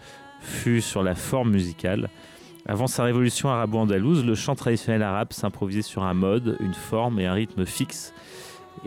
fut 0.41 0.81
sur 0.81 1.03
la 1.03 1.15
forme 1.15 1.51
musicale. 1.51 2.09
Avant 2.65 2.87
sa 2.87 3.03
révolution 3.03 3.49
arabo-andalouse, 3.49 4.25
le 4.25 4.35
chant 4.35 4.55
traditionnel 4.55 5.01
arabe 5.01 5.31
s'improvisait 5.31 5.81
sur 5.81 6.03
un 6.03 6.13
mode, 6.13 6.57
une 6.59 6.73
forme 6.73 7.19
et 7.19 7.25
un 7.25 7.33
rythme 7.33 7.65
fixe. 7.65 8.13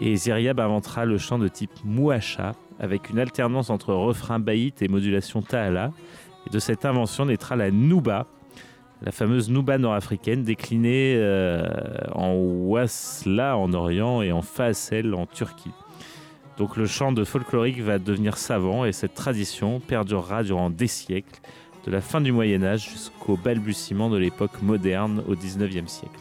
Et 0.01 0.17
Zeriab 0.17 0.59
inventera 0.61 1.05
le 1.05 1.19
chant 1.19 1.39
de 1.39 1.49
type 1.49 1.73
mouacha, 1.85 2.53
avec 2.79 3.11
une 3.11 3.19
alternance 3.19 3.69
entre 3.69 3.93
refrain 3.93 4.39
baït 4.39 4.81
et 4.81 4.89
modulation 4.89 5.43
ta'ala. 5.43 5.93
Et 6.47 6.51
de 6.51 6.59
cette 6.59 6.87
invention 6.87 7.27
naîtra 7.27 7.55
la 7.55 7.71
nouba, 7.71 8.27
la 9.03 9.13
fameuse 9.13 9.51
nouba 9.51 9.77
nord-africaine 9.77 10.43
déclinée 10.43 11.15
euh, 11.17 11.67
en 12.13 12.33
wasla 12.33 13.57
en 13.57 13.73
Orient 13.75 14.23
et 14.23 14.33
en 14.33 14.43
fasel 14.43 15.15
en 15.15 15.27
Turquie. 15.27 15.73
Donc 16.57 16.77
le 16.77 16.87
chant 16.87 17.13
de 17.13 17.25
folklorique 17.25 17.81
va 17.81 17.99
devenir 17.99 18.37
savant 18.37 18.85
et 18.85 18.93
cette 18.93 19.15
tradition 19.15 19.81
perdurera 19.81 20.43
durant 20.43 20.69
des 20.69 20.89
siècles 20.89 21.41
de 21.87 21.91
la 21.91 22.01
fin 22.01 22.21
du 22.21 22.33
Moyen 22.33 22.63
Âge 22.63 22.91
jusqu'au 22.91 23.37
balbutiement 23.37 24.11
de 24.11 24.19
l'époque 24.19 24.61
moderne 24.63 25.23
au 25.27 25.35
XIXe 25.35 25.91
siècle. 25.91 26.21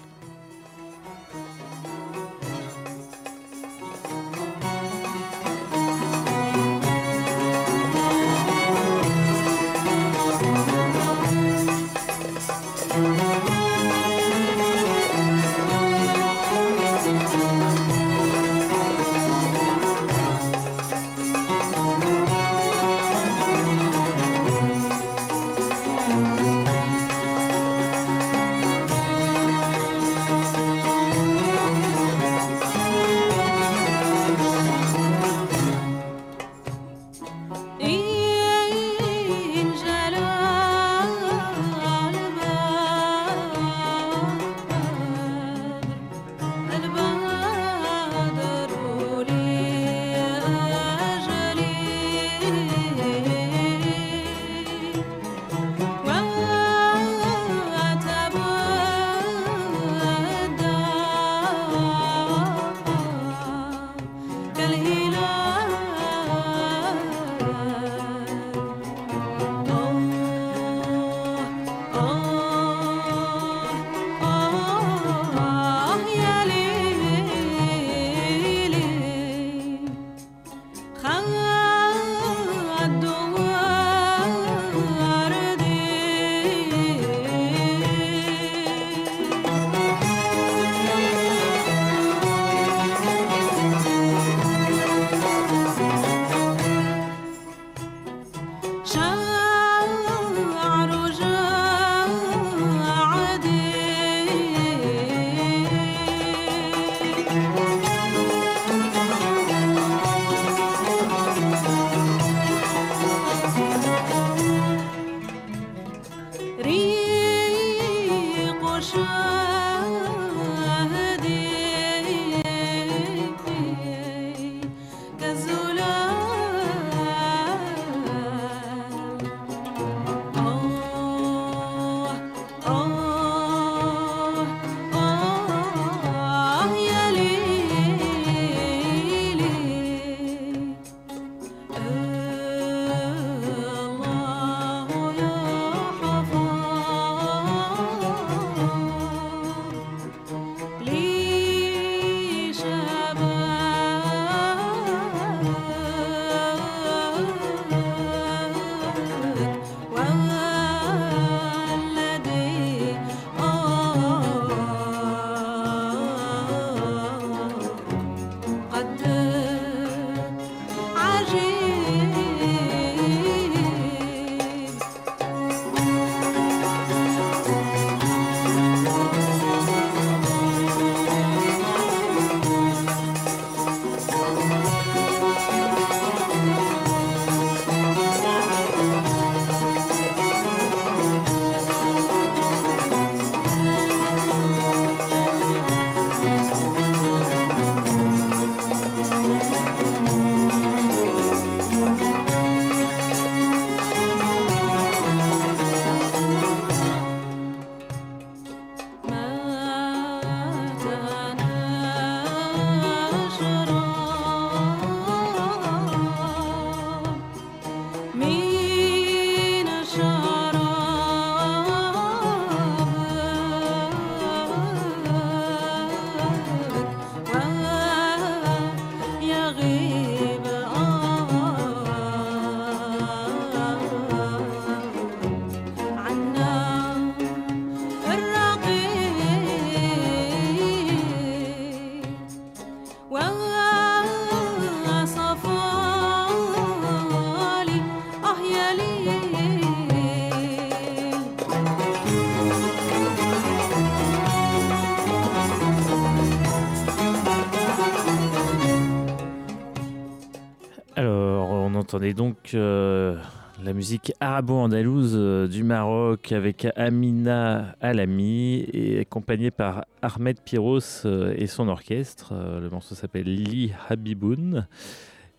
Entendez 262.10 262.14
donc 262.14 262.54
euh, 262.54 263.18
la 263.64 263.74
musique 263.74 264.14
arabo-andalouse 264.20 265.14
euh, 265.16 265.48
du 265.48 265.64
Maroc 265.64 266.32
avec 266.32 266.68
Amina 266.76 267.76
Alami 267.82 268.66
et 268.74 269.00
accompagnée 269.02 269.52
par 269.52 269.86
Ahmed 270.02 270.40
Piros 270.42 271.06
euh, 271.06 271.34
et 271.38 271.48
son 271.48 271.68
orchestre. 271.68 272.34
Le 272.34 272.70
morceau 272.70 272.96
s'appelle 272.96 273.32
Li 273.32 273.72
Habiboun. 273.90 274.68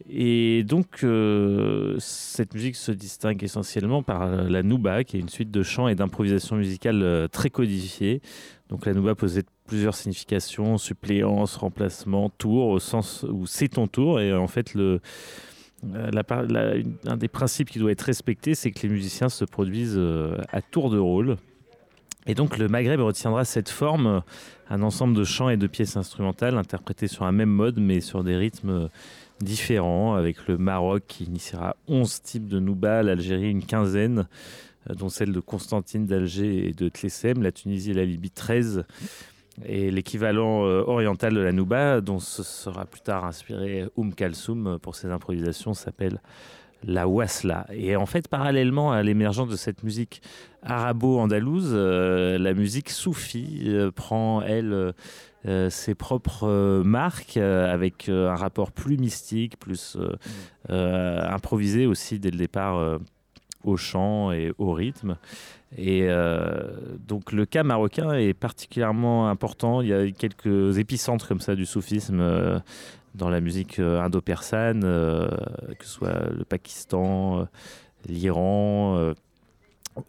Et 0.08 0.64
donc, 0.64 1.04
cette 1.98 2.54
musique 2.54 2.76
se 2.76 2.90
distingue 2.90 3.42
essentiellement 3.44 4.02
par 4.02 4.26
la 4.26 4.62
nouba, 4.62 5.04
qui 5.04 5.18
est 5.18 5.20
une 5.20 5.28
suite 5.28 5.50
de 5.50 5.62
chants 5.62 5.88
et 5.88 5.94
d'improvisation 5.94 6.56
musicale 6.56 7.02
euh, 7.02 7.28
très 7.28 7.50
codifiée. 7.50 8.22
Donc, 8.70 8.86
la 8.86 8.94
nouba 8.94 9.14
possède 9.14 9.44
plusieurs 9.66 9.94
significations 9.94 10.78
suppléance, 10.78 11.56
remplacement, 11.56 12.30
tour, 12.30 12.68
au 12.68 12.78
sens 12.78 13.26
où 13.30 13.46
c'est 13.46 13.68
ton 13.68 13.88
tour. 13.88 14.20
Et 14.20 14.32
en 14.32 14.46
fait, 14.46 14.74
le, 14.74 15.00
euh, 15.94 16.82
un 17.06 17.16
des 17.16 17.28
principes 17.28 17.70
qui 17.70 17.78
doit 17.78 17.92
être 17.92 18.02
respecté, 18.02 18.54
c'est 18.54 18.70
que 18.70 18.82
les 18.82 18.88
musiciens 18.88 19.28
se 19.28 19.44
produisent 19.44 19.96
euh, 19.96 20.36
à 20.50 20.62
tour 20.62 20.90
de 20.90 20.98
rôle. 20.98 21.36
Et 22.26 22.34
donc, 22.34 22.58
le 22.58 22.68
Maghreb 22.68 23.00
retiendra 23.00 23.44
cette 23.44 23.70
forme, 23.70 24.06
euh, 24.06 24.20
un 24.68 24.82
ensemble 24.82 25.16
de 25.16 25.24
chants 25.24 25.48
et 25.48 25.56
de 25.56 25.66
pièces 25.66 25.96
instrumentales 25.96 26.58
interprétées 26.58 27.08
sur 27.08 27.24
un 27.24 27.32
même 27.32 27.50
mode, 27.50 27.78
mais 27.80 28.00
sur 28.00 28.22
des 28.22 28.36
rythmes 28.36 28.88
différents, 29.40 30.14
avec 30.14 30.46
le 30.48 30.58
Maroc 30.58 31.02
qui 31.08 31.24
initiera 31.24 31.76
11 31.88 32.22
types 32.22 32.48
de 32.48 32.60
nouba, 32.60 33.02
l'Algérie 33.02 33.50
une 33.50 33.64
quinzaine, 33.64 34.26
dont 34.88 35.08
celle 35.08 35.32
de 35.32 35.40
Constantine 35.40 36.06
d'Alger 36.06 36.68
et 36.68 36.72
de 36.72 36.88
Tlessem, 36.88 37.42
la 37.42 37.52
Tunisie 37.52 37.92
et 37.92 37.94
la 37.94 38.04
Libye 38.04 38.30
13, 38.30 38.84
et 39.64 39.90
l'équivalent 39.90 40.64
euh, 40.64 40.82
oriental 40.86 41.34
de 41.34 41.40
la 41.40 41.52
nouba, 41.52 42.00
dont 42.00 42.18
ce 42.18 42.42
sera 42.42 42.84
plus 42.84 43.00
tard 43.00 43.24
inspiré 43.24 43.86
Oum 43.96 44.14
Kalsoum 44.14 44.66
euh, 44.66 44.78
pour 44.78 44.94
ses 44.94 45.08
improvisations, 45.08 45.74
s'appelle 45.74 46.20
la 46.84 47.06
wasla. 47.06 47.66
Et 47.72 47.96
en 47.96 48.06
fait, 48.06 48.28
parallèlement 48.28 48.92
à 48.92 49.02
l'émergence 49.02 49.48
de 49.48 49.56
cette 49.56 49.82
musique 49.82 50.22
arabo-andalouse, 50.62 51.72
euh, 51.72 52.38
la 52.38 52.54
musique 52.54 52.90
soufie 52.90 53.64
euh, 53.66 53.90
prend, 53.90 54.42
elle, 54.42 54.92
euh, 55.46 55.70
ses 55.70 55.94
propres 55.94 56.82
marques 56.84 57.36
avec 57.36 58.08
un 58.08 58.34
rapport 58.34 58.72
plus 58.72 58.98
mystique, 58.98 59.58
plus 59.58 59.96
euh, 60.70 61.22
improvisé 61.28 61.86
aussi 61.86 62.18
dès 62.18 62.30
le 62.30 62.38
départ 62.38 62.98
au 63.64 63.76
chant 63.76 64.32
et 64.32 64.52
au 64.58 64.72
rythme. 64.72 65.16
Et 65.76 66.02
euh, 66.04 66.72
donc 67.06 67.32
le 67.32 67.46
cas 67.46 67.62
marocain 67.62 68.12
est 68.12 68.34
particulièrement 68.34 69.28
important. 69.28 69.80
Il 69.82 69.88
y 69.88 69.94
a 69.94 70.10
quelques 70.10 70.78
épicentres 70.78 71.28
comme 71.28 71.40
ça 71.40 71.54
du 71.54 71.64
soufisme 71.64 72.20
euh, 72.20 72.58
dans 73.14 73.30
la 73.30 73.40
musique 73.40 73.78
euh, 73.78 74.00
indo-persane, 74.00 74.80
que 74.82 75.84
ce 75.84 75.88
soit 75.88 76.28
le 76.30 76.44
Pakistan, 76.44 77.46
l'Iran. 78.08 79.12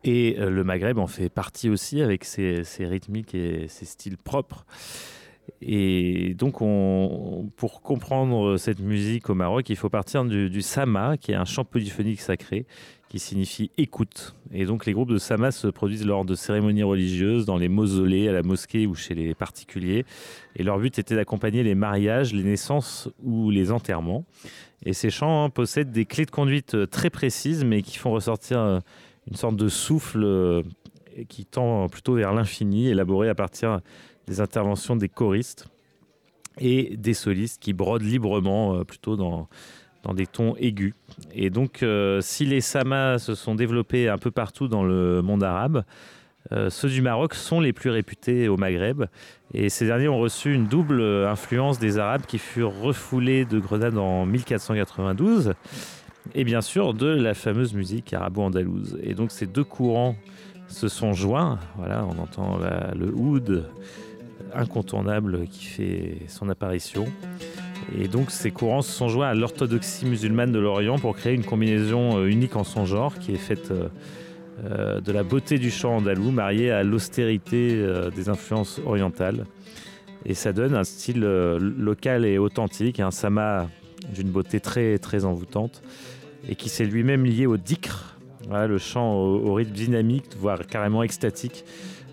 et 0.04 0.36
le 0.38 0.64
Maghreb 0.64 0.98
en 0.98 1.08
fait 1.08 1.30
partie 1.30 1.70
aussi 1.70 2.02
avec 2.02 2.24
ses, 2.24 2.64
rythmiques 2.80 3.36
et 3.36 3.68
ses 3.68 3.86
styles 3.86 4.18
propres. 4.18 4.66
Et 5.62 6.34
donc, 6.36 6.62
on, 6.62 7.50
pour 7.58 7.82
comprendre 7.82 8.58
cette 8.58 8.80
musique 8.80 9.30
au 9.30 9.36
Maroc, 9.36 9.70
il 9.70 9.76
faut 9.76 9.90
partir 9.90 10.24
du, 10.24 10.50
du 10.50 10.62
sama, 10.62 11.18
qui 11.18 11.32
est 11.32 11.36
un 11.36 11.46
chant 11.46 11.66
polyphonique 11.66 12.22
sacré, 12.22 12.66
qui 13.12 13.20
signifie 13.20 13.72
écoute. 13.78 14.36
Et 14.54 14.66
donc, 14.66 14.86
les 14.86 14.94
groupes 14.94 15.10
de 15.10 15.18
sama 15.18 15.52
se 15.52 15.68
produisent 15.68 16.06
lors 16.06 16.24
de 16.24 16.34
cérémonies 16.34 16.84
religieuses, 16.84 17.46
dans 17.46 17.58
les 17.58 17.68
mausolées, 17.68 18.30
à 18.30 18.32
la 18.32 18.42
mosquée 18.42 18.88
ou 18.88 18.96
chez 18.96 19.16
les 19.16 19.36
particuliers. 19.36 20.06
Et 20.56 20.64
leur 20.64 20.80
but 20.80 20.98
était 20.98 21.18
d'accompagner 21.18 21.62
les 21.62 21.76
mariages, 21.76 22.34
les 22.34 22.44
naissances 22.44 23.10
ou 23.22 23.52
les 23.52 23.70
enterrements. 23.74 24.24
Et 24.86 24.94
ces 24.94 25.10
chants 25.10 25.44
hein, 25.44 25.50
possèdent 25.50 25.92
des 25.92 26.06
clés 26.06 26.24
de 26.26 26.32
conduite 26.32 26.74
euh, 26.76 26.88
très 26.88 27.10
précises, 27.10 27.66
mais 27.66 27.82
qui 27.82 27.98
font 27.98 28.12
ressortir 28.12 28.60
euh, 28.60 28.80
une 29.30 29.36
sorte 29.36 29.58
de 29.58 29.68
souffle 29.68 30.24
euh, 30.24 30.64
qui 31.28 31.44
tend 31.46 31.90
plutôt 31.90 32.14
vers 32.14 32.32
l'infini, 32.32 32.88
élaboré 32.88 33.28
à 33.28 33.36
partir 33.36 33.82
des 34.26 34.40
interventions 34.40 34.96
des 34.96 35.10
choristes 35.10 35.68
et 36.62 36.96
des 36.96 37.14
solistes 37.14 37.62
qui 37.62 37.74
brodent 37.74 38.04
librement 38.04 38.86
plutôt 38.86 39.18
dans, 39.18 39.50
dans 40.04 40.14
des 40.14 40.28
tons 40.28 40.56
aigus. 40.58 40.94
Et 41.34 41.50
donc, 41.50 41.84
euh, 41.84 42.22
si 42.22 42.46
les 42.46 42.62
samas 42.62 43.20
se 43.20 43.36
sont 43.36 43.56
développés 43.56 44.10
un 44.10 44.18
peu 44.18 44.32
partout 44.32 44.68
dans 44.68 44.84
le 44.84 45.22
monde 45.22 45.44
arabe, 45.44 45.84
euh, 46.52 46.70
ceux 46.70 46.90
du 46.90 47.02
Maroc 47.02 47.36
sont 47.36 47.60
les 47.60 47.72
plus 47.72 47.90
réputés 47.90 48.48
au 48.48 48.58
Maghreb. 48.58 49.06
Et 49.54 49.70
ces 49.70 49.86
derniers 49.86 50.08
ont 50.08 50.20
reçu 50.20 50.54
une 50.54 50.66
double 50.66 51.02
influence 51.26 51.80
des 51.80 51.98
Arabes 52.00 52.24
qui 52.28 52.40
furent 52.40 52.76
refoulés 52.82 53.46
de 53.46 53.60
Grenade 53.60 53.98
en 53.98 54.26
1492 54.26 55.54
et 56.36 56.44
bien 56.44 56.62
sûr 56.62 56.94
de 56.94 57.08
la 57.08 57.34
fameuse 57.34 57.74
musique 57.74 58.14
arabo-andalouse. 58.14 58.98
Et 59.04 59.14
donc 59.14 59.32
ces 59.32 59.46
deux 59.46 59.64
courants 59.64 60.16
se 60.68 60.88
sont 60.88 61.14
joints. 61.14 61.60
Voilà, 61.78 62.06
on 62.06 62.22
entend 62.22 62.60
le 62.96 63.14
oud 63.14 63.66
incontournable 64.54 65.48
qui 65.48 65.66
fait 65.66 66.18
son 66.28 66.50
apparition. 66.50 67.06
Et 67.98 68.08
donc 68.08 68.32
ces 68.32 68.52
courants 68.52 68.82
se 68.82 68.92
sont 68.92 69.10
joints 69.10 69.28
à 69.28 69.34
l'orthodoxie 69.34 70.06
musulmane 70.06 70.52
de 70.52 70.60
l'Orient 70.60 70.98
pour 70.98 71.16
créer 71.16 71.34
une 71.34 71.44
combinaison 71.44 72.18
euh, 72.18 72.28
unique 72.28 72.56
en 72.56 72.64
son 72.64 72.86
genre 72.86 73.20
qui 73.20 73.34
est 73.34 73.38
faite 73.38 73.72
euh, 73.72 73.88
euh, 74.64 75.02
de 75.02 75.12
la 75.12 75.24
beauté 75.24 75.58
du 75.58 75.72
chant 75.72 75.98
andalou 75.98 76.32
mariée 76.32 76.72
à 76.72 76.84
l'austérité 76.84 77.84
des 78.16 78.30
influences 78.30 78.80
orientales. 78.86 79.46
Et 80.26 80.36
ça 80.36 80.54
donne 80.54 80.76
un 80.76 80.84
style 80.84 81.22
local 81.22 82.26
et 82.26 82.38
authentique, 82.38 83.00
un 83.00 83.12
sama 83.12 83.70
d'une 84.14 84.30
beauté 84.30 84.60
très 84.60 85.00
très 85.00 85.26
envoûtante 85.26 85.82
et 86.48 86.56
qui 86.56 86.70
s'est 86.70 86.86
lui-même 86.86 87.26
lié 87.26 87.48
au 87.48 87.58
dikr, 87.58 88.18
le 88.52 88.78
chant 88.78 89.16
au, 89.16 89.54
rythme 89.54 89.74
dynamique, 89.74 90.26
voire 90.38 90.68
carrément 90.68 91.02
extatique, 91.02 91.66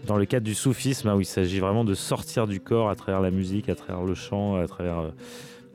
dans 0.07 0.17
le 0.17 0.25
cadre 0.25 0.47
du 0.47 0.55
soufisme, 0.55 1.09
hein, 1.09 1.17
où 1.17 1.21
il 1.21 1.27
s'agit 1.27 1.61
vraiment 1.61 1.85
de 1.85 1.95
sortir 1.95 2.47
du 2.47 2.61
corps 2.61 2.89
à 2.89 2.95
travers 2.95 3.21
la 3.21 3.31
musique, 3.31 3.69
à 3.69 3.75
travers 3.75 4.05
le 4.05 4.15
chant, 4.15 4.57
à 4.57 4.67
travers 4.67 5.13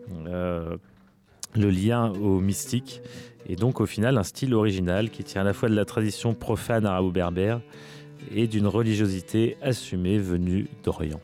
le 0.09 1.69
lien 1.69 2.11
au 2.11 2.39
mystique. 2.39 3.01
Et 3.47 3.55
donc 3.55 3.81
au 3.81 3.85
final 3.85 4.17
un 4.17 4.23
style 4.23 4.53
original 4.53 5.09
qui 5.09 5.23
tient 5.23 5.41
à 5.41 5.43
la 5.43 5.53
fois 5.53 5.69
de 5.69 5.75
la 5.75 5.85
tradition 5.85 6.33
profane 6.33 6.85
arabo-berbère 6.85 7.59
et 8.33 8.47
d'une 8.47 8.67
religiosité 8.67 9.57
assumée 9.61 10.17
venue 10.17 10.67
d'Orient. 10.83 11.19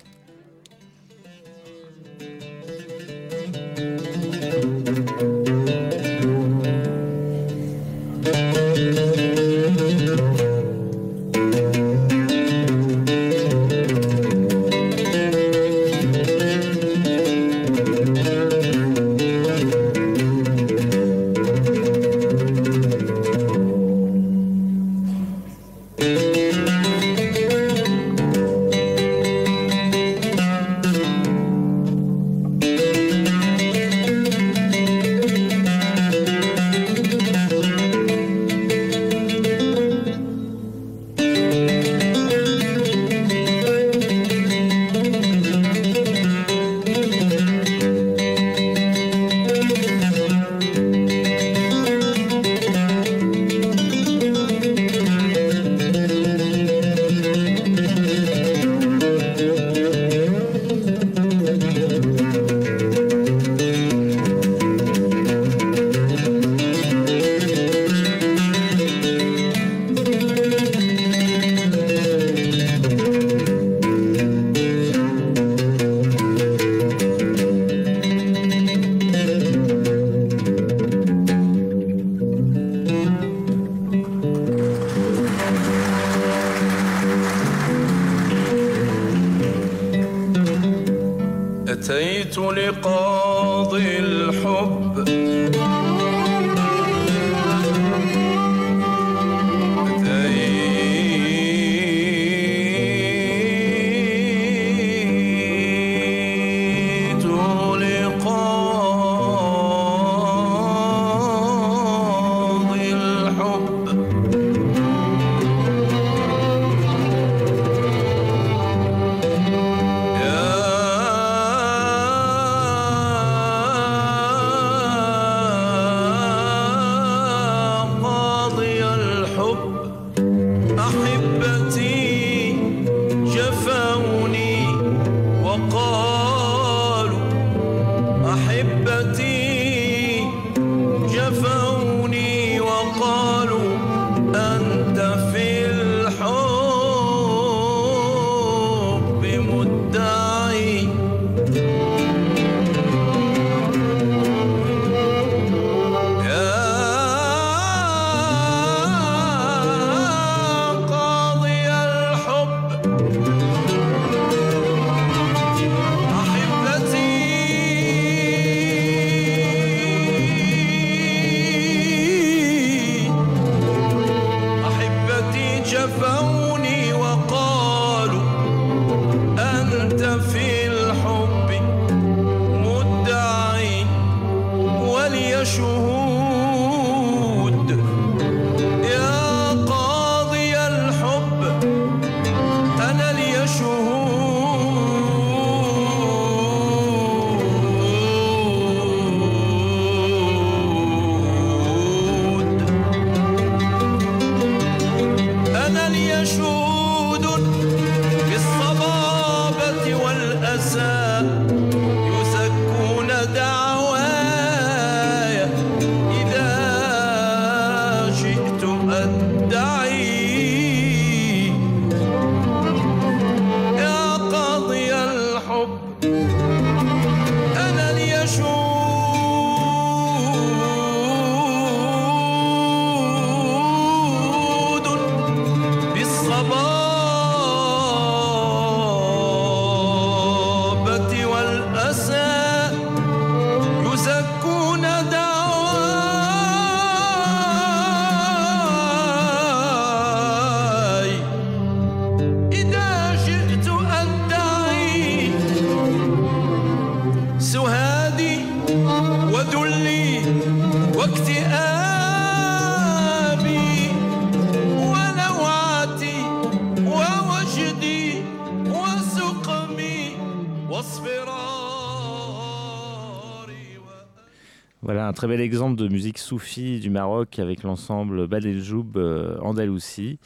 Très 275.20 275.28
bel 275.28 275.42
exemple 275.42 275.76
de 275.76 275.90
musique 275.90 276.18
soufie 276.18 276.80
du 276.80 276.90
Maroc 276.90 277.40
avec 277.40 277.64
l'ensemble 277.64 278.26
Bad 278.26 278.46
El 278.46 278.64
Joub 278.64 278.96
euh, 278.96 279.38
Andalousie. 279.42 280.18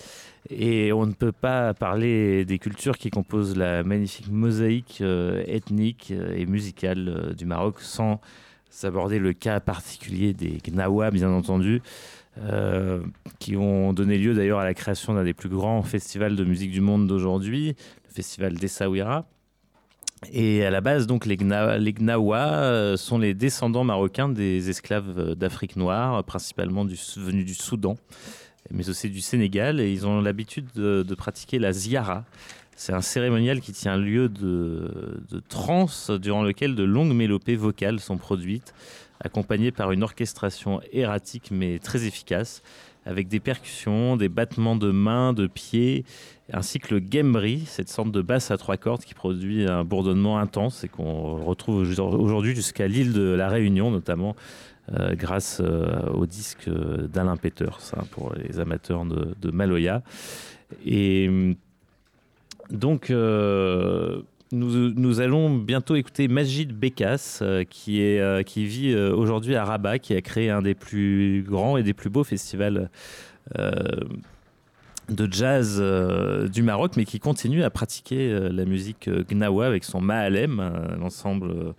Et 0.51 0.93
on 0.93 1.07
ne 1.07 1.13
peut 1.13 1.31
pas 1.31 1.73
parler 1.73 2.45
des 2.45 2.59
cultures 2.59 2.99
qui 2.99 3.09
composent 3.09 3.57
la 3.57 3.81
magnifique 3.81 4.29
mosaïque 4.29 4.99
euh, 5.01 5.43
ethnique 5.47 6.11
euh, 6.11 6.35
et 6.37 6.45
musicale 6.45 7.33
du 7.35 7.47
Maroc 7.47 7.79
sans 7.79 8.21
aborder 8.83 9.17
le 9.17 9.33
cas 9.33 9.59
particulier 9.59 10.33
des 10.33 10.59
Gnawa, 10.63 11.09
bien 11.09 11.31
entendu, 11.31 11.81
qui 13.39 13.55
ont 13.55 13.93
donné 13.93 14.19
lieu 14.19 14.35
d'ailleurs 14.35 14.59
à 14.59 14.63
la 14.63 14.75
création 14.75 15.15
d'un 15.15 15.23
des 15.23 15.33
plus 15.33 15.49
grands 15.49 15.81
festivals 15.81 16.35
de 16.35 16.43
musique 16.43 16.69
du 16.69 16.81
monde 16.81 17.07
d'aujourd'hui, 17.07 17.69
le 17.69 18.13
festival 18.13 18.53
d'Essaouira. 18.53 19.25
Et 20.32 20.65
à 20.65 20.71
la 20.71 20.82
base, 20.82 21.07
donc, 21.07 21.26
les, 21.26 21.36
Gna- 21.38 21.78
les 21.78 21.93
Gnawa 21.93 22.45
euh, 22.53 22.97
sont 22.97 23.17
les 23.17 23.34
descendants 23.34 23.84
marocains 23.84 24.30
des 24.30 24.69
esclaves 24.69 25.17
euh, 25.17 25.36
d'Afrique 25.36 25.76
noire, 25.76 26.24
principalement 26.24 26.86
du, 26.86 26.97
venus 27.17 27.45
du 27.45 27.53
Soudan, 27.53 27.95
mais 28.71 28.89
aussi 28.89 29.09
du 29.09 29.21
Sénégal. 29.21 29.80
Et 29.80 29.91
ils 29.91 30.05
ont 30.07 30.21
l'habitude 30.21 30.67
de, 30.76 31.15
pratiquer 31.15 31.59
la 31.59 31.71
ziara. 31.74 32.26
C'est 32.76 32.93
un 32.93 33.01
cérémonial 33.01 33.61
qui 33.61 33.71
tient 33.71 33.97
lieu 33.97 34.30
de, 34.30 35.21
de 35.30 35.39
trance 35.47 36.09
durant 36.09 36.41
lequel 36.41 36.76
de 36.76 36.84
longues 36.84 37.13
mélopées 37.13 37.55
vocales 37.55 37.99
sont 37.99 38.17
produites, 38.17 38.74
accompagnées 39.19 39.71
par 39.71 39.91
une 39.91 40.01
orchestration 40.01 40.82
erratique 40.91 41.49
mais 41.51 41.78
très 41.78 42.05
efficace, 42.05 42.63
avec 43.05 43.28
des 43.28 43.39
percussions, 43.39 44.17
des 44.17 44.30
battements 44.30 44.76
de 44.76 44.89
mains, 44.91 45.34
de 45.34 45.45
pieds, 45.45 46.03
ainsi 46.53 46.79
que 46.79 46.93
le 46.93 47.01
gembri, 47.01 47.63
cette 47.65 47.89
sorte 47.89 48.11
de 48.11 48.21
basse 48.21 48.51
à 48.51 48.57
trois 48.57 48.77
cordes 48.77 49.03
qui 49.03 49.15
produit 49.15 49.65
un 49.65 49.83
bourdonnement 49.83 50.37
intense 50.37 50.83
et 50.83 50.87
qu'on 50.87 51.43
retrouve 51.43 51.87
aujourd'hui 51.99 52.55
jusqu'à 52.55 52.87
l'île 52.87 53.11
de 53.11 53.33
la 53.33 53.49
Réunion, 53.49 53.89
notamment 53.89 54.35
euh, 54.91 55.15
grâce 55.15 55.61
euh, 55.63 56.01
au 56.13 56.25
disque 56.25 56.69
d'Alain 56.69 57.37
Peters, 57.37 57.79
hein, 57.97 58.03
pour 58.11 58.33
les 58.35 58.59
amateurs 58.59 59.05
de, 59.05 59.51
Maloya. 59.51 60.03
Et 60.85 61.27
hum, 61.27 61.55
donc, 62.69 63.09
euh, 63.09 64.21
nous, 64.51 64.93
nous 64.93 65.19
allons 65.21 65.57
bientôt 65.57 65.95
écouter 65.95 66.27
Majid 66.27 66.71
Bekas, 66.71 67.41
qui, 67.69 68.01
est, 68.01 68.45
qui 68.45 68.65
vit 68.65 68.95
aujourd'hui 68.95 69.55
à 69.55 69.65
Rabat, 69.65 69.99
qui 69.99 70.15
a 70.15 70.21
créé 70.21 70.49
un 70.49 70.61
des 70.61 70.75
plus 70.75 71.43
grands 71.47 71.77
et 71.77 71.83
des 71.83 71.93
plus 71.93 72.09
beaux 72.09 72.23
festivals 72.23 72.89
de 75.09 75.31
jazz 75.31 75.77
euh, 75.79 76.47
du 76.47 76.63
Maroc, 76.63 76.93
mais 76.95 77.05
qui 77.05 77.19
continue 77.19 77.63
à 77.63 77.69
pratiquer 77.69 78.31
euh, 78.31 78.49
la 78.51 78.65
musique 78.65 79.07
euh, 79.07 79.23
gnawa 79.29 79.65
avec 79.65 79.83
son 79.83 80.01
Ma'alem, 80.01 80.59
un 80.59 81.01
ensemble 81.01 81.51
euh, 81.51 81.73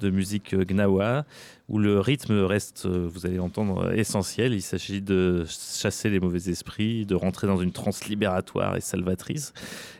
de 0.00 0.10
musique 0.10 0.56
gnawa, 0.56 1.24
où 1.68 1.78
le 1.78 2.00
rythme 2.00 2.40
reste, 2.40 2.86
vous 2.86 3.26
allez 3.26 3.38
entendre, 3.38 3.86
euh, 3.86 3.92
essentiel. 3.92 4.52
Il 4.52 4.62
s'agit 4.62 5.00
de 5.00 5.44
chasser 5.46 6.10
les 6.10 6.18
mauvais 6.18 6.50
esprits, 6.50 7.06
de 7.06 7.14
rentrer 7.14 7.46
dans 7.46 7.58
une 7.58 7.72
transe 7.72 8.06
libératoire 8.06 8.76
et 8.76 8.80
salvatrice. 8.80 9.52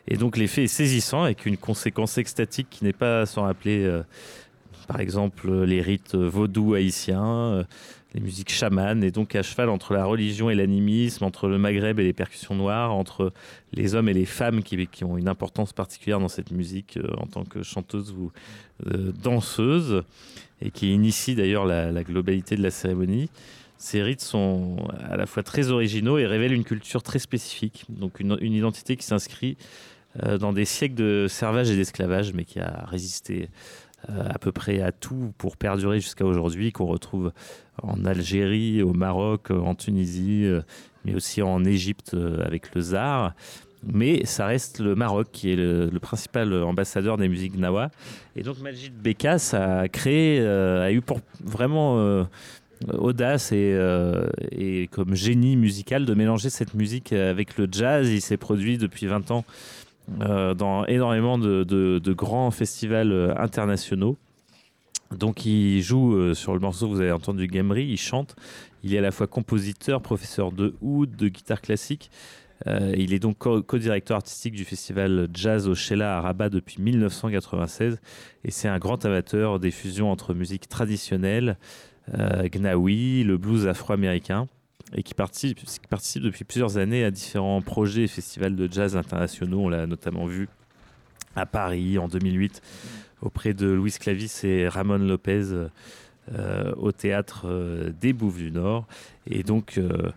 Et 0.09 0.17
donc 0.17 0.37
l'effet 0.37 0.65
est 0.65 0.69
saisissant 0.69 1.23
avec 1.23 1.47
une 1.47 1.57
conséquence 1.57 2.19
extatique 2.19 2.69
qui 2.71 2.85
n'est 2.85 2.93
pas 2.93 3.25
sans 3.25 3.43
rappeler, 3.43 3.89
par 4.89 5.01
exemple, 5.01 5.63
les 5.63 5.81
rites 5.81 6.17
vaudous 6.17 6.75
haïtiens, 6.75 7.65
les 8.15 8.21
musiques 8.21 8.51
chamanes, 8.51 9.03
et 9.03 9.11
donc 9.11 9.35
à 9.35 9.43
cheval 9.43 9.69
entre 9.69 9.93
la 9.93 10.05
religion 10.05 10.49
et 10.49 10.55
l'animisme, 10.55 11.25
entre 11.25 11.49
le 11.49 11.59
Maghreb 11.59 11.99
et 11.99 12.05
les 12.05 12.13
percussions 12.13 12.55
noires, 12.55 12.95
entre 12.95 13.33
les 13.73 13.97
hommes 13.97 14.09
et 14.09 14.15
les 14.15 14.25
femmes 14.25 14.63
qui, 14.63 15.05
ont 15.05 15.19
une 15.19 15.29
importance 15.29 15.73
particulière 15.73 16.21
dans 16.21 16.29
cette 16.29 16.53
musique 16.53 16.97
euh, 16.97 17.09
en 17.17 17.27
tant 17.27 17.45
que 17.45 17.63
chanteuse 17.63 18.13
ou 18.13 18.31
euh, 18.87 19.13
danseuse, 19.13 20.05
et 20.63 20.71
qui 20.71 20.95
initie 20.95 21.35
d'ailleurs 21.35 21.67
la, 21.67 22.05
globalité 22.05 22.57
de 22.57 22.63
la 22.63 22.71
cérémonie. 22.71 23.29
Ces 23.79 24.03
rites 24.03 24.23
sont 24.23 24.77
à 25.11 25.17
la 25.17 25.27
fois 25.27 25.43
très 25.43 25.71
originaux 25.71 26.17
et 26.17 26.27
révèlent 26.27 26.53
une 26.53 26.65
culture 26.65 27.03
très 27.03 27.19
spécifique, 27.19 27.85
donc 27.89 28.21
une, 28.21 28.39
identité 28.41 28.97
qui 28.97 29.05
s'inscrit 29.05 29.57
euh, 30.23 30.39
dans 30.39 30.53
des 30.53 30.65
siècles 30.65 30.95
de 30.95 31.27
servage 31.29 31.69
et 31.71 31.77
d'esclavage, 31.77 32.33
mais 32.33 32.45
qui 32.45 32.61
a 32.61 32.85
résisté 32.87 33.49
à 34.09 34.39
peu 34.39 34.53
près 34.53 34.81
à 34.81 34.93
tout 34.93 35.33
pour 35.39 35.57
perdurer 35.57 36.01
jusqu'à 36.01 36.25
aujourd'hui, 36.25 36.73
qu'on 36.73 36.87
retrouve 36.87 37.33
en 37.83 38.05
Algérie, 38.05 38.83
au 38.83 38.93
Maroc, 38.93 39.51
euh, 39.51 39.59
en 39.59 39.75
Tunisie, 39.75 40.45
euh, 40.45 40.63
mais 41.05 41.15
aussi 41.15 41.43
en 41.43 41.65
Égypte 41.65 42.15
euh, 42.15 42.45
avec 42.45 42.75
le 42.75 42.81
Zar. 42.81 43.35
Mais 43.87 44.25
ça 44.25 44.47
reste 44.47 44.79
le 44.81 44.95
Maroc 44.95 45.29
qui 45.33 45.53
est 45.53 45.57
le, 45.57 45.91
principal 46.01 46.55
ambassadeur 46.63 47.17
des 47.17 47.29
musiques 47.29 47.57
nawa. 47.57 47.91
Et 48.37 48.43
donc 48.43 48.59
Majid 48.61 48.93
Bekas 48.95 49.51
a 49.53 49.89
créé, 49.89 50.41
euh, 50.41 50.85
a 50.85 50.93
eu 50.93 51.01
pour 51.01 51.21
vraiment 51.43 51.99
euh, 51.99 52.25
audace 52.93 53.53
et, 53.53 53.73
euh, 53.75 54.27
et 54.51 54.89
comme 54.89 55.15
génie 55.15 55.57
musical 55.57 56.07
de 56.07 56.15
mélanger 56.15 56.51
cette 56.51 56.75
musique 56.75 57.13
avec 57.13 57.59
le 57.59 57.69
jazz. 57.71 58.09
Il 58.11 58.21
s'est 58.23 58.37
produit 58.37 58.79
depuis 58.79 59.07
20 59.07 59.31
ans 59.31 59.45
euh, 60.21 60.55
dans 60.55 60.85
énormément 60.87 61.39
de, 61.39 62.13
grands 62.13 62.51
festivals 62.51 63.13
euh, 63.13 63.35
internationaux. 63.37 64.17
Donc 65.17 65.47
il 65.47 65.81
joue 65.81 66.15
euh, 66.15 66.35
sur 66.35 66.55
le 66.55 66.61
morceau, 66.61 66.89
vous 66.89 67.01
avez 67.01 67.13
entendu 67.13 67.47
Gamry, 67.47 67.87
il 67.87 67.97
chante. 67.97 68.37
Il 68.83 68.95
est 68.95 68.99
à 68.99 69.03
la 69.03 69.13
fois 69.13 69.27
compositeur, 69.27 70.03
professeur 70.03 70.53
de 70.53 70.75
oud, 70.83 71.17
de 71.17 71.29
guitare 71.29 71.61
classique. 71.61 72.11
Il 72.67 73.13
est 73.13 73.19
donc 73.19 73.37
co- 73.39 73.63
co-directeur 73.63 74.17
artistique 74.17 74.55
du 74.55 74.65
festival 74.65 75.29
Jazz 75.35 75.69
au 75.69 75.75
Sheila 75.75 76.17
à 76.17 76.21
Rabat 76.23 76.49
depuis 76.49 76.81
1996 76.81 78.01
et 78.45 78.51
c'est 78.51 78.69
un 78.69 78.79
grand 78.79 79.05
amateur 79.05 79.59
des 79.59 79.71
fusions 79.71 80.11
entre 80.11 80.33
musique 80.33 80.69
traditionnelle, 80.69 81.59
gnawi, 82.17 83.25
le 83.25 83.37
blues 83.37 83.67
afro-américain 83.67 84.49
et 84.93 85.03
qui 85.03 85.15
participe, 85.15 85.61
depuis 86.23 86.45
plusieurs 86.45 86.77
années 86.77 87.05
à 87.05 87.11
différents 87.11 87.63
projets 87.63 88.03
et 88.03 88.09
festivals 88.09 88.55
de 88.55 88.71
jazz 88.71 88.97
internationaux. 88.97 89.61
On 89.61 89.69
l'a 89.69 89.87
notamment 89.87 90.27
vu 90.27 90.49
à 91.37 91.47
Paris 91.47 91.99
en 91.99 92.09
2008 92.09 92.63
auprès 93.23 93.55
de 93.55 93.67
Louis 93.67 93.93
Clavis 93.93 94.41
et 94.45 94.69
Ramon 94.69 94.99
Lopez 94.99 95.69
euh, 96.33 96.73
au 96.77 96.93
théâtre 96.93 97.47
euh, 97.47 97.93
des 98.01 98.13
Bouffes 98.13 98.37
du 98.39 98.51
Nord. 98.51 98.87
Et 99.27 99.43
donc, 99.43 99.79
euh, 99.79 100.11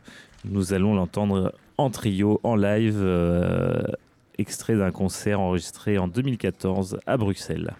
nous 0.45 0.73
allons 0.73 0.95
l'entendre 0.95 1.53
en 1.77 1.89
trio, 1.89 2.39
en 2.43 2.55
live, 2.55 2.99
euh, 2.99 3.81
extrait 4.37 4.75
d'un 4.75 4.91
concert 4.91 5.39
enregistré 5.39 5.97
en 5.97 6.07
2014 6.07 6.99
à 7.05 7.17
Bruxelles. 7.17 7.73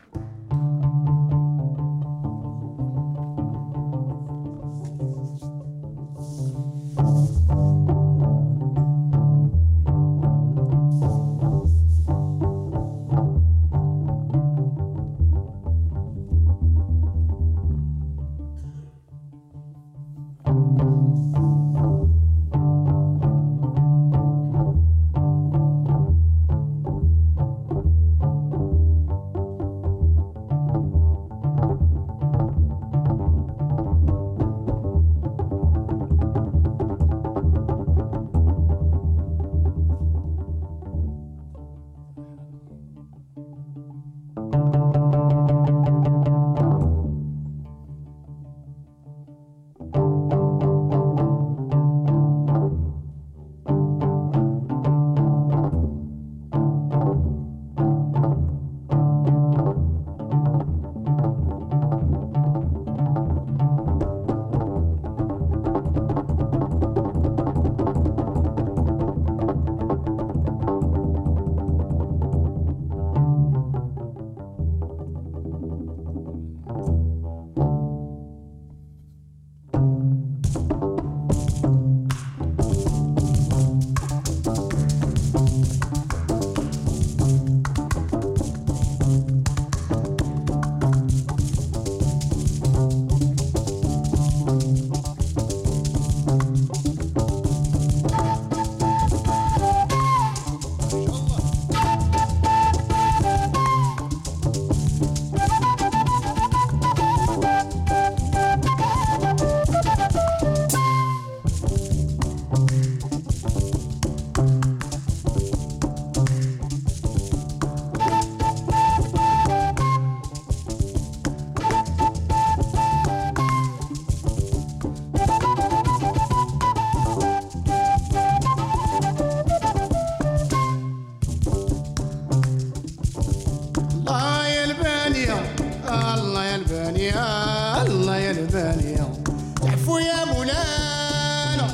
مولانا. 140.33 141.67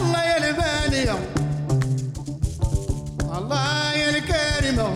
الله 0.00 0.22
يا 0.22 0.36
البالية 0.50 1.18
الله 3.38 3.92
يا 3.92 4.08
الكريمة 4.10 4.88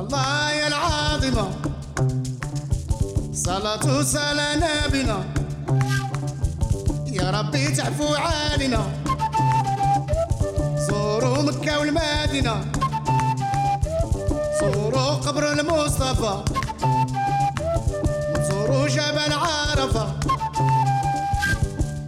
الله 0.00 0.50
يا 0.52 0.66
العظيمة 0.66 1.50
صلاة 3.32 3.98
وسلام 3.98 4.62
بنا 4.92 5.24
يا 7.06 7.30
ربي 7.30 7.68
تعفو 7.68 8.14
علينا 8.14 8.82
زوروا 10.88 11.42
مكة 11.42 11.78
والمدينة. 11.78 12.67
قبر 15.38 15.52
المصطفى. 15.52 16.44
زوروا 18.50 18.88
جبل 18.88 19.32
عرفة. 19.32 20.06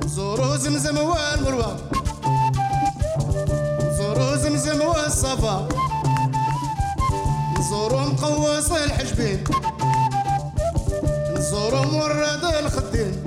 زوروا 0.05 0.57
زمزم 0.57 0.99
والمروة. 0.99 1.77
زوروا 3.99 4.37
زمزم 4.37 4.81
والصفا. 4.81 5.69
زوروا 7.71 8.01
مقوص 8.01 8.73
الحجبين. 8.73 9.45
زوروا 11.39 11.85
مرد 11.85 12.45
الخدين. 12.45 13.25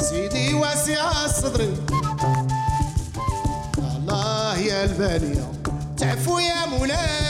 سيدي 0.00 0.54
واسع 0.54 1.24
الصدر. 1.24 1.68
الله 3.78 4.56
يا 4.58 4.84
البالية 4.84 5.52
تعفو 5.98 6.38
يا 6.38 6.66
مولاي. 6.66 7.25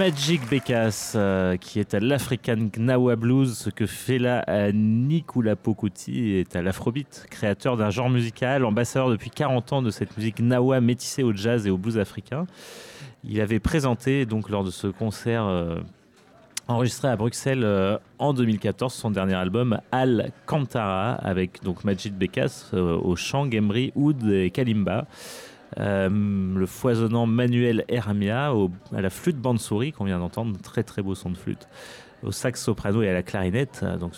Magic 0.00 0.48
Bekas, 0.48 1.12
euh, 1.14 1.58
qui 1.58 1.78
est 1.78 1.92
à 1.92 2.00
l'African 2.00 2.56
Gnawa 2.56 3.16
Blues, 3.16 3.54
ce 3.54 3.68
que 3.68 3.84
fait 3.84 4.18
là 4.18 4.38
à 4.46 4.72
Nikula 4.72 5.56
Pokuti 5.56 6.36
est 6.36 6.56
à 6.56 6.62
l'Afrobeat, 6.62 7.26
créateur 7.28 7.76
d'un 7.76 7.90
genre 7.90 8.08
musical, 8.08 8.64
ambassadeur 8.64 9.10
depuis 9.10 9.28
40 9.28 9.74
ans 9.74 9.82
de 9.82 9.90
cette 9.90 10.16
musique 10.16 10.38
Gnawa 10.38 10.80
métissée 10.80 11.22
au 11.22 11.34
jazz 11.34 11.66
et 11.66 11.70
au 11.70 11.76
blues 11.76 11.98
africain. 11.98 12.46
Il 13.24 13.42
avait 13.42 13.60
présenté 13.60 14.24
donc 14.24 14.48
lors 14.48 14.64
de 14.64 14.70
ce 14.70 14.86
concert 14.86 15.44
euh, 15.44 15.80
enregistré 16.66 17.08
à 17.08 17.16
Bruxelles 17.16 17.62
euh, 17.62 17.98
en 18.18 18.32
2014 18.32 18.94
son 18.94 19.10
dernier 19.10 19.34
album 19.34 19.80
Al 19.92 20.32
Kantara 20.46 21.12
avec 21.12 21.62
donc 21.62 21.84
Majid 21.84 22.16
Bekas 22.16 22.70
euh, 22.72 22.96
au 22.96 23.16
chant, 23.16 23.50
gembri, 23.50 23.92
oud 23.94 24.26
et 24.32 24.50
kalimba. 24.50 25.06
Euh, 25.78 26.08
le 26.10 26.66
foisonnant 26.66 27.26
Manuel 27.26 27.84
Hermia 27.88 28.52
à 28.92 29.00
la 29.00 29.10
flûte 29.10 29.36
bande-souris 29.36 29.92
qu'on 29.92 30.04
vient 30.04 30.18
d'entendre, 30.18 30.58
très 30.60 30.82
très 30.82 31.02
beau 31.02 31.14
son 31.14 31.30
de 31.30 31.36
flûte, 31.36 31.68
au 32.22 32.32
sax 32.32 32.62
soprano 32.62 33.02
et 33.02 33.08
à 33.08 33.12
la 33.12 33.22
clarinette, 33.22 33.80
euh, 33.82 33.96
donc 33.96 34.12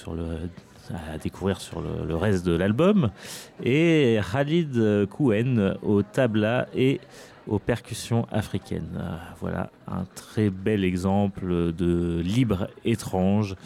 à 0.90 1.18
découvrir 1.18 1.60
sur 1.60 1.80
le, 1.80 2.16
reste 2.16 2.44
de 2.44 2.52
l'album, 2.52 3.10
et 3.62 4.18
Khalid 4.32 5.06
Kouen 5.06 5.76
au 5.82 6.02
tabla 6.02 6.66
et 6.74 7.00
aux 7.46 7.58
percussions 7.58 8.26
africaines. 8.30 8.98
Euh, 8.98 9.16
Voilà 9.40 9.70
un 9.86 10.04
très 10.14 10.50
bel 10.50 10.84
exemple 10.84 11.72
de 11.72 12.20
libre 12.24 12.68
étrange 12.84 13.56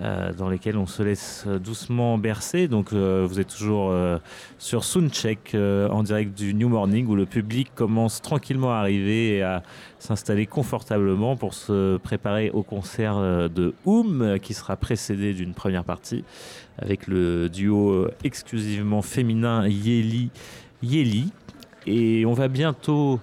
euh, 0.00 0.32
dans 0.32 0.48
lesquels 0.48 0.76
on 0.76 0.86
se 0.86 1.02
laisse 1.02 1.46
doucement 1.46 2.18
bercer. 2.18 2.68
Donc 2.68 2.92
euh, 2.92 3.26
vous 3.28 3.40
êtes 3.40 3.48
toujours 3.48 3.90
euh, 3.90 4.18
sur 4.58 4.84
Soundcheck 4.84 5.54
en 5.54 6.02
direct 6.02 6.36
du 6.36 6.54
New 6.54 6.68
Morning 6.68 7.06
où 7.06 7.16
le 7.16 7.26
public 7.26 7.70
commence 7.74 8.20
tranquillement 8.20 8.72
à 8.72 8.76
arriver 8.76 9.36
et 9.36 9.42
à 9.42 9.62
s'installer 9.98 10.46
confortablement 10.46 11.36
pour 11.36 11.54
se 11.54 11.96
préparer 11.96 12.50
au 12.50 12.62
concert 12.62 13.18
de 13.50 13.74
Oum 13.84 14.38
qui 14.40 14.54
sera 14.54 14.76
précédé 14.76 15.32
d'une 15.32 15.54
première 15.54 15.84
partie 15.84 16.24
avec 16.78 17.06
le 17.06 17.48
duo 17.48 18.08
exclusivement 18.24 19.02
féminin 19.02 19.66
Yeli 19.66 20.30
Yeli. 20.82 21.32
Et 21.86 22.26
on 22.26 22.34
va 22.34 22.48
bientôt 22.48 23.20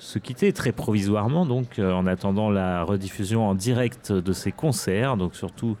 se 0.00 0.18
quitter 0.18 0.52
très 0.52 0.72
provisoirement, 0.72 1.44
donc 1.44 1.78
euh, 1.78 1.92
en 1.92 2.06
attendant 2.06 2.50
la 2.50 2.82
rediffusion 2.84 3.46
en 3.46 3.54
direct 3.54 4.10
de 4.10 4.32
ces 4.32 4.50
concerts. 4.50 5.16
Donc 5.18 5.36
surtout, 5.36 5.76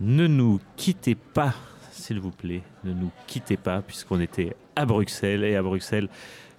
ne 0.00 0.26
nous 0.26 0.58
quittez 0.76 1.14
pas, 1.14 1.52
s'il 1.92 2.18
vous 2.18 2.30
plaît, 2.30 2.62
ne 2.84 2.94
nous 2.94 3.10
quittez 3.26 3.58
pas, 3.58 3.82
puisqu'on 3.82 4.20
était 4.20 4.56
à 4.74 4.86
Bruxelles 4.86 5.44
et 5.44 5.54
à 5.54 5.62
Bruxelles, 5.62 6.08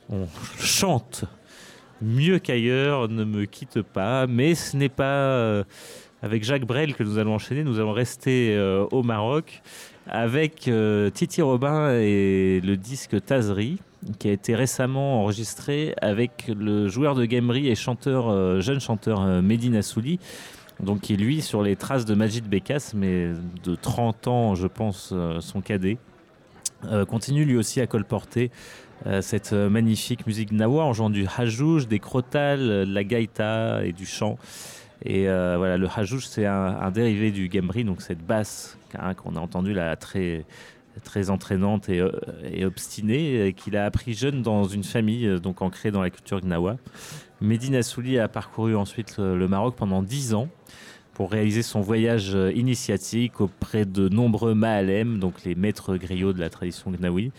on 0.09 0.27
chante 0.59 1.25
mieux 2.01 2.37
qu'ailleurs. 2.37 3.09
Ne 3.09 3.23
me 3.23 3.45
quitte 3.45 3.81
pas, 3.81 4.27
mais 4.27 4.53
ce 4.53 4.77
n'est 4.77 4.87
pas 4.87 5.03
euh, 5.03 5.63
avec 6.21 6.43
Jacques 6.43 6.65
Brel 6.65 6.93
que 6.93 7.03
nous 7.03 7.17
allons 7.17 7.33
enchaîner. 7.33 7.63
Nous 7.63 7.79
allons 7.79 7.91
rester 7.91 8.55
euh, 8.55 8.85
au 8.91 9.01
Maroc 9.01 9.63
avec 10.05 10.69
Titi 11.13 11.41
Robin 11.41 11.91
et 11.91 12.61
le 12.63 12.77
disque 12.77 13.23
Tazri 13.23 13.79
qui 14.17 14.29
a 14.29 14.31
été 14.31 14.55
récemment 14.55 15.21
enregistré 15.21 15.93
avec 16.01 16.51
le 16.55 16.87
joueur 16.87 17.15
de 17.15 17.25
gamery 17.25 17.67
et 17.67 17.75
chanteur, 17.75 18.29
euh, 18.29 18.61
jeune 18.61 18.79
chanteur 18.79 19.21
euh, 19.21 19.41
Mehdi 19.41 19.69
Nassouli, 19.69 20.19
donc 20.81 21.01
qui 21.01 21.17
lui 21.17 21.41
sur 21.41 21.61
les 21.61 21.75
traces 21.75 22.05
de 22.05 22.15
Majid 22.15 22.47
Bekas, 22.47 22.93
mais 22.95 23.31
de 23.63 23.75
30 23.75 24.27
ans 24.27 24.55
je 24.55 24.67
pense 24.67 25.11
euh, 25.11 25.41
son 25.41 25.61
cadet, 25.61 25.97
euh, 26.85 27.05
continue 27.05 27.43
lui 27.43 27.57
aussi 27.57 27.81
à 27.81 27.87
colporter 27.87 28.51
cette 29.21 29.53
magnifique 29.53 30.27
musique 30.27 30.51
nawa 30.51 30.83
en 30.83 30.91
jouant 30.91 31.09
du 31.09 31.25
hajouj, 31.25 31.87
des 31.87 31.99
crotales, 31.99 32.85
de 32.85 32.93
la 32.93 33.05
gaïta 33.05 33.85
et 33.85 33.93
du 33.93 34.05
chant. 34.05 34.37
Et 35.05 35.23
voilà, 35.23 35.77
le 35.77 35.87
hajouj 35.87 36.27
c'est 36.27 36.45
un, 36.45 36.91
dérivé 36.91 37.31
du 37.31 37.47
gamery, 37.47 37.85
donc 37.85 38.01
cette 38.01 38.19
basse 38.19 38.77
hein, 38.99 39.13
qu'on 39.13 39.37
a 39.37 39.39
entendue 39.39 39.71
là 39.71 39.95
très 39.95 40.43
très 40.99 41.29
entraînante 41.29 41.89
et, 41.89 41.99
euh, 41.99 42.11
obstinée, 42.65 43.37
euh, 43.37 43.51
qu'il 43.51 43.75
a 43.77 43.85
appris 43.85 44.13
jeune 44.13 44.41
dans 44.41 44.65
une 44.65 44.83
famille 44.83 45.27
euh, 45.27 45.39
donc 45.39 45.61
ancrée 45.61 45.91
dans 45.91 46.01
la 46.01 46.09
culture 46.09 46.41
gnawa. 46.41 46.77
Medina 47.41 47.83
Souli 47.83 48.19
a 48.19 48.27
parcouru 48.27 48.75
ensuite 48.75 49.17
le, 49.17 49.47
Maroc 49.47 49.75
pendant 49.75 50.03
dix 50.03 50.33
ans 50.33 50.49
pour 51.13 51.31
réaliser 51.31 51.63
son 51.63 51.81
voyage 51.81 52.37
initiatique 52.53 53.39
auprès 53.39 53.85
de 53.85 54.09
nombreux 54.09 54.53
Mahalem, 54.53 55.19
donc 55.19 55.43
les 55.45 55.55
maîtres 55.55 55.95
griots 55.95 56.33
de 56.33 56.39
la 56.39 56.49
tradition 56.49 56.91
gnawi, 56.91 57.31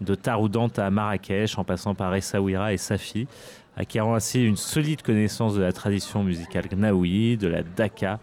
de 0.00 0.14
Taroudante 0.16 0.80
à 0.80 0.90
Marrakech, 0.90 1.56
en 1.56 1.62
passant 1.64 1.94
par 1.94 2.14
Essaouira 2.14 2.72
et 2.72 2.76
Safi, 2.76 3.28
acquérant 3.76 4.14
ainsi 4.16 4.44
une 4.44 4.56
solide 4.56 5.02
connaissance 5.02 5.54
de 5.54 5.62
la 5.62 5.72
tradition 5.72 6.24
musicale 6.24 6.66
gnawi, 6.68 7.36
de 7.36 7.46
la 7.46 7.62
daka, 7.62 8.18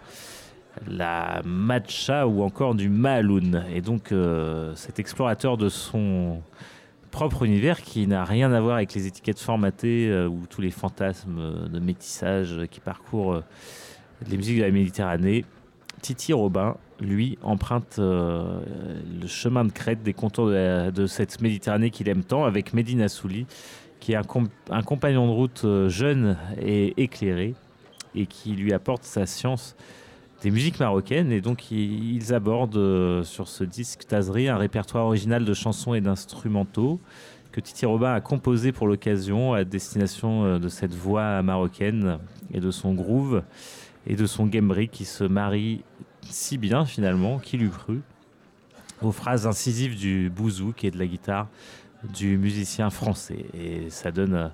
la 0.88 1.42
matcha 1.46 2.28
ou 2.28 2.42
encore 2.44 2.76
du 2.76 2.90
maloun. 2.90 3.64
Et 3.74 3.82
donc 3.82 4.12
euh, 4.12 4.74
cet 4.76 5.00
explorateur 5.00 5.58
de 5.58 5.70
son 5.70 6.42
propre 7.12 7.44
univers 7.44 7.82
qui 7.82 8.08
n'a 8.08 8.24
rien 8.24 8.54
à 8.54 8.62
voir 8.62 8.78
avec 8.78 8.94
les 8.94 9.06
étiquettes 9.08 9.40
formatées 9.40 10.10
euh, 10.10 10.28
ou 10.28 10.46
tous 10.50 10.62
les 10.62 10.72
fantasmes 10.72 11.68
de 11.70 11.80
métissage 11.80 12.62
qui 12.72 12.80
parcourent 12.80 13.34
euh, 13.34 13.44
les 14.30 14.38
musiques 14.38 14.58
de 14.58 14.64
la 14.64 14.72
Méditerranée. 14.72 15.46
Titi 16.02 16.34
Robin, 16.34 16.78
lui, 17.00 17.38
emprunte 17.44 18.00
le 18.00 19.28
chemin 19.28 19.66
de 19.66 19.72
crête 19.72 20.02
des 20.02 20.14
contours 20.14 20.48
de, 20.48 21.06
cette 21.06 21.42
Méditerranée 21.42 21.92
qu'il 21.92 22.10
aime 22.10 22.24
tant 22.24 22.44
avec 22.44 22.74
Medina 22.74 23.08
Souli, 23.08 23.46
qui 24.00 24.14
est 24.14 24.16
un, 24.16 24.24
com- 24.24 24.50
un 24.72 24.82
compagnon 24.82 25.28
de 25.28 25.32
route 25.32 25.66
jeune 25.90 26.38
et 26.60 26.96
éclairé 26.98 27.54
et 28.16 28.26
qui 28.26 28.54
lui 28.54 28.74
apporte 28.74 29.04
sa 29.04 29.28
science 29.28 29.76
des 30.42 30.52
musiques 30.52 30.80
marocaines. 30.80 31.32
Et 31.32 31.42
donc, 31.42 31.72
ils, 31.72 32.34
abordent 32.34 32.78
euh, 32.78 33.24
sur 33.24 33.48
ce 33.48 33.64
disque 33.64 34.06
Tazri 34.08 34.50
un 34.50 34.58
répertoire 34.58 35.06
original 35.06 35.46
de 35.46 35.54
chansons 35.54 35.94
et 35.94 36.02
d'instrumentaux 36.02 37.00
que 37.52 37.60
Titi 37.60 37.86
Robin 37.86 38.14
a 38.14 38.22
composé 38.22 38.72
pour 38.72 38.88
l'occasion 38.88 39.54
à 39.54 39.64
destination 39.64 40.46
euh, 40.46 40.60
de 40.60 40.70
cette 40.70 40.94
voix 40.94 41.42
marocaine 41.42 42.20
et 42.54 42.60
de 42.60 42.72
son 42.72 42.94
groove 42.94 43.44
et 44.08 44.16
de 44.16 44.26
son 44.26 44.48
gamery 44.48 44.88
qui 44.88 45.06
se 45.06 45.24
marie 45.24 45.84
si 46.24 46.58
bien 46.58 46.86
finalement, 46.86 47.40
qu'il 47.40 47.64
eût 47.64 47.70
cru, 47.70 48.02
aux 49.02 49.12
phrases 49.12 49.48
incisives 49.48 49.98
du 49.98 50.30
bouzou 50.30 50.74
et 50.84 50.92
de 50.92 50.98
la 50.98 51.08
guitare 51.08 51.48
du 52.16 52.38
musicien 52.38 52.90
français. 52.90 53.46
Et 53.54 53.90
ça 53.90 54.12
donne 54.12 54.34
euh, 54.34 54.48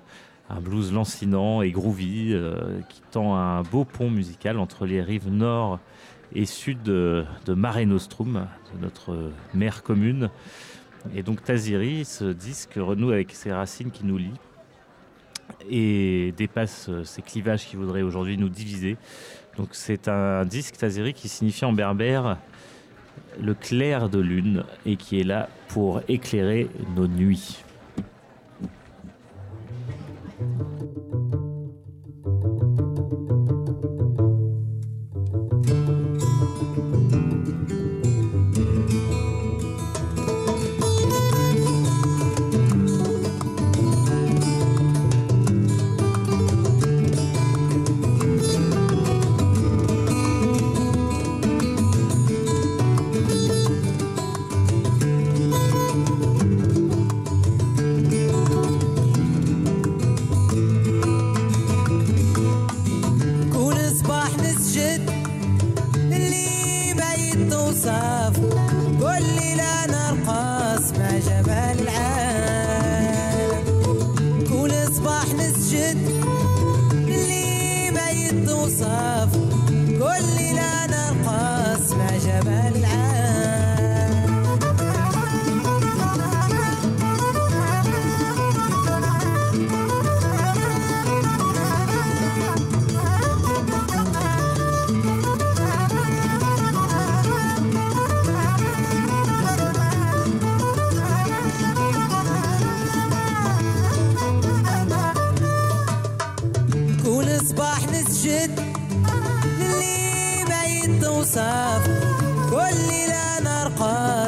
un 0.50 0.60
blues 0.60 0.92
lancinant 0.92 1.62
et 1.62 1.70
groovy 1.70 2.32
euh, 2.32 2.80
qui 2.88 3.02
tend 3.10 3.36
un 3.36 3.62
beau 3.62 3.84
pont 3.84 4.10
musical 4.10 4.58
entre 4.58 4.86
les 4.86 5.02
rives 5.02 5.28
nord 5.28 5.78
et 6.34 6.46
sud 6.46 6.82
de, 6.82 7.24
Mare 7.48 7.86
Nostrum, 7.86 8.46
de 8.74 8.82
notre 8.82 9.30
mer 9.54 9.82
commune. 9.82 10.30
Et 11.14 11.22
donc 11.22 11.42
Taziri, 11.42 12.04
ce 12.04 12.24
disque 12.24 12.74
renoue 12.76 13.12
avec 13.12 13.32
ses 13.32 13.52
racines 13.52 13.90
qui 13.90 14.04
nous 14.04 14.18
lient 14.18 14.34
et 15.70 16.34
dépasse 16.36 16.88
euh, 16.88 17.04
ces 17.04 17.22
clivages 17.22 17.66
qui 17.66 17.76
voudraient 17.76 18.02
aujourd'hui 18.02 18.36
nous 18.36 18.48
diviser. 18.48 18.96
Donc 19.56 19.68
c'est 19.72 20.08
un 20.08 20.44
disque 20.44 20.76
Taziri 20.76 21.14
qui 21.14 21.28
signifie 21.28 21.64
en 21.64 21.72
berbère 21.72 22.38
le 23.40 23.54
clair 23.54 24.08
de 24.08 24.18
lune 24.18 24.64
et 24.86 24.96
qui 24.96 25.20
est 25.20 25.24
là 25.24 25.48
pour 25.68 26.00
éclairer 26.08 26.68
nos 26.96 27.06
nuits. 27.06 27.62
Thank 30.38 30.60
you. 30.60 30.67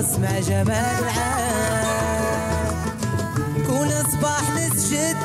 نرقص 0.01 0.19
مع 0.19 0.41
جمال 0.41 0.71
العام 1.03 2.75
كل 3.67 3.91
صباح 4.13 4.43
نسجد 4.57 5.17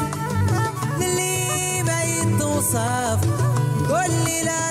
اللي 1.02 1.84
ما 1.84 2.04
يتوصف 2.04 3.20
كل 3.88 4.12
ليلة 4.26 4.65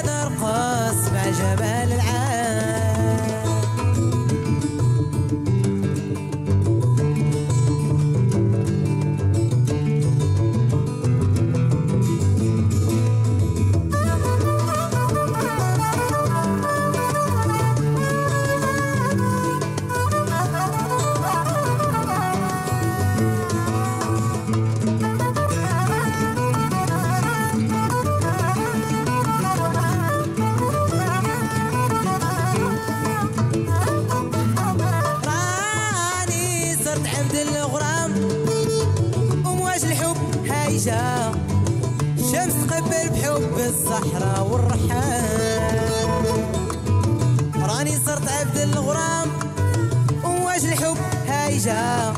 الرجاء 51.65 52.15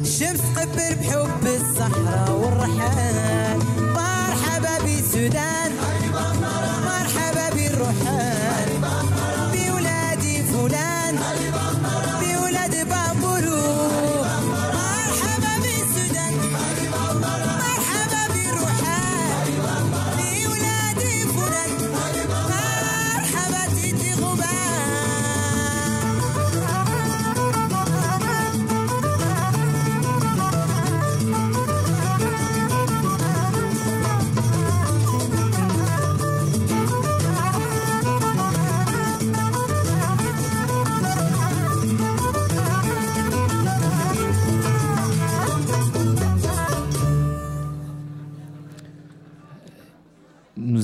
الشمس 0.00 0.40
قبل 0.56 0.96
بحب 1.00 1.46
الصحراء 1.46 2.30
والرحال. 2.30 3.58
طار 3.94 4.36
حبابي 4.44 4.98
السودان 4.98 5.57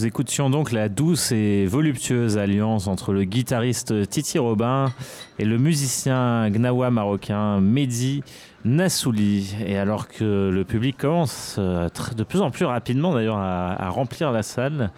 Écoutions 0.05 0.51
donc 0.51 0.71
la 0.71 0.91
douce 0.91 1.33
et 1.33 1.65
voluptueuse 1.65 2.37
alliance 2.37 2.89
entre 2.89 3.15
le 3.15 3.25
guitariste 3.25 4.07
Titi 4.11 4.39
Robin 4.39 4.93
et 5.39 5.47
le 5.47 5.57
musicien 5.57 6.51
gnawa 6.51 6.91
marocain 6.91 7.61
Mehdi 7.63 8.23
Nassouli. 8.67 9.57
Et 9.65 9.79
alors 9.79 10.09
que 10.09 10.51
le 10.53 10.65
public 10.65 10.99
commence 10.99 11.57
euh, 11.59 11.89
de 12.15 12.23
plus 12.23 12.43
en 12.43 12.51
plus 12.51 12.67
rapidement 12.67 13.15
d'ailleurs 13.15 13.39
à, 13.39 13.89
remplir 13.89 14.31
la 14.31 14.43
salle, 14.43 14.91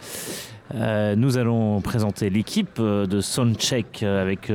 euh, 0.75 1.15
nous 1.15 1.37
allons 1.37 1.79
présenter 1.79 2.29
l'équipe 2.29 2.77
euh, 2.79 3.05
de 3.05 3.21
Soundcheck 3.21 4.03
avec 4.03 4.51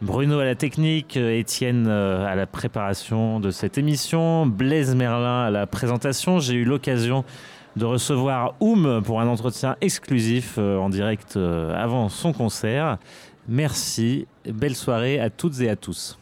Bruno 0.00 0.38
à 0.38 0.44
la 0.46 0.54
technique, 0.54 1.18
Étienne 1.18 1.86
à 1.86 2.34
la 2.34 2.46
préparation 2.46 3.40
de 3.40 3.50
cette 3.50 3.76
émission, 3.76 4.46
Blaise 4.46 4.94
Merlin 4.94 5.44
à 5.44 5.50
la 5.50 5.66
présentation. 5.66 6.38
J'ai 6.38 6.54
eu 6.54 6.64
l'occasion 6.64 7.24
de 7.76 7.84
recevoir 7.84 8.54
Oum 8.60 9.02
pour 9.04 9.20
un 9.20 9.26
entretien 9.26 9.76
exclusif 9.80 10.56
euh, 10.58 10.76
en 10.78 10.88
direct 10.88 11.36
euh, 11.36 11.74
avant 11.74 12.08
son 12.08 12.32
concert. 12.32 12.98
Merci, 13.48 14.26
belle 14.46 14.76
soirée 14.76 15.18
à 15.18 15.30
toutes 15.30 15.60
et 15.60 15.68
à 15.68 15.76
tous. 15.76 16.18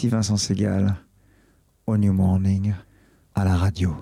Ici 0.00 0.08
Vincent 0.08 0.38
Segal, 0.38 0.96
au 1.86 1.98
New 1.98 2.14
Morning, 2.14 2.72
à 3.34 3.44
la 3.44 3.54
radio. 3.54 3.94